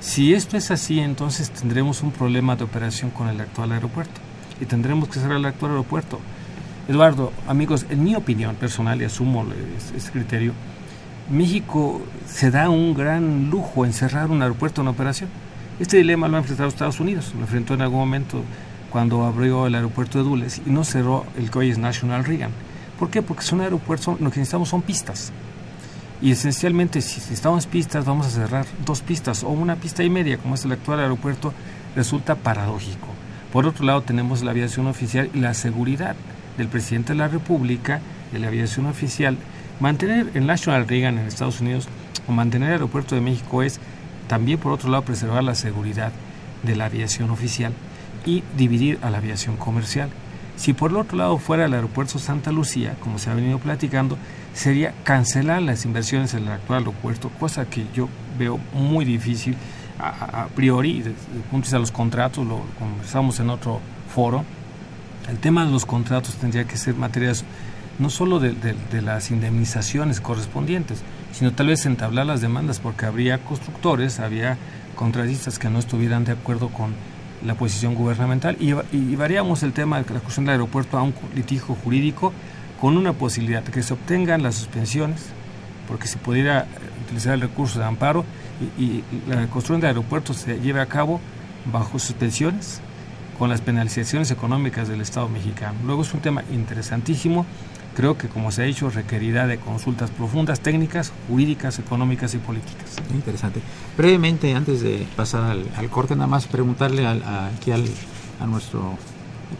Si 0.00 0.34
esto 0.34 0.56
es 0.56 0.70
así, 0.72 0.98
entonces 0.98 1.50
tendremos 1.50 2.02
un 2.02 2.10
problema 2.10 2.56
de 2.56 2.64
operación 2.64 3.10
con 3.10 3.28
el 3.28 3.40
actual 3.40 3.70
aeropuerto 3.70 4.20
y 4.60 4.64
tendremos 4.64 5.08
que 5.08 5.20
cerrar 5.20 5.36
el 5.36 5.44
actual 5.44 5.72
aeropuerto. 5.72 6.18
Eduardo, 6.88 7.32
amigos, 7.46 7.86
en 7.88 8.02
mi 8.02 8.16
opinión 8.16 8.56
personal, 8.56 9.00
y 9.00 9.04
asumo 9.04 9.46
este 9.96 10.10
criterio, 10.10 10.52
México 11.30 12.02
se 12.26 12.50
da 12.50 12.68
un 12.68 12.94
gran 12.94 13.48
lujo 13.48 13.86
en 13.86 13.92
cerrar 13.92 14.30
un 14.30 14.42
aeropuerto 14.42 14.80
en 14.80 14.88
operación. 14.88 15.30
Este 15.80 15.96
dilema 15.96 16.28
lo 16.28 16.36
ha 16.36 16.40
enfrentado 16.40 16.68
Estados 16.68 17.00
Unidos, 17.00 17.32
lo 17.34 17.40
enfrentó 17.40 17.74
en 17.74 17.82
algún 17.82 18.00
momento 18.00 18.42
cuando 18.90 19.24
abrió 19.24 19.66
el 19.66 19.74
aeropuerto 19.74 20.18
de 20.18 20.24
Dulles 20.24 20.60
y 20.66 20.70
no 20.70 20.84
cerró 20.84 21.24
el 21.38 21.50
que 21.50 21.58
hoy 21.58 21.70
es 21.70 21.78
National 21.78 22.24
Reagan. 22.24 22.50
¿Por 22.98 23.10
qué? 23.10 23.22
Porque 23.22 23.42
son 23.42 23.62
aeropuertos, 23.62 24.20
lo 24.20 24.30
que 24.30 24.38
necesitamos 24.38 24.68
son 24.68 24.82
pistas. 24.82 25.32
Y 26.20 26.30
esencialmente, 26.30 27.00
si 27.00 27.16
necesitamos 27.16 27.66
pistas, 27.66 28.04
vamos 28.04 28.26
a 28.26 28.30
cerrar 28.30 28.66
dos 28.84 29.00
pistas 29.00 29.42
o 29.42 29.48
una 29.48 29.76
pista 29.76 30.04
y 30.04 30.10
media, 30.10 30.38
como 30.38 30.54
es 30.54 30.64
el 30.64 30.72
actual 30.72 31.00
aeropuerto, 31.00 31.52
resulta 31.96 32.36
paradójico. 32.36 33.08
Por 33.52 33.66
otro 33.66 33.84
lado, 33.84 34.02
tenemos 34.02 34.42
la 34.42 34.52
aviación 34.52 34.86
oficial 34.86 35.30
y 35.34 35.40
la 35.40 35.54
seguridad 35.54 36.14
del 36.58 36.68
presidente 36.68 37.14
de 37.14 37.18
la 37.18 37.28
República, 37.28 38.00
de 38.30 38.38
la 38.38 38.48
aviación 38.48 38.86
oficial. 38.86 39.36
Mantener 39.80 40.30
el 40.34 40.46
National 40.46 40.86
Reagan 40.86 41.18
en 41.18 41.26
Estados 41.26 41.60
Unidos 41.60 41.88
o 42.28 42.32
mantener 42.32 42.68
el 42.68 42.74
aeropuerto 42.74 43.14
de 43.14 43.20
México 43.20 43.62
es 43.62 43.80
también, 44.32 44.58
por 44.58 44.72
otro 44.72 44.88
lado, 44.88 45.04
preservar 45.04 45.44
la 45.44 45.54
seguridad 45.54 46.10
de 46.62 46.74
la 46.74 46.86
aviación 46.86 47.28
oficial 47.28 47.74
y 48.24 48.42
dividir 48.56 48.98
a 49.02 49.10
la 49.10 49.18
aviación 49.18 49.58
comercial. 49.58 50.08
Si 50.56 50.72
por 50.72 50.90
el 50.90 50.96
otro 50.96 51.18
lado 51.18 51.36
fuera 51.36 51.66
el 51.66 51.74
aeropuerto 51.74 52.18
Santa 52.18 52.50
Lucía, 52.50 52.96
como 53.00 53.18
se 53.18 53.28
ha 53.28 53.34
venido 53.34 53.58
platicando, 53.58 54.16
sería 54.54 54.94
cancelar 55.04 55.60
las 55.60 55.84
inversiones 55.84 56.32
en 56.32 56.44
el 56.44 56.48
actual 56.48 56.78
aeropuerto, 56.78 57.28
cosa 57.38 57.66
que 57.66 57.84
yo 57.92 58.08
veo 58.38 58.58
muy 58.72 59.04
difícil 59.04 59.54
a, 59.98 60.46
priori, 60.56 61.00
desde 61.00 61.10
el 61.10 61.42
punto 61.50 61.56
de 61.56 61.58
vista 61.58 61.76
de 61.76 61.80
los 61.80 61.92
contratos, 61.92 62.46
lo 62.46 62.62
conversamos 62.78 63.38
en 63.38 63.50
otro 63.50 63.80
foro, 64.14 64.46
el 65.28 65.36
tema 65.40 65.66
de 65.66 65.72
los 65.72 65.84
contratos 65.84 66.36
tendría 66.36 66.64
que 66.64 66.78
ser 66.78 66.94
materias 66.94 67.44
no 67.98 68.08
solo 68.08 68.40
de, 68.40 68.54
las 69.02 69.30
indemnizaciones 69.30 70.22
correspondientes, 70.22 71.02
sino 71.32 71.52
tal 71.52 71.68
vez 71.68 71.86
entablar 71.86 72.26
las 72.26 72.40
demandas, 72.40 72.78
porque 72.78 73.06
habría 73.06 73.38
constructores, 73.38 74.20
había 74.20 74.56
contratistas 74.94 75.58
que 75.58 75.70
no 75.70 75.78
estuvieran 75.78 76.24
de 76.24 76.32
acuerdo 76.32 76.68
con 76.68 76.94
la 77.44 77.54
posición 77.54 77.94
gubernamental 77.94 78.56
y, 78.60 78.74
llevaríamos 78.92 79.62
el 79.62 79.72
tema 79.72 80.00
de 80.00 80.14
la 80.14 80.20
cuestión 80.20 80.46
del 80.46 80.52
aeropuerto 80.52 80.96
a 80.98 81.02
un 81.02 81.14
litigio 81.34 81.74
jurídico 81.74 82.32
con 82.80 82.96
una 82.96 83.12
posibilidad 83.12 83.62
de 83.62 83.72
que 83.72 83.82
se 83.82 83.94
obtengan 83.94 84.42
las 84.42 84.54
suspensiones, 84.56 85.26
porque 85.88 86.06
se 86.06 86.18
pudiera 86.18 86.66
utilizar 87.04 87.34
el 87.34 87.40
recurso 87.40 87.78
de 87.78 87.84
amparo 87.84 88.24
y, 88.78 88.82
y 88.82 89.04
la 89.26 89.36
construcción 89.46 89.80
del 89.80 89.88
aeropuerto 89.88 90.34
se 90.34 90.60
lleve 90.60 90.80
a 90.80 90.86
cabo 90.86 91.20
bajo 91.64 91.98
suspensiones 91.98 92.80
con 93.38 93.50
las 93.50 93.60
penalizaciones 93.60 94.30
económicas 94.30 94.88
del 94.88 95.00
Estado 95.00 95.28
mexicano. 95.28 95.78
Luego 95.84 96.02
es 96.02 96.14
un 96.14 96.20
tema 96.20 96.42
interesantísimo, 96.52 97.46
creo 97.94 98.16
que 98.16 98.28
como 98.28 98.50
se 98.50 98.62
ha 98.62 98.64
dicho 98.64 98.90
requerirá 98.90 99.46
de 99.46 99.58
consultas 99.58 100.10
profundas, 100.10 100.60
técnicas, 100.60 101.12
jurídicas, 101.28 101.78
económicas 101.78 102.34
y 102.34 102.38
políticas. 102.38 102.96
Interesante. 103.12 103.60
Brevemente, 103.96 104.54
antes 104.54 104.80
de 104.80 105.06
pasar 105.16 105.56
al, 105.76 105.90
corte, 105.90 106.14
nada 106.14 106.26
más 106.26 106.46
preguntarle 106.46 107.06
aquí 107.06 107.70
al, 107.70 107.84
a 108.40 108.46
nuestro 108.46 108.96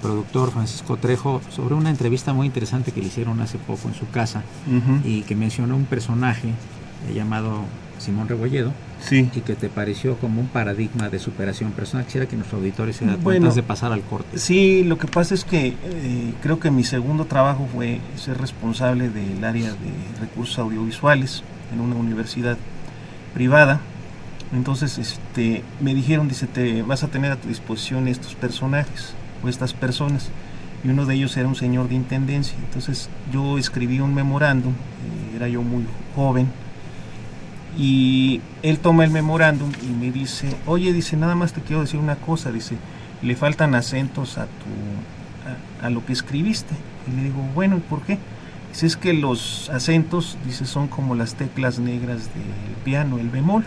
productor 0.00 0.50
Francisco 0.52 0.96
Trejo 0.96 1.42
sobre 1.50 1.74
una 1.74 1.90
entrevista 1.90 2.32
muy 2.32 2.46
interesante 2.46 2.92
que 2.92 3.00
le 3.00 3.08
hicieron 3.08 3.40
hace 3.40 3.58
poco 3.58 3.88
en 3.88 3.94
su 3.94 4.08
casa 4.08 4.42
y 5.04 5.22
que 5.22 5.36
mencionó 5.36 5.76
un 5.76 5.84
personaje 5.84 6.54
llamado 7.14 7.64
Simón 8.02 8.28
Rebolledo, 8.28 8.72
sí. 9.00 9.30
y 9.34 9.40
que 9.40 9.54
te 9.54 9.68
pareció 9.68 10.16
como 10.16 10.40
un 10.40 10.48
paradigma 10.48 11.08
de 11.08 11.18
superación 11.18 11.72
personal. 11.72 12.04
Quisiera 12.04 12.26
que 12.26 12.36
nuestro 12.36 12.58
auditorio 12.58 12.92
se 12.92 13.06
da 13.06 13.16
cuenta 13.16 13.50
de 13.50 13.62
pasar 13.62 13.92
al 13.92 14.02
corte. 14.02 14.38
Sí, 14.38 14.84
lo 14.84 14.98
que 14.98 15.06
pasa 15.06 15.34
es 15.34 15.44
que 15.44 15.68
eh, 15.68 16.34
creo 16.42 16.58
que 16.58 16.70
mi 16.70 16.84
segundo 16.84 17.24
trabajo 17.24 17.68
fue 17.72 18.00
ser 18.16 18.38
responsable 18.38 19.08
del 19.08 19.42
área 19.44 19.70
de 19.70 20.20
recursos 20.20 20.58
audiovisuales 20.58 21.42
en 21.72 21.80
una 21.80 21.96
universidad 21.96 22.58
privada. 23.34 23.80
Entonces 24.52 24.98
este, 24.98 25.62
me 25.80 25.94
dijeron, 25.94 26.28
dice, 26.28 26.46
te 26.46 26.82
vas 26.82 27.02
a 27.04 27.08
tener 27.08 27.32
a 27.32 27.36
tu 27.36 27.48
disposición 27.48 28.08
estos 28.08 28.34
personajes 28.34 29.14
o 29.42 29.48
estas 29.48 29.72
personas. 29.72 30.30
Y 30.84 30.88
uno 30.88 31.06
de 31.06 31.14
ellos 31.14 31.36
era 31.36 31.48
un 31.48 31.54
señor 31.54 31.88
de 31.88 31.94
intendencia. 31.94 32.56
Entonces 32.66 33.08
yo 33.32 33.56
escribí 33.56 34.00
un 34.00 34.14
memorándum, 34.14 34.72
eh, 34.72 35.36
era 35.36 35.48
yo 35.48 35.62
muy 35.62 35.84
joven, 36.14 36.48
y 37.78 38.40
él 38.62 38.78
toma 38.78 39.04
el 39.04 39.10
memorándum 39.10 39.70
y 39.82 39.92
me 39.92 40.10
dice, 40.10 40.54
oye, 40.66 40.92
dice, 40.92 41.16
nada 41.16 41.34
más 41.34 41.52
te 41.52 41.62
quiero 41.62 41.82
decir 41.82 41.98
una 41.98 42.16
cosa, 42.16 42.52
dice, 42.52 42.76
le 43.22 43.34
faltan 43.36 43.74
acentos 43.74 44.38
a 44.38 44.44
tu 44.44 45.84
a, 45.84 45.90
lo 45.90 46.04
que 46.04 46.12
escribiste. 46.12 46.74
Y 47.06 47.16
le 47.16 47.22
digo, 47.24 47.42
bueno, 47.54 47.76
¿y 47.78 47.80
por 47.80 48.02
qué? 48.02 48.18
Dice, 48.72 48.86
es 48.86 48.96
que 48.96 49.12
los 49.12 49.70
acentos, 49.70 50.36
dice, 50.44 50.66
son 50.66 50.88
como 50.88 51.14
las 51.14 51.34
teclas 51.34 51.78
negras 51.78 52.30
del 52.34 52.76
piano, 52.84 53.18
el 53.18 53.30
bemol. 53.30 53.64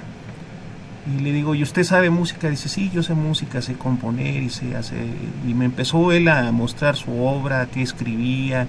Y 1.15 1.21
le 1.21 1.31
digo, 1.31 1.53
¿y 1.53 1.61
usted 1.61 1.83
sabe 1.83 2.09
música? 2.09 2.49
Dice, 2.49 2.69
sí, 2.69 2.89
yo 2.93 3.03
sé 3.03 3.13
música, 3.13 3.61
sé 3.61 3.73
componer 3.73 4.41
y 4.41 4.49
sé 4.49 4.75
hacer... 4.75 5.05
Y 5.47 5.53
me 5.53 5.65
empezó 5.65 6.11
él 6.11 6.27
a 6.27 6.51
mostrar 6.51 6.95
su 6.95 7.23
obra, 7.23 7.67
qué 7.71 7.81
escribía, 7.81 8.67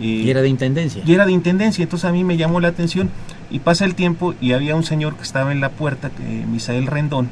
y 0.00 0.28
era 0.28 0.42
de 0.42 0.48
intendencia. 0.48 1.02
Y 1.06 1.14
era 1.14 1.24
de 1.26 1.32
intendencia, 1.32 1.82
entonces 1.82 2.04
a 2.08 2.12
mí 2.12 2.22
me 2.24 2.36
llamó 2.36 2.60
la 2.60 2.68
atención 2.68 3.10
y 3.50 3.60
pasa 3.60 3.84
el 3.84 3.94
tiempo 3.94 4.34
y 4.40 4.52
había 4.52 4.74
un 4.74 4.84
señor 4.84 5.16
que 5.16 5.22
estaba 5.22 5.52
en 5.52 5.60
la 5.60 5.70
puerta, 5.70 6.10
Misael 6.50 6.86
Rendón, 6.86 7.28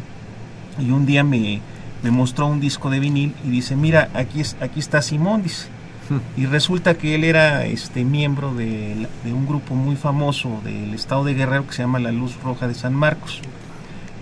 y 0.79 0.91
un 0.91 1.07
día 1.07 1.25
me, 1.25 1.61
me, 2.03 2.11
mostró 2.11 2.47
un 2.47 2.61
disco 2.61 2.91
de 2.91 3.01
vinil 3.01 3.35
y 3.45 3.51
dice, 3.51 3.77
mira, 3.77 4.09
aquí, 4.15 4.41
es, 4.41 4.57
aquí 4.61 4.81
está 4.81 5.03
Simón, 5.03 5.43
dice. 5.43 5.69
Y 6.37 6.47
resulta 6.47 6.95
que 6.95 7.15
él 7.15 7.25
era 7.25 7.65
este 7.65 8.05
miembro 8.05 8.55
de, 8.55 9.07
de, 9.25 9.33
un 9.33 9.47
grupo 9.47 9.75
muy 9.75 9.97
famoso 9.97 10.61
del 10.65 10.93
estado 10.93 11.25
de 11.25 11.35
Guerrero 11.35 11.67
que 11.67 11.73
se 11.73 11.83
llama 11.83 11.99
La 11.99 12.13
Luz 12.13 12.37
Roja 12.43 12.69
de 12.69 12.75
San 12.75 12.95
Marcos. 12.95 13.41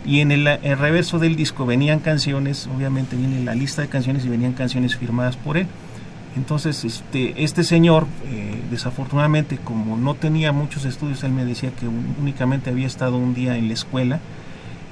Y 0.05 0.20
en 0.20 0.32
el, 0.32 0.47
el 0.47 0.78
reverso 0.78 1.18
del 1.18 1.36
disco 1.36 1.64
venían 1.64 2.01
canciones, 2.01 2.68
obviamente 2.74 3.16
viene 3.16 3.43
la 3.43 3.55
lista 3.55 3.82
de 3.82 3.88
canciones 3.88 4.24
y 4.24 4.28
venían 4.28 4.53
canciones 4.53 4.97
firmadas 4.97 5.36
por 5.36 5.57
él. 5.57 5.66
Entonces, 6.37 6.85
este, 6.85 7.43
este 7.43 7.62
señor, 7.62 8.07
eh, 8.26 8.61
desafortunadamente, 8.70 9.59
como 9.59 9.97
no 9.97 10.14
tenía 10.14 10.53
muchos 10.53 10.85
estudios, 10.85 11.22
él 11.24 11.33
me 11.33 11.45
decía 11.45 11.70
que 11.72 11.87
únicamente 11.87 12.70
había 12.70 12.87
estado 12.87 13.16
un 13.16 13.35
día 13.35 13.57
en 13.59 13.68
la 13.68 13.74
escuela, 13.74 14.20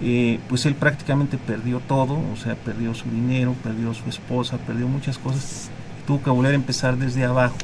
eh, 0.02 0.38
pues 0.48 0.66
él 0.66 0.74
prácticamente 0.74 1.38
perdió 1.38 1.80
todo, 1.80 2.14
o 2.14 2.36
sea, 2.36 2.54
perdió 2.56 2.94
su 2.94 3.10
dinero, 3.10 3.54
perdió 3.62 3.92
su 3.94 4.08
esposa, 4.08 4.58
perdió 4.58 4.86
muchas 4.88 5.18
cosas, 5.18 5.70
tuvo 6.06 6.22
que 6.22 6.30
volver 6.30 6.52
a 6.52 6.56
empezar 6.56 6.96
desde 6.96 7.24
abajo. 7.24 7.56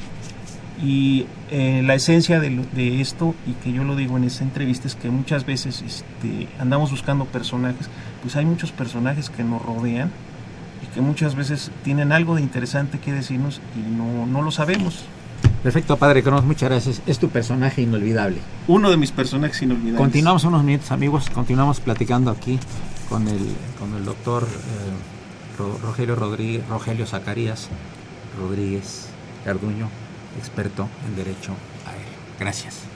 Y 0.83 1.27
eh, 1.51 1.83
la 1.85 1.95
esencia 1.95 2.39
de, 2.39 3.01
esto, 3.01 3.35
y 3.47 3.53
que 3.53 3.72
yo 3.72 3.85
lo 3.85 3.97
digo 3.97 4.18
en 4.18 4.24
esta 4.24 4.45
entrevista, 4.45 4.87
es 4.87 4.95
que 4.95 5.09
muchas 5.09 5.47
veces 5.47 5.83
este, 5.83 6.49
andamos 6.59 6.91
buscando 6.91 7.24
personajes, 7.24 7.89
pues 8.22 8.37
hay 8.37 8.45
muchos 8.45 8.72
personajes 8.72 9.31
que 9.31 9.43
nos 9.43 9.62
rodean, 9.62 10.11
que 10.97 11.03
muchas 11.03 11.35
veces 11.35 11.71
tienen 11.85 12.11
algo 12.11 12.37
de 12.37 12.41
interesante 12.41 12.99
que 12.99 13.13
decirnos 13.13 13.61
y 13.77 13.81
no, 13.81 14.25
no 14.25 14.41
lo 14.41 14.51
sabemos. 14.51 15.05
Perfecto, 15.63 15.99
Padre 15.99 16.23
Cronos, 16.23 16.45
muchas 16.45 16.71
gracias. 16.71 17.03
Es 17.07 17.19
tu 17.19 17.29
personaje 17.29 17.83
inolvidable. 17.83 18.39
Uno 18.67 18.89
de 18.89 18.97
mis 18.97 19.13
personajes 19.13 19.61
inolvidables. 19.61 19.99
Continuamos 19.99 20.45
unos 20.45 20.65
minutos, 20.65 20.91
amigos. 20.93 21.29
Continuamos 21.29 21.81
platicando 21.81 22.31
aquí 22.31 22.59
con 23.11 23.29
el, 23.29 23.47
con 23.79 23.95
el 23.95 24.07
doctor 24.07 24.45
eh, 24.45 25.83
Rogelio, 25.83 26.17
Rodríguez, 26.17 26.67
Rogelio 26.67 27.07
Zacarías 27.07 27.69
Rodríguez 28.41 29.09
Carduño, 29.45 29.91
experto 30.39 30.89
en 31.07 31.17
Derecho 31.17 31.53
Aéreo. 31.87 32.07
Gracias. 32.41 32.96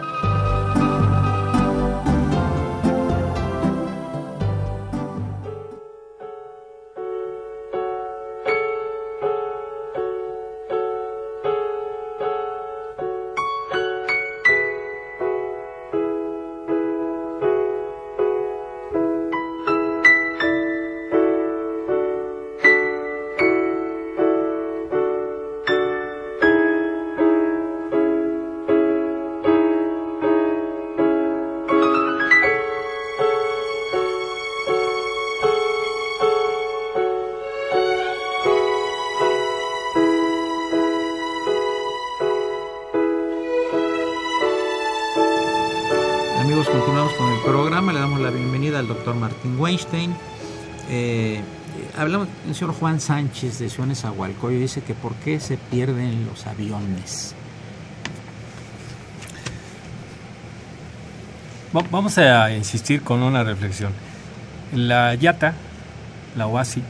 Eh, 50.89 51.41
hablamos 51.97 52.27
del 52.45 52.55
señor 52.55 52.73
Juan 52.73 52.99
Sánchez 52.99 53.59
de 53.59 53.69
Siones 53.69 54.05
Agualcoyo. 54.05 54.59
Dice 54.59 54.81
que 54.81 54.93
por 54.93 55.13
qué 55.15 55.39
se 55.39 55.57
pierden 55.57 56.25
los 56.25 56.45
aviones. 56.47 57.35
Vamos 61.73 62.17
a 62.17 62.51
insistir 62.53 63.01
con 63.01 63.23
una 63.23 63.43
reflexión. 63.43 63.93
La 64.73 65.15
YATA, 65.15 65.53
la 66.35 66.47
OASI, 66.47 66.83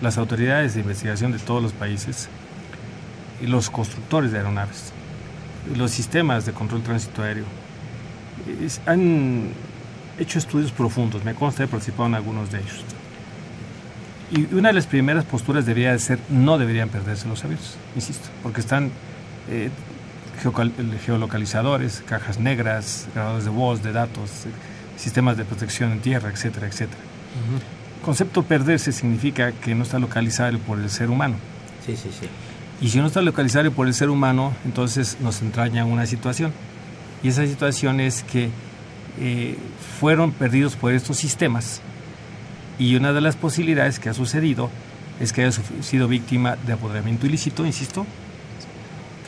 las 0.00 0.16
autoridades 0.16 0.74
de 0.74 0.80
investigación 0.80 1.32
de 1.32 1.38
todos 1.38 1.62
los 1.62 1.72
países 1.72 2.28
y 3.40 3.46
los 3.46 3.68
constructores 3.68 4.30
de 4.30 4.38
aeronaves, 4.38 4.92
los 5.74 5.90
sistemas 5.90 6.46
de 6.46 6.52
control 6.52 6.82
tránsito 6.82 7.22
aéreo, 7.22 7.46
han 8.86 9.50
hecho 10.18 10.38
estudios 10.38 10.72
profundos, 10.72 11.24
me 11.24 11.34
consta 11.34 11.64
he 11.64 11.68
participado 11.68 12.08
en 12.08 12.14
algunos 12.14 12.50
de 12.50 12.58
ellos. 12.58 12.84
Y 14.32 14.54
una 14.54 14.70
de 14.70 14.74
las 14.74 14.86
primeras 14.86 15.24
posturas 15.24 15.66
debería 15.66 15.92
de 15.92 15.98
ser, 15.98 16.18
no 16.28 16.58
deberían 16.58 16.88
perderse 16.88 17.28
los 17.28 17.44
aviones, 17.44 17.76
insisto, 17.94 18.28
porque 18.42 18.60
están 18.60 18.90
eh, 19.48 19.70
geolocalizadores, 21.04 22.02
cajas 22.06 22.38
negras, 22.38 23.06
grabadores 23.14 23.44
de 23.44 23.50
voz, 23.50 23.82
de 23.82 23.92
datos, 23.92 24.30
eh, 24.46 24.50
sistemas 24.96 25.36
de 25.36 25.44
protección 25.44 25.92
en 25.92 26.00
tierra, 26.00 26.30
etcétera, 26.30 26.66
etcétera. 26.66 27.00
Concepto 28.04 28.42
perderse 28.42 28.92
significa 28.92 29.52
que 29.52 29.74
no 29.74 29.84
está 29.84 29.98
localizable 29.98 30.58
por 30.58 30.78
el 30.78 30.90
ser 30.90 31.10
humano. 31.10 31.36
Sí, 31.84 31.96
sí, 31.96 32.10
sí. 32.18 32.26
Y 32.80 32.90
si 32.90 32.98
no 32.98 33.06
está 33.06 33.22
localizable 33.22 33.70
por 33.70 33.86
el 33.86 33.94
ser 33.94 34.10
humano, 34.10 34.52
entonces 34.64 35.18
nos 35.20 35.40
entraña 35.42 35.84
una 35.84 36.06
situación. 36.06 36.52
Y 37.22 37.28
esa 37.28 37.46
situación 37.46 38.00
es 38.00 38.22
que 38.22 38.50
eh, 39.18 39.56
fueron 39.98 40.32
perdidos 40.32 40.76
por 40.76 40.92
estos 40.92 41.16
sistemas. 41.16 41.80
Y 42.78 42.96
una 42.96 43.12
de 43.12 43.20
las 43.20 43.36
posibilidades 43.36 43.98
que 43.98 44.08
ha 44.08 44.14
sucedido 44.14 44.70
es 45.20 45.32
que 45.32 45.44
haya 45.44 45.58
sido 45.80 46.08
víctima 46.08 46.56
de 46.66 46.74
apoderamiento 46.74 47.26
ilícito, 47.26 47.64
insisto. 47.64 48.06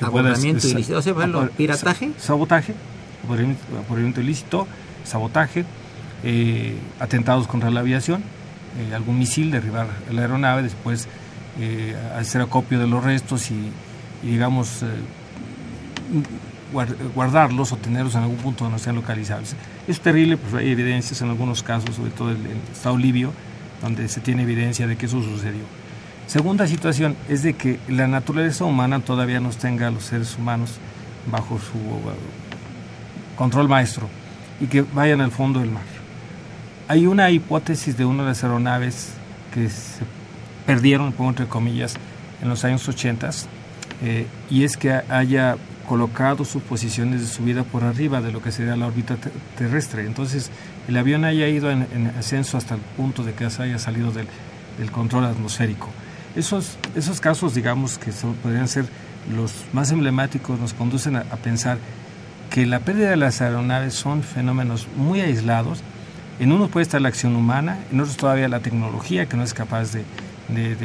Apoderamiento 0.00 0.66
ilícito, 0.68 0.98
o 0.98 1.02
sea, 1.02 1.14
pirataje. 1.56 2.10
Sabotaje, 2.18 2.74
apoderamiento, 3.24 4.20
ilícito, 4.20 4.66
sabotaje, 5.04 5.64
eh, 6.22 6.76
atentados 7.00 7.48
contra 7.48 7.70
la 7.70 7.80
aviación, 7.80 8.22
eh, 8.78 8.94
algún 8.94 9.18
misil, 9.18 9.50
derribar 9.50 9.88
la 10.10 10.22
aeronave, 10.22 10.62
después 10.62 11.08
hacer 12.16 12.40
acopio 12.40 12.78
de 12.78 12.86
los 12.86 13.02
restos 13.02 13.50
y, 13.50 13.72
y 14.22 14.30
digamos, 14.30 14.84
guardarlos 17.14 17.72
o 17.72 17.76
tenerlos 17.76 18.14
en 18.14 18.22
algún 18.22 18.36
punto 18.36 18.64
donde 18.64 18.78
no 18.78 18.82
sean 18.82 18.96
localizables. 18.96 19.54
Es 19.86 20.00
terrible, 20.00 20.36
pues 20.36 20.54
hay 20.54 20.70
evidencias 20.70 21.20
en 21.22 21.30
algunos 21.30 21.62
casos, 21.62 21.96
sobre 21.96 22.10
todo 22.10 22.30
en 22.30 22.44
el 22.44 22.72
estado 22.72 22.96
libio, 22.96 23.32
donde 23.82 24.08
se 24.08 24.20
tiene 24.20 24.42
evidencia 24.42 24.86
de 24.86 24.96
que 24.96 25.06
eso 25.06 25.22
sucedió. 25.22 25.62
Segunda 26.26 26.66
situación 26.66 27.16
es 27.28 27.42
de 27.42 27.54
que 27.54 27.78
la 27.88 28.06
naturaleza 28.06 28.64
humana 28.64 29.00
todavía 29.00 29.40
nos 29.40 29.56
tenga 29.56 29.88
a 29.88 29.90
los 29.90 30.04
seres 30.04 30.36
humanos 30.36 30.78
bajo 31.30 31.58
su 31.58 31.78
control 33.36 33.68
maestro 33.68 34.08
y 34.60 34.66
que 34.66 34.82
vayan 34.82 35.20
al 35.20 35.30
fondo 35.30 35.60
del 35.60 35.70
mar. 35.70 35.84
Hay 36.86 37.06
una 37.06 37.30
hipótesis 37.30 37.96
de 37.96 38.04
una 38.04 38.24
de 38.24 38.30
las 38.30 38.44
aeronaves 38.44 39.10
que 39.54 39.68
se 39.70 40.02
perdieron, 40.66 41.12
pongo 41.12 41.30
entre 41.30 41.46
comillas, 41.46 41.94
en 42.42 42.48
los 42.48 42.64
años 42.64 42.86
80 42.86 43.30
eh, 44.02 44.26
y 44.50 44.64
es 44.64 44.76
que 44.76 44.92
haya 44.92 45.56
colocado 45.88 46.44
sus 46.44 46.62
posiciones 46.62 47.22
de 47.22 47.26
subida 47.26 47.64
por 47.64 47.82
arriba 47.82 48.20
de 48.20 48.30
lo 48.30 48.42
que 48.42 48.52
sería 48.52 48.76
la 48.76 48.86
órbita 48.86 49.16
terrestre. 49.56 50.04
Entonces, 50.04 50.50
el 50.86 50.96
avión 50.98 51.24
haya 51.24 51.48
ido 51.48 51.70
en, 51.70 52.12
ascenso 52.18 52.58
hasta 52.58 52.74
el 52.74 52.80
punto 52.80 53.24
de 53.24 53.32
que 53.32 53.46
haya 53.46 53.78
salido 53.78 54.12
del, 54.12 54.28
control 54.92 55.24
atmosférico. 55.24 55.88
Esos, 56.36 56.78
esos 56.94 57.20
casos, 57.20 57.54
digamos, 57.54 57.98
que 57.98 58.12
podrían 58.42 58.68
ser 58.68 58.84
los 59.34 59.52
más 59.72 59.90
emblemáticos, 59.90 60.60
nos 60.60 60.74
conducen 60.74 61.16
a, 61.16 61.22
pensar 61.22 61.78
que 62.50 62.66
la 62.66 62.80
pérdida 62.80 63.10
de 63.10 63.16
las 63.16 63.40
aeronaves 63.40 63.94
son 63.94 64.22
fenómenos 64.22 64.86
muy 64.94 65.22
aislados. 65.22 65.82
En 66.38 66.52
unos 66.52 66.68
puede 66.68 66.82
estar 66.82 67.00
la 67.00 67.08
acción 67.08 67.34
humana, 67.34 67.78
en 67.90 67.98
otros 67.98 68.16
todavía 68.18 68.46
la 68.48 68.60
tecnología 68.60 69.26
que 69.26 69.36
no 69.38 69.42
es 69.42 69.54
capaz 69.54 69.92
de, 69.92 70.04
de 70.48 70.76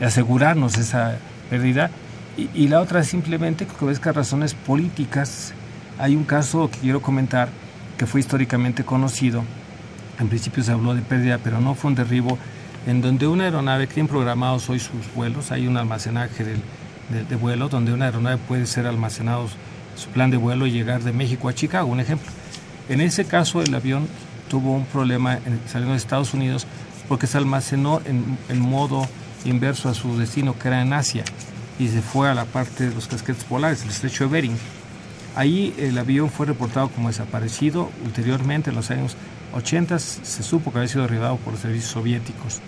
asegurarnos 0.00 0.76
esa 0.76 1.16
pérdida 1.48 1.90
y, 2.36 2.68
la 2.68 2.80
otra 2.80 3.04
simplemente 3.04 3.66
que 3.66 3.84
obedezca 3.84 4.12
razones 4.12 4.54
políticas. 4.54 5.52
Hay 5.98 6.16
un 6.16 6.24
caso 6.24 6.68
que 6.70 6.78
quiero 6.78 7.00
comentar 7.00 7.48
que 7.96 8.06
fue 8.06 8.20
históricamente 8.20 8.84
conocido. 8.84 9.44
En 10.18 10.28
principio 10.28 10.62
se 10.64 10.72
habló 10.72 10.94
de 10.94 11.02
pérdida, 11.02 11.38
pero 11.42 11.60
no 11.60 11.74
fue 11.74 11.90
un 11.90 11.94
derribo, 11.94 12.38
en 12.86 13.00
donde 13.00 13.26
una 13.26 13.44
aeronave 13.44 13.86
tiene 13.86 14.08
programados 14.08 14.68
hoy 14.68 14.80
sus 14.80 15.12
vuelos, 15.14 15.52
hay 15.52 15.66
un 15.66 15.76
almacenaje 15.76 16.44
de, 16.44 17.36
vuelo, 17.36 17.68
donde 17.68 17.92
una 17.92 18.06
aeronave 18.06 18.38
puede 18.38 18.66
ser 18.66 18.86
almacenado 18.86 19.48
su 19.96 20.08
plan 20.08 20.30
de 20.30 20.36
vuelo 20.36 20.66
y 20.66 20.72
llegar 20.72 21.02
de 21.02 21.12
México 21.12 21.48
a 21.48 21.54
Chicago, 21.54 21.88
un 21.88 22.00
ejemplo. 22.00 22.30
En 22.88 23.00
ese 23.00 23.24
caso 23.24 23.62
el 23.62 23.74
avión 23.74 24.08
tuvo 24.48 24.72
un 24.72 24.86
problema 24.86 25.34
en, 25.34 25.60
saliendo 25.66 25.92
de 25.92 25.98
Estados 25.98 26.34
Unidos 26.34 26.66
porque 27.08 27.26
se 27.26 27.38
almacenó 27.38 28.00
en, 28.04 28.38
en 28.48 28.60
modo 28.60 29.06
inverso 29.44 29.88
a 29.88 29.94
su 29.94 30.18
destino, 30.18 30.58
que 30.58 30.68
era 30.68 30.82
en 30.82 30.92
Asia 30.92 31.24
y 31.78 31.88
se 31.88 32.02
fue 32.02 32.28
a 32.28 32.34
la 32.34 32.44
parte 32.44 32.88
de 32.88 32.94
los 32.94 33.08
casquetes 33.08 33.44
polares, 33.44 33.82
el 33.82 33.90
estrecho 33.90 34.24
de 34.24 34.30
Bering. 34.30 34.56
Ahí 35.36 35.74
el 35.78 35.98
avión 35.98 36.30
fue 36.30 36.46
reportado 36.46 36.88
como 36.88 37.08
desaparecido. 37.08 37.90
Ulteriormente, 38.04 38.70
en 38.70 38.76
los 38.76 38.90
años 38.90 39.16
80, 39.54 39.98
se 39.98 40.42
supo 40.42 40.70
que 40.70 40.78
había 40.78 40.88
sido 40.88 41.02
derribado 41.02 41.36
por 41.38 41.54
los 41.54 41.62
servicios 41.62 41.90
soviéticos. 41.90 42.60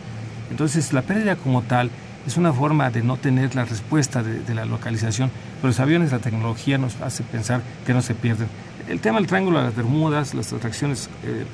Entonces, 0.50 0.92
la 0.92 1.02
pérdida 1.02 1.36
como 1.36 1.62
tal 1.62 1.90
es 2.26 2.36
una 2.36 2.52
forma 2.52 2.90
de 2.90 3.02
no 3.02 3.16
tener 3.16 3.54
la 3.54 3.64
respuesta 3.64 4.22
de, 4.22 4.54
la 4.54 4.64
localización, 4.64 5.30
pero 5.56 5.68
los 5.68 5.78
aviones, 5.78 6.10
la 6.10 6.18
tecnología 6.18 6.76
nos 6.76 7.00
hace 7.00 7.22
pensar 7.22 7.62
que 7.86 7.94
no 7.94 8.02
se 8.02 8.14
pierden. 8.14 8.48
El 8.88 9.00
tema 9.00 9.18
del 9.18 9.28
triángulo 9.28 9.58
de 9.58 9.66
las 9.66 9.76
Bermudas, 9.76 10.34
las 10.34 10.52
atracciones 10.52 11.08
eh, 11.24 11.44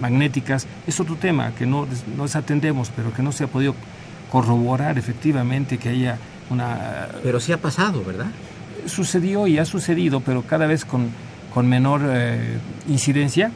magnéticas, 0.00 0.66
es 0.86 0.98
otro 0.98 1.14
tema 1.14 1.52
que 1.52 1.66
no, 1.66 1.86
no 2.16 2.24
desatendemos, 2.24 2.90
pero 2.94 3.12
que 3.12 3.22
no 3.22 3.30
se 3.30 3.44
ha 3.44 3.46
podido 3.46 3.74
corroborar 4.30 4.98
efectivamente 4.98 5.78
que 5.78 5.90
haya 5.90 6.18
pero 7.22 7.40
sí 7.40 7.52
ha 7.52 7.58
pasado, 7.58 8.04
¿verdad? 8.04 8.26
Sucedió 8.86 9.46
y 9.46 9.58
ha 9.58 9.64
sucedido, 9.64 10.20
pero 10.20 10.42
cada 10.42 10.66
vez 10.66 10.84
con, 10.84 11.10
con 11.52 11.68
menor 11.68 12.02
eh, 12.04 12.58
incidencia, 12.88 13.50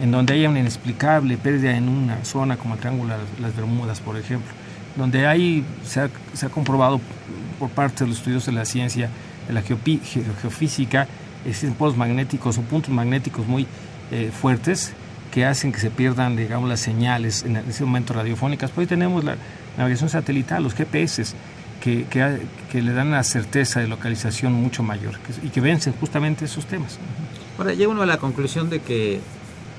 en 0.00 0.10
donde 0.10 0.34
haya 0.34 0.48
una 0.48 0.60
inexplicable 0.60 1.36
pérdida 1.36 1.76
en 1.76 1.88
una 1.88 2.24
zona 2.24 2.56
como 2.56 2.74
el 2.74 2.80
Triángulo 2.80 3.14
de 3.14 3.42
las 3.42 3.54
Bermudas, 3.54 4.00
por 4.00 4.16
ejemplo, 4.16 4.50
donde 4.96 5.26
hay, 5.26 5.64
se 5.84 6.00
ha, 6.00 6.10
se 6.32 6.46
ha 6.46 6.48
comprobado 6.48 7.00
por 7.58 7.68
parte 7.68 8.04
de 8.04 8.08
los 8.08 8.18
estudios 8.18 8.46
de 8.46 8.52
la 8.52 8.64
ciencia, 8.64 9.10
de 9.46 9.52
la 9.52 9.62
geofísica, 9.62 11.06
existen 11.44 11.74
polos 11.74 11.96
magnéticos 11.96 12.58
o 12.58 12.62
puntos 12.62 12.90
magnéticos 12.90 13.46
muy 13.46 13.66
eh, 14.10 14.30
fuertes 14.32 14.92
que 15.30 15.44
hacen 15.44 15.72
que 15.72 15.78
se 15.78 15.90
pierdan, 15.90 16.36
digamos, 16.36 16.68
las 16.68 16.80
señales 16.80 17.44
en 17.44 17.56
ese 17.56 17.84
momento 17.84 18.14
radiofónicas. 18.14 18.70
Pues 18.70 18.86
hoy 18.86 18.88
tenemos 18.88 19.22
la 19.22 19.36
navegación 19.78 20.10
satelital, 20.10 20.62
los 20.62 20.74
GPS, 20.74 21.24
que, 21.80 22.04
que, 22.70 22.82
le 22.82 22.92
dan 22.92 23.08
una 23.08 23.24
certeza 23.24 23.80
de 23.80 23.88
localización 23.88 24.52
mucho 24.52 24.82
mayor 24.82 25.14
y 25.42 25.48
que 25.48 25.60
vencen 25.60 25.94
justamente 25.94 26.44
esos 26.44 26.66
temas. 26.66 26.98
Ahora 27.58 27.74
llega 27.74 27.90
uno 27.90 28.02
a 28.02 28.06
la 28.06 28.18
conclusión 28.18 28.70
de 28.70 28.80
que 28.80 29.20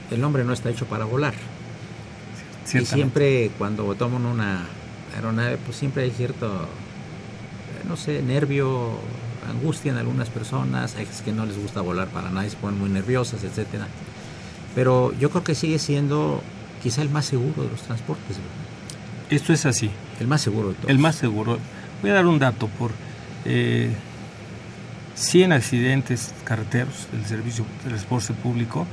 el 0.09 0.23
hombre 0.23 0.43
no 0.43 0.53
está 0.53 0.69
hecho 0.69 0.85
para 0.85 1.05
volar. 1.05 1.33
Y 2.73 2.85
siempre 2.85 3.51
cuando 3.57 3.93
toman 3.95 4.25
una 4.25 4.65
aeronave, 5.15 5.57
pues 5.57 5.77
siempre 5.77 6.03
hay 6.03 6.11
cierto, 6.11 6.47
eh, 6.47 7.85
no 7.87 7.97
sé, 7.97 8.21
nervio, 8.21 8.99
angustia 9.49 9.91
en 9.91 9.97
algunas 9.97 10.29
personas, 10.29 10.95
hay 10.95 11.07
que 11.23 11.31
no 11.31 11.45
les 11.45 11.57
gusta 11.57 11.81
volar 11.81 12.07
para 12.07 12.29
nada, 12.29 12.49
se 12.49 12.57
ponen 12.57 12.79
muy 12.79 12.89
nerviosas, 12.89 13.43
etcétera. 13.43 13.87
Pero 14.75 15.13
yo 15.19 15.29
creo 15.29 15.43
que 15.43 15.55
sigue 15.55 15.79
siendo 15.79 16.41
quizá 16.81 17.01
el 17.01 17.09
más 17.09 17.25
seguro 17.25 17.63
de 17.63 17.69
los 17.69 17.81
transportes. 17.81 18.37
Esto 19.29 19.53
es 19.53 19.65
así. 19.65 19.89
El 20.19 20.27
más 20.27 20.41
seguro 20.41 20.69
de 20.69 20.75
todos. 20.75 20.89
El 20.89 20.99
más 20.99 21.15
seguro. 21.15 21.57
Voy 22.01 22.11
a 22.11 22.15
dar 22.15 22.25
un 22.25 22.39
dato, 22.39 22.67
por 22.67 22.91
eh, 23.45 23.91
100 25.15 25.51
accidentes 25.51 26.33
carreteros 26.43 27.07
del 27.11 27.25
servicio 27.25 27.65
de 27.83 27.89
transporte 27.89 28.33
público, 28.33 28.87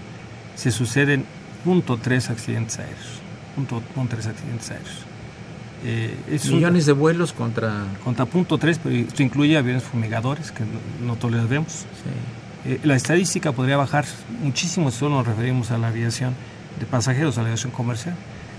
se 0.56 0.70
suceden 0.70 1.24
.3 1.64 2.30
accidentes 2.30 2.78
aéreos. 2.78 3.20
Punto, 3.54 3.82
accidentes 3.96 4.70
aéreos. 4.70 5.04
Eh, 5.84 6.38
Millones 6.50 6.86
de 6.86 6.92
vuelos 6.92 7.32
contra... 7.32 7.84
Contra 8.04 8.26
punto 8.26 8.58
3, 8.58 8.80
pero 8.82 8.94
esto 8.94 9.22
incluye 9.22 9.56
aviones 9.56 9.84
fumigadores, 9.84 10.52
que 10.52 10.64
no, 11.04 11.16
todos 11.16 11.34
los 11.34 11.48
vemos. 11.48 11.86
Eh, 12.64 12.80
la 12.82 12.96
estadística 12.96 13.52
podría 13.52 13.76
bajar 13.76 14.04
muchísimo 14.42 14.90
si 14.90 14.98
solo 14.98 15.16
nos 15.16 15.26
referimos 15.26 15.70
a 15.70 15.78
la 15.78 15.88
aviación 15.88 16.34
de 16.78 16.86
pasajeros, 16.86 17.38
a 17.38 17.42
la 17.42 17.48
aviación 17.48 17.72
comercial, 17.72 18.14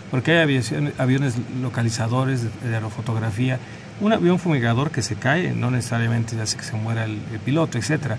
porque 0.09 0.31
hay 0.31 0.61
aviones 0.97 1.35
localizadores 1.61 2.43
de 2.63 2.73
aerofotografía 2.73 3.59
un 4.01 4.13
avión 4.13 4.39
fumigador 4.39 4.91
que 4.91 5.01
se 5.01 5.15
cae 5.15 5.53
no 5.53 5.71
necesariamente 5.71 6.39
hace 6.39 6.57
que 6.57 6.63
se 6.63 6.75
muera 6.75 7.05
el, 7.05 7.17
piloto, 7.43 7.77
etcétera. 7.77 8.17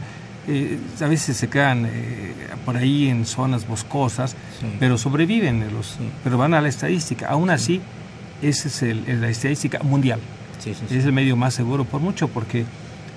eh, 0.48 0.78
a 1.00 1.06
veces 1.06 1.36
se 1.36 1.48
quedan 1.48 1.86
eh, 1.86 2.34
por 2.64 2.76
ahí 2.76 3.08
en 3.08 3.26
zonas 3.26 3.66
boscosas, 3.66 4.36
pero 4.78 4.98
sobreviven, 4.98 5.72
los, 5.72 5.96
pero 6.24 6.38
van 6.38 6.54
a 6.54 6.60
la 6.60 6.68
estadística. 6.68 7.28
Aún 7.28 7.50
así, 7.50 7.80
esa 8.42 8.68
es 8.68 8.82
el, 8.82 9.20
la 9.20 9.28
estadística 9.28 9.80
mundial. 9.82 10.20
es 10.64 11.04
el 11.04 11.12
medio 11.12 11.36
más 11.36 11.54
seguro 11.54 11.84
por 11.84 12.00
mucho, 12.00 12.28
porque 12.28 12.64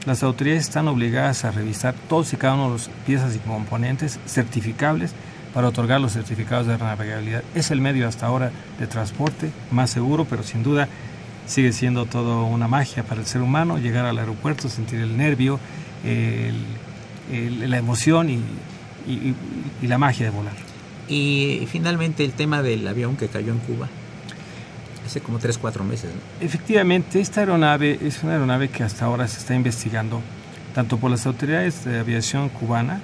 las 0.06 0.22
autoridades 0.24 0.64
están 0.64 0.88
obligadas 0.88 1.46
a 1.46 1.52
revisar 1.52 1.96
todos 2.10 2.34
y 2.34 2.38
cada 2.38 2.56
uno 2.56 2.66
de 2.66 2.70
los 2.72 2.90
piezas 3.06 3.36
y 3.36 3.40
componentes 3.40 4.20
certificables 4.26 5.14
para 5.54 5.68
otorgar 5.68 6.02
los 6.02 6.14
certificados 6.14 6.68
de 6.68 6.78
navegabilidad. 6.78 7.44
Es 7.56 7.72
el 7.72 7.80
medio 7.80 8.08
hasta 8.08 8.26
ahora 8.26 8.52
de 8.80 8.88
transporte 8.88 9.52
más 9.72 9.92
seguro, 9.92 10.26
pero 10.26 10.44
sin 10.44 10.64
duda 10.64 10.88
sigue 11.46 11.74
siendo 11.74 12.06
todo 12.06 12.46
una 12.46 12.68
magia 12.68 13.04
para 13.04 13.22
el 13.22 13.28
ser 13.28 13.42
humano, 13.42 13.78
llegar 13.78 14.06
al 14.06 14.18
aeropuerto, 14.18 14.70
sentir 14.70 15.00
el 15.00 15.18
nervio, 15.18 15.60
la 17.32 17.78
emoción 17.78 18.30
y, 18.30 18.40
y, 19.08 19.88
la 19.88 19.98
magia 19.98 20.26
de 20.26 20.32
volar. 20.32 20.54
Y 21.08 21.68
finalmente 21.72 22.24
el 22.24 22.34
tema 22.34 22.62
del 22.62 22.88
avión 22.88 23.18
que 23.18 23.28
cayó 23.28 23.52
en 23.52 23.60
Cuba, 23.60 23.90
hace 25.06 25.22
como 25.22 25.40
3, 25.40 25.58
4 25.58 25.84
meses. 25.84 26.12
Efectivamente, 26.40 27.20
esta 27.20 27.42
aeronave 27.42 28.00
es 28.02 28.24
una 28.24 28.34
aeronave 28.34 28.70
que 28.70 28.84
hasta 28.84 29.06
ahora 29.06 29.28
se 29.28 29.40
está 29.40 29.54
investigando 29.56 30.22
tanto 30.74 30.98
por 30.98 31.12
las 31.12 31.26
autoridades 31.26 31.86
de 31.86 32.00
aviación 32.00 32.50
cubana, 32.50 33.02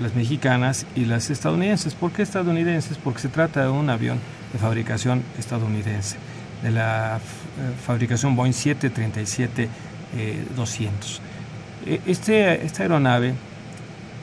las 0.00 0.14
mexicanas 0.14 0.86
y 0.94 1.04
las 1.04 1.30
estadounidenses. 1.30 1.94
¿Por 1.94 2.12
qué 2.12 2.22
estadounidenses? 2.22 2.96
Porque 2.98 3.20
se 3.20 3.28
trata 3.28 3.62
de 3.62 3.68
un 3.68 3.90
avión 3.90 4.20
de 4.52 4.58
fabricación 4.58 5.22
estadounidense, 5.38 6.16
de 6.62 6.70
la 6.70 7.16
eh, 7.16 7.20
fabricación 7.84 8.36
Boeing 8.36 8.52
737-200. 8.52 9.68
E, 11.86 12.00
este, 12.06 12.64
esta 12.64 12.82
aeronave 12.82 13.34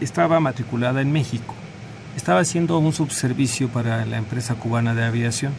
estaba 0.01 0.39
matriculada 0.39 1.01
en 1.01 1.11
México. 1.11 1.53
Estaba 2.15 2.39
haciendo 2.39 2.77
un 2.77 2.93
subservicio 2.93 3.69
para 3.69 4.05
la 4.05 4.17
empresa 4.17 4.55
cubana 4.55 4.95
de 4.95 5.03
aviación, 5.03 5.53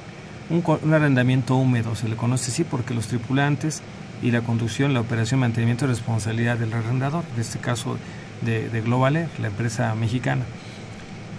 un, 0.48 0.62
arrendamiento 0.92 1.56
húmedo, 1.56 1.94
se 1.96 2.08
le 2.08 2.16
conoce 2.16 2.50
así 2.50 2.64
porque 2.64 2.94
los 2.94 3.08
tripulantes 3.08 3.82
y 4.22 4.30
la 4.30 4.40
conducción, 4.40 4.94
la 4.94 5.00
operación, 5.00 5.40
mantenimiento 5.40 5.84
y 5.84 5.88
responsabilidad 5.88 6.56
del 6.56 6.72
arrendador, 6.72 7.24
en 7.34 7.40
este 7.40 7.58
caso 7.58 7.98
de, 8.42 8.68
de 8.70 8.80
Global 8.80 9.16
Air, 9.16 9.28
la 9.40 9.48
empresa 9.48 9.94
mexicana. 9.94 10.44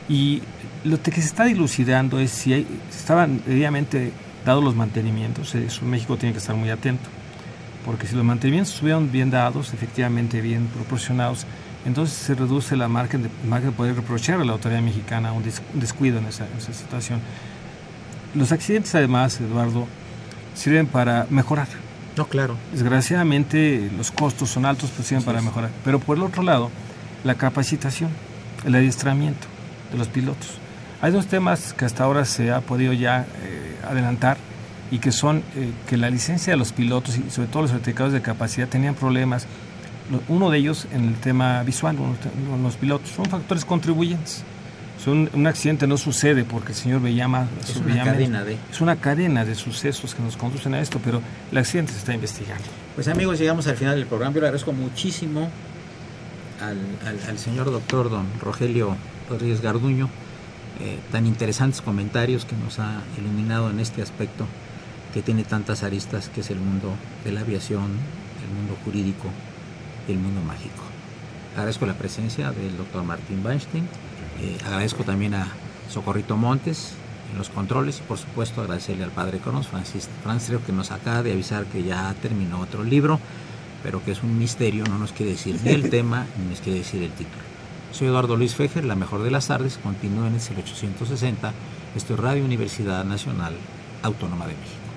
Y 0.09 0.43
lo 0.83 1.01
que 1.01 1.11
se 1.11 1.21
está 1.21 1.45
dilucidando 1.45 2.19
es 2.19 2.31
si 2.31 2.65
estaban 2.89 3.41
debidamente 3.45 4.11
dados 4.47 4.63
los 4.63 4.75
mantenimientos, 4.75 5.53
eso 5.55 5.85
México 5.85 6.15
tiene 6.17 6.31
que 6.31 6.39
estar 6.39 6.55
muy 6.55 6.69
atento, 6.69 7.09
porque 7.85 8.07
si 8.07 8.15
los 8.15 8.23
mantenimientos 8.23 8.73
estuvieron 8.73 9.11
bien 9.11 9.29
dados, 9.29 9.73
efectivamente 9.73 10.39
bien 10.39 10.67
proporcionados, 10.67 11.45
entonces 11.85 12.17
se 12.17 12.33
reduce 12.33 12.77
la 12.77 12.87
margen 12.87 13.23
de, 13.23 13.29
margen 13.45 13.71
de 13.71 13.75
poder 13.75 13.95
reprochar 13.95 14.39
a 14.39 14.45
la 14.45 14.53
autoridad 14.53 14.81
mexicana 14.81 15.33
un, 15.33 15.43
descuido 15.73 16.19
en 16.19 16.27
esa, 16.27 16.47
situación. 16.59 17.19
Los 18.35 18.53
accidentes 18.53 18.95
además, 18.95 19.39
Eduardo, 19.41 19.85
sirven 20.55 20.87
para 20.87 21.27
mejorar. 21.29 21.67
No, 22.15 22.25
claro. 22.27 22.55
Desgraciadamente 22.71 23.91
los 23.97 24.11
costos 24.11 24.49
son 24.49 24.65
altos, 24.65 24.91
pues 24.95 25.09
sirven 25.09 25.25
para 25.25 25.41
mejorar. 25.41 25.71
Pero 25.83 25.99
por 25.99 26.17
el 26.17 26.23
otro 26.23 26.41
lado, 26.41 26.71
la 27.25 27.35
capacitación, 27.35 28.11
el 28.65 28.75
adiestramiento 28.75 29.47
de 29.91 29.97
los 29.97 30.07
pilotos. 30.07 30.59
Hay 31.01 31.11
dos 31.11 31.27
temas 31.27 31.73
que 31.73 31.85
hasta 31.85 32.03
ahora 32.03 32.25
se 32.25 32.51
ha 32.51 32.61
podido 32.61 32.91
ya 32.91 33.21
eh, 33.43 33.77
adelantar 33.87 34.37
y 34.89 34.99
que 34.99 35.11
son 35.11 35.43
eh, 35.55 35.71
que 35.87 35.97
la 35.97 36.09
licencia 36.09 36.53
de 36.53 36.57
los 36.57 36.71
pilotos 36.71 37.17
y 37.17 37.29
sobre 37.29 37.47
todo 37.49 37.63
los 37.63 37.71
certificados 37.71 38.13
de 38.13 38.21
capacidad 38.21 38.67
tenían 38.67 38.95
problemas. 38.95 39.45
Uno 40.29 40.49
de 40.49 40.57
ellos 40.57 40.87
en 40.93 41.05
el 41.05 41.15
tema 41.15 41.61
visual, 41.63 41.97
los 42.63 42.75
pilotos, 42.77 43.09
son 43.09 43.25
factores 43.25 43.65
contribuyentes. 43.65 44.43
Son, 45.03 45.29
un 45.33 45.45
accidente 45.45 45.85
no 45.85 45.97
sucede 45.97 46.43
porque 46.43 46.71
el 46.71 46.77
señor 46.77 47.01
Bellama... 47.01 47.47
Es 47.61 47.75
una 47.75 48.03
cadena 48.03 48.43
de... 48.43 48.57
Es 48.71 48.81
una 48.81 48.95
cadena 48.95 49.45
de 49.45 49.53
sucesos 49.53 50.15
que 50.15 50.23
nos 50.23 50.37
conducen 50.37 50.73
a 50.73 50.79
esto, 50.79 50.99
pero 51.03 51.21
el 51.51 51.57
accidente 51.57 51.91
se 51.91 51.99
está 51.99 52.13
investigando. 52.13 52.63
Pues 52.95 53.07
amigos, 53.09 53.37
llegamos 53.37 53.67
al 53.67 53.75
final 53.75 53.95
del 53.95 54.07
programa. 54.07 54.33
Yo 54.33 54.41
le 54.41 54.47
agradezco 54.47 54.71
muchísimo 54.71 55.51
al, 56.59 57.37
señor 57.37 57.65
doctor 57.65 58.09
don 58.09 58.25
Rogelio 58.41 58.95
Rodríguez 59.29 59.61
Garduño, 59.61 60.09
eh, 60.79 60.99
tan 61.11 61.25
interesantes 61.25 61.81
comentarios 61.81 62.45
que 62.45 62.55
nos 62.55 62.79
ha 62.79 63.01
iluminado 63.17 63.69
en 63.69 63.79
este 63.79 64.01
aspecto 64.01 64.45
que 65.13 65.21
tiene 65.21 65.43
tantas 65.43 65.83
aristas, 65.83 66.29
que 66.29 66.41
es 66.41 66.51
el 66.51 66.59
mundo 66.59 66.93
de 67.23 67.31
la 67.31 67.41
aviación, 67.41 67.83
el 67.83 68.55
mundo 68.55 68.77
jurídico 68.83 69.29
y 70.07 70.11
el 70.11 70.19
mundo 70.19 70.41
mágico. 70.41 70.83
Agradezco 71.55 71.85
la 71.85 71.93
presencia 71.93 72.51
del 72.51 72.77
doctor 72.77 73.03
Martín 73.03 73.43
Weinstein, 73.45 73.87
eh, 74.41 74.57
agradezco 74.65 75.03
también 75.03 75.33
a 75.33 75.47
Socorrito 75.89 76.37
Montes 76.37 76.93
en 77.31 77.37
los 77.37 77.49
controles 77.49 77.99
y 77.99 78.01
por 78.03 78.17
supuesto 78.17 78.61
agradecerle 78.61 79.03
al 79.03 79.11
padre 79.11 79.39
Cronos, 79.39 79.67
Francis 79.67 80.07
Francisco, 80.23 80.61
que 80.65 80.71
nos 80.71 80.91
acaba 80.91 81.23
de 81.23 81.31
avisar 81.31 81.65
que 81.65 81.83
ya 81.83 82.13
terminó 82.21 82.59
otro 82.59 82.83
libro 82.83 83.19
pero 83.83 84.03
que 84.03 84.11
es 84.11 84.23
un 84.23 84.37
misterio, 84.37 84.83
no 84.85 84.97
nos 84.97 85.13
quiere 85.13 85.31
decir 85.31 85.59
ni 85.63 85.71
el 85.71 85.89
tema 85.89 86.25
ni 86.37 86.49
nos 86.49 86.61
quiere 86.61 86.79
decir 86.79 87.01
el 87.03 87.11
título. 87.11 87.46
Soy 87.91 88.07
Eduardo 88.07 88.35
Luis 88.35 88.55
Fejer, 88.55 88.85
la 88.85 88.95
mejor 88.95 89.23
de 89.23 89.31
las 89.31 89.47
tardes, 89.47 89.79
continúen 89.81 90.27
en 90.27 90.33
el 90.35 90.63
860, 90.63 91.53
esto 91.95 92.13
es 92.13 92.19
Radio 92.19 92.45
Universidad 92.45 93.03
Nacional 93.05 93.53
Autónoma 94.03 94.45
de 94.45 94.53
México. 94.53 94.87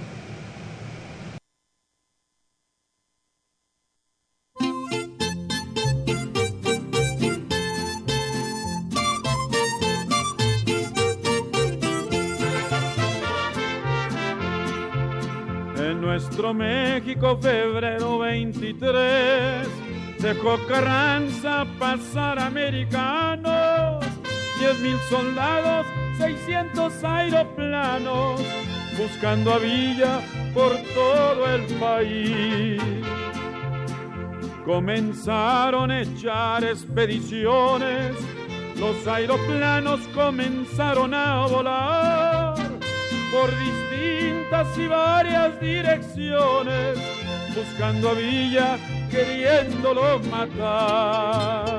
nuestro 16.21 16.53
México, 16.53 17.39
febrero 17.41 18.19
23, 18.19 19.67
dejó 20.19 20.59
Carranza 20.69 21.67
pasar 21.79 22.30
americanos, 22.71 24.05
10 24.61 24.79
mil 24.79 24.97
soldados, 25.09 25.85
600 26.19 27.03
aeroplanos, 27.03 28.41
buscando 28.97 29.55
a 29.55 29.59
Villa 29.59 30.21
por 30.55 30.77
todo 30.95 31.53
el 31.53 31.65
país. 31.81 32.81
Comenzaron 34.65 35.91
a 35.91 36.03
echar 36.03 36.63
expediciones, 36.63 38.15
los 38.79 39.05
aeroplanos 39.05 40.01
comenzaron 40.15 41.13
a 41.13 41.47
volar 41.47 42.55
por 43.33 43.51
distintas 43.59 44.79
y 44.79 44.87
varias 44.87 45.61
direcciones, 45.61 46.99
buscando 47.53 48.11
a 48.11 48.15
Villa, 48.15 48.79
queriéndolo 49.11 50.21
matar. 50.31 51.70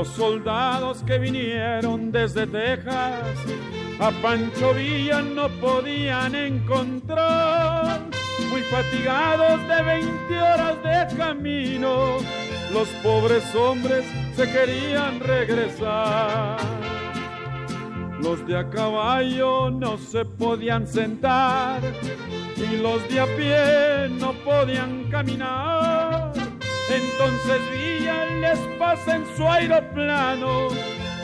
Los 0.00 0.08
soldados 0.08 1.02
que 1.02 1.18
vinieron 1.18 2.10
desde 2.10 2.46
Texas 2.46 3.36
a 4.00 4.10
Pancho 4.22 4.72
Villa 4.72 5.20
no 5.20 5.46
podían 5.60 6.34
encontrar 6.34 8.00
muy 8.50 8.62
fatigados 8.62 9.60
de 9.68 9.82
20 9.82 10.40
horas 10.40 10.82
de 10.82 11.16
camino, 11.18 12.16
los 12.72 12.88
pobres 13.02 13.54
hombres 13.54 14.06
se 14.34 14.50
querían 14.50 15.20
regresar. 15.20 16.56
Los 18.22 18.46
de 18.46 18.56
a 18.56 18.70
caballo 18.70 19.70
no 19.70 19.98
se 19.98 20.24
podían 20.24 20.86
sentar 20.86 21.82
y 22.56 22.78
los 22.78 23.06
de 23.10 23.20
a 23.20 23.26
pie 23.36 24.08
no 24.18 24.32
podían 24.32 25.10
caminar. 25.10 26.09
Entonces 26.90 27.60
Villa 27.72 28.26
les 28.26 28.58
pasa 28.78 29.16
en 29.16 29.24
su 29.36 29.46
aeroplano 29.46 30.68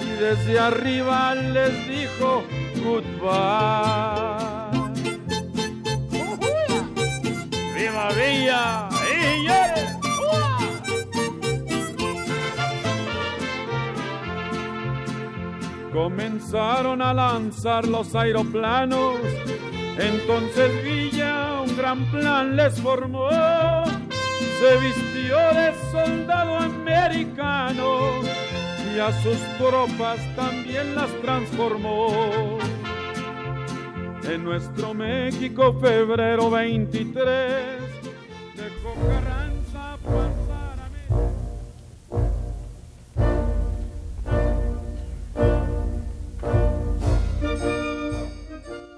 y 0.01 0.11
desde 0.21 0.59
arriba 0.59 1.35
les 1.35 1.89
dijo 1.89 2.45
goodbye. 2.85 4.47
Villa 8.15 8.89
y 9.13 9.47
Comenzaron 15.93 17.03
a 17.03 17.13
lanzar 17.15 17.87
los 17.89 18.15
aeroplanos, 18.15 19.17
entonces 19.99 20.85
Villa 20.85 21.63
un 21.63 21.77
gran 21.77 22.05
plan 22.11 22.55
les 22.55 22.81
formó. 22.81 23.29
Se 24.59 24.77
vistió 24.79 25.37
de 25.53 25.75
soldado 25.91 26.59
americano 26.59 28.23
y 28.95 28.99
a 28.99 29.13
sus 29.23 29.37
tropas 29.59 30.19
también 30.35 30.95
las 30.95 31.11
transformó. 31.21 32.59
En 34.25 34.43
nuestro 34.45 34.95
México, 34.95 35.79
febrero 35.79 36.51
23, 36.51 37.81
dejó 38.57 38.95
Carranza 39.07 39.99
pasar 40.03 40.79
a 40.81 40.89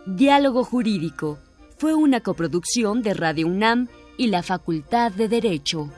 Diálogo 0.06 0.62
Jurídico. 0.62 1.38
Fue 1.78 1.94
una 1.94 2.20
coproducción 2.20 3.02
de 3.02 3.14
Radio 3.14 3.48
UNAM 3.48 3.88
y 4.18 4.26
la 4.26 4.42
Facultad 4.42 5.12
de 5.12 5.28
Derecho. 5.28 5.88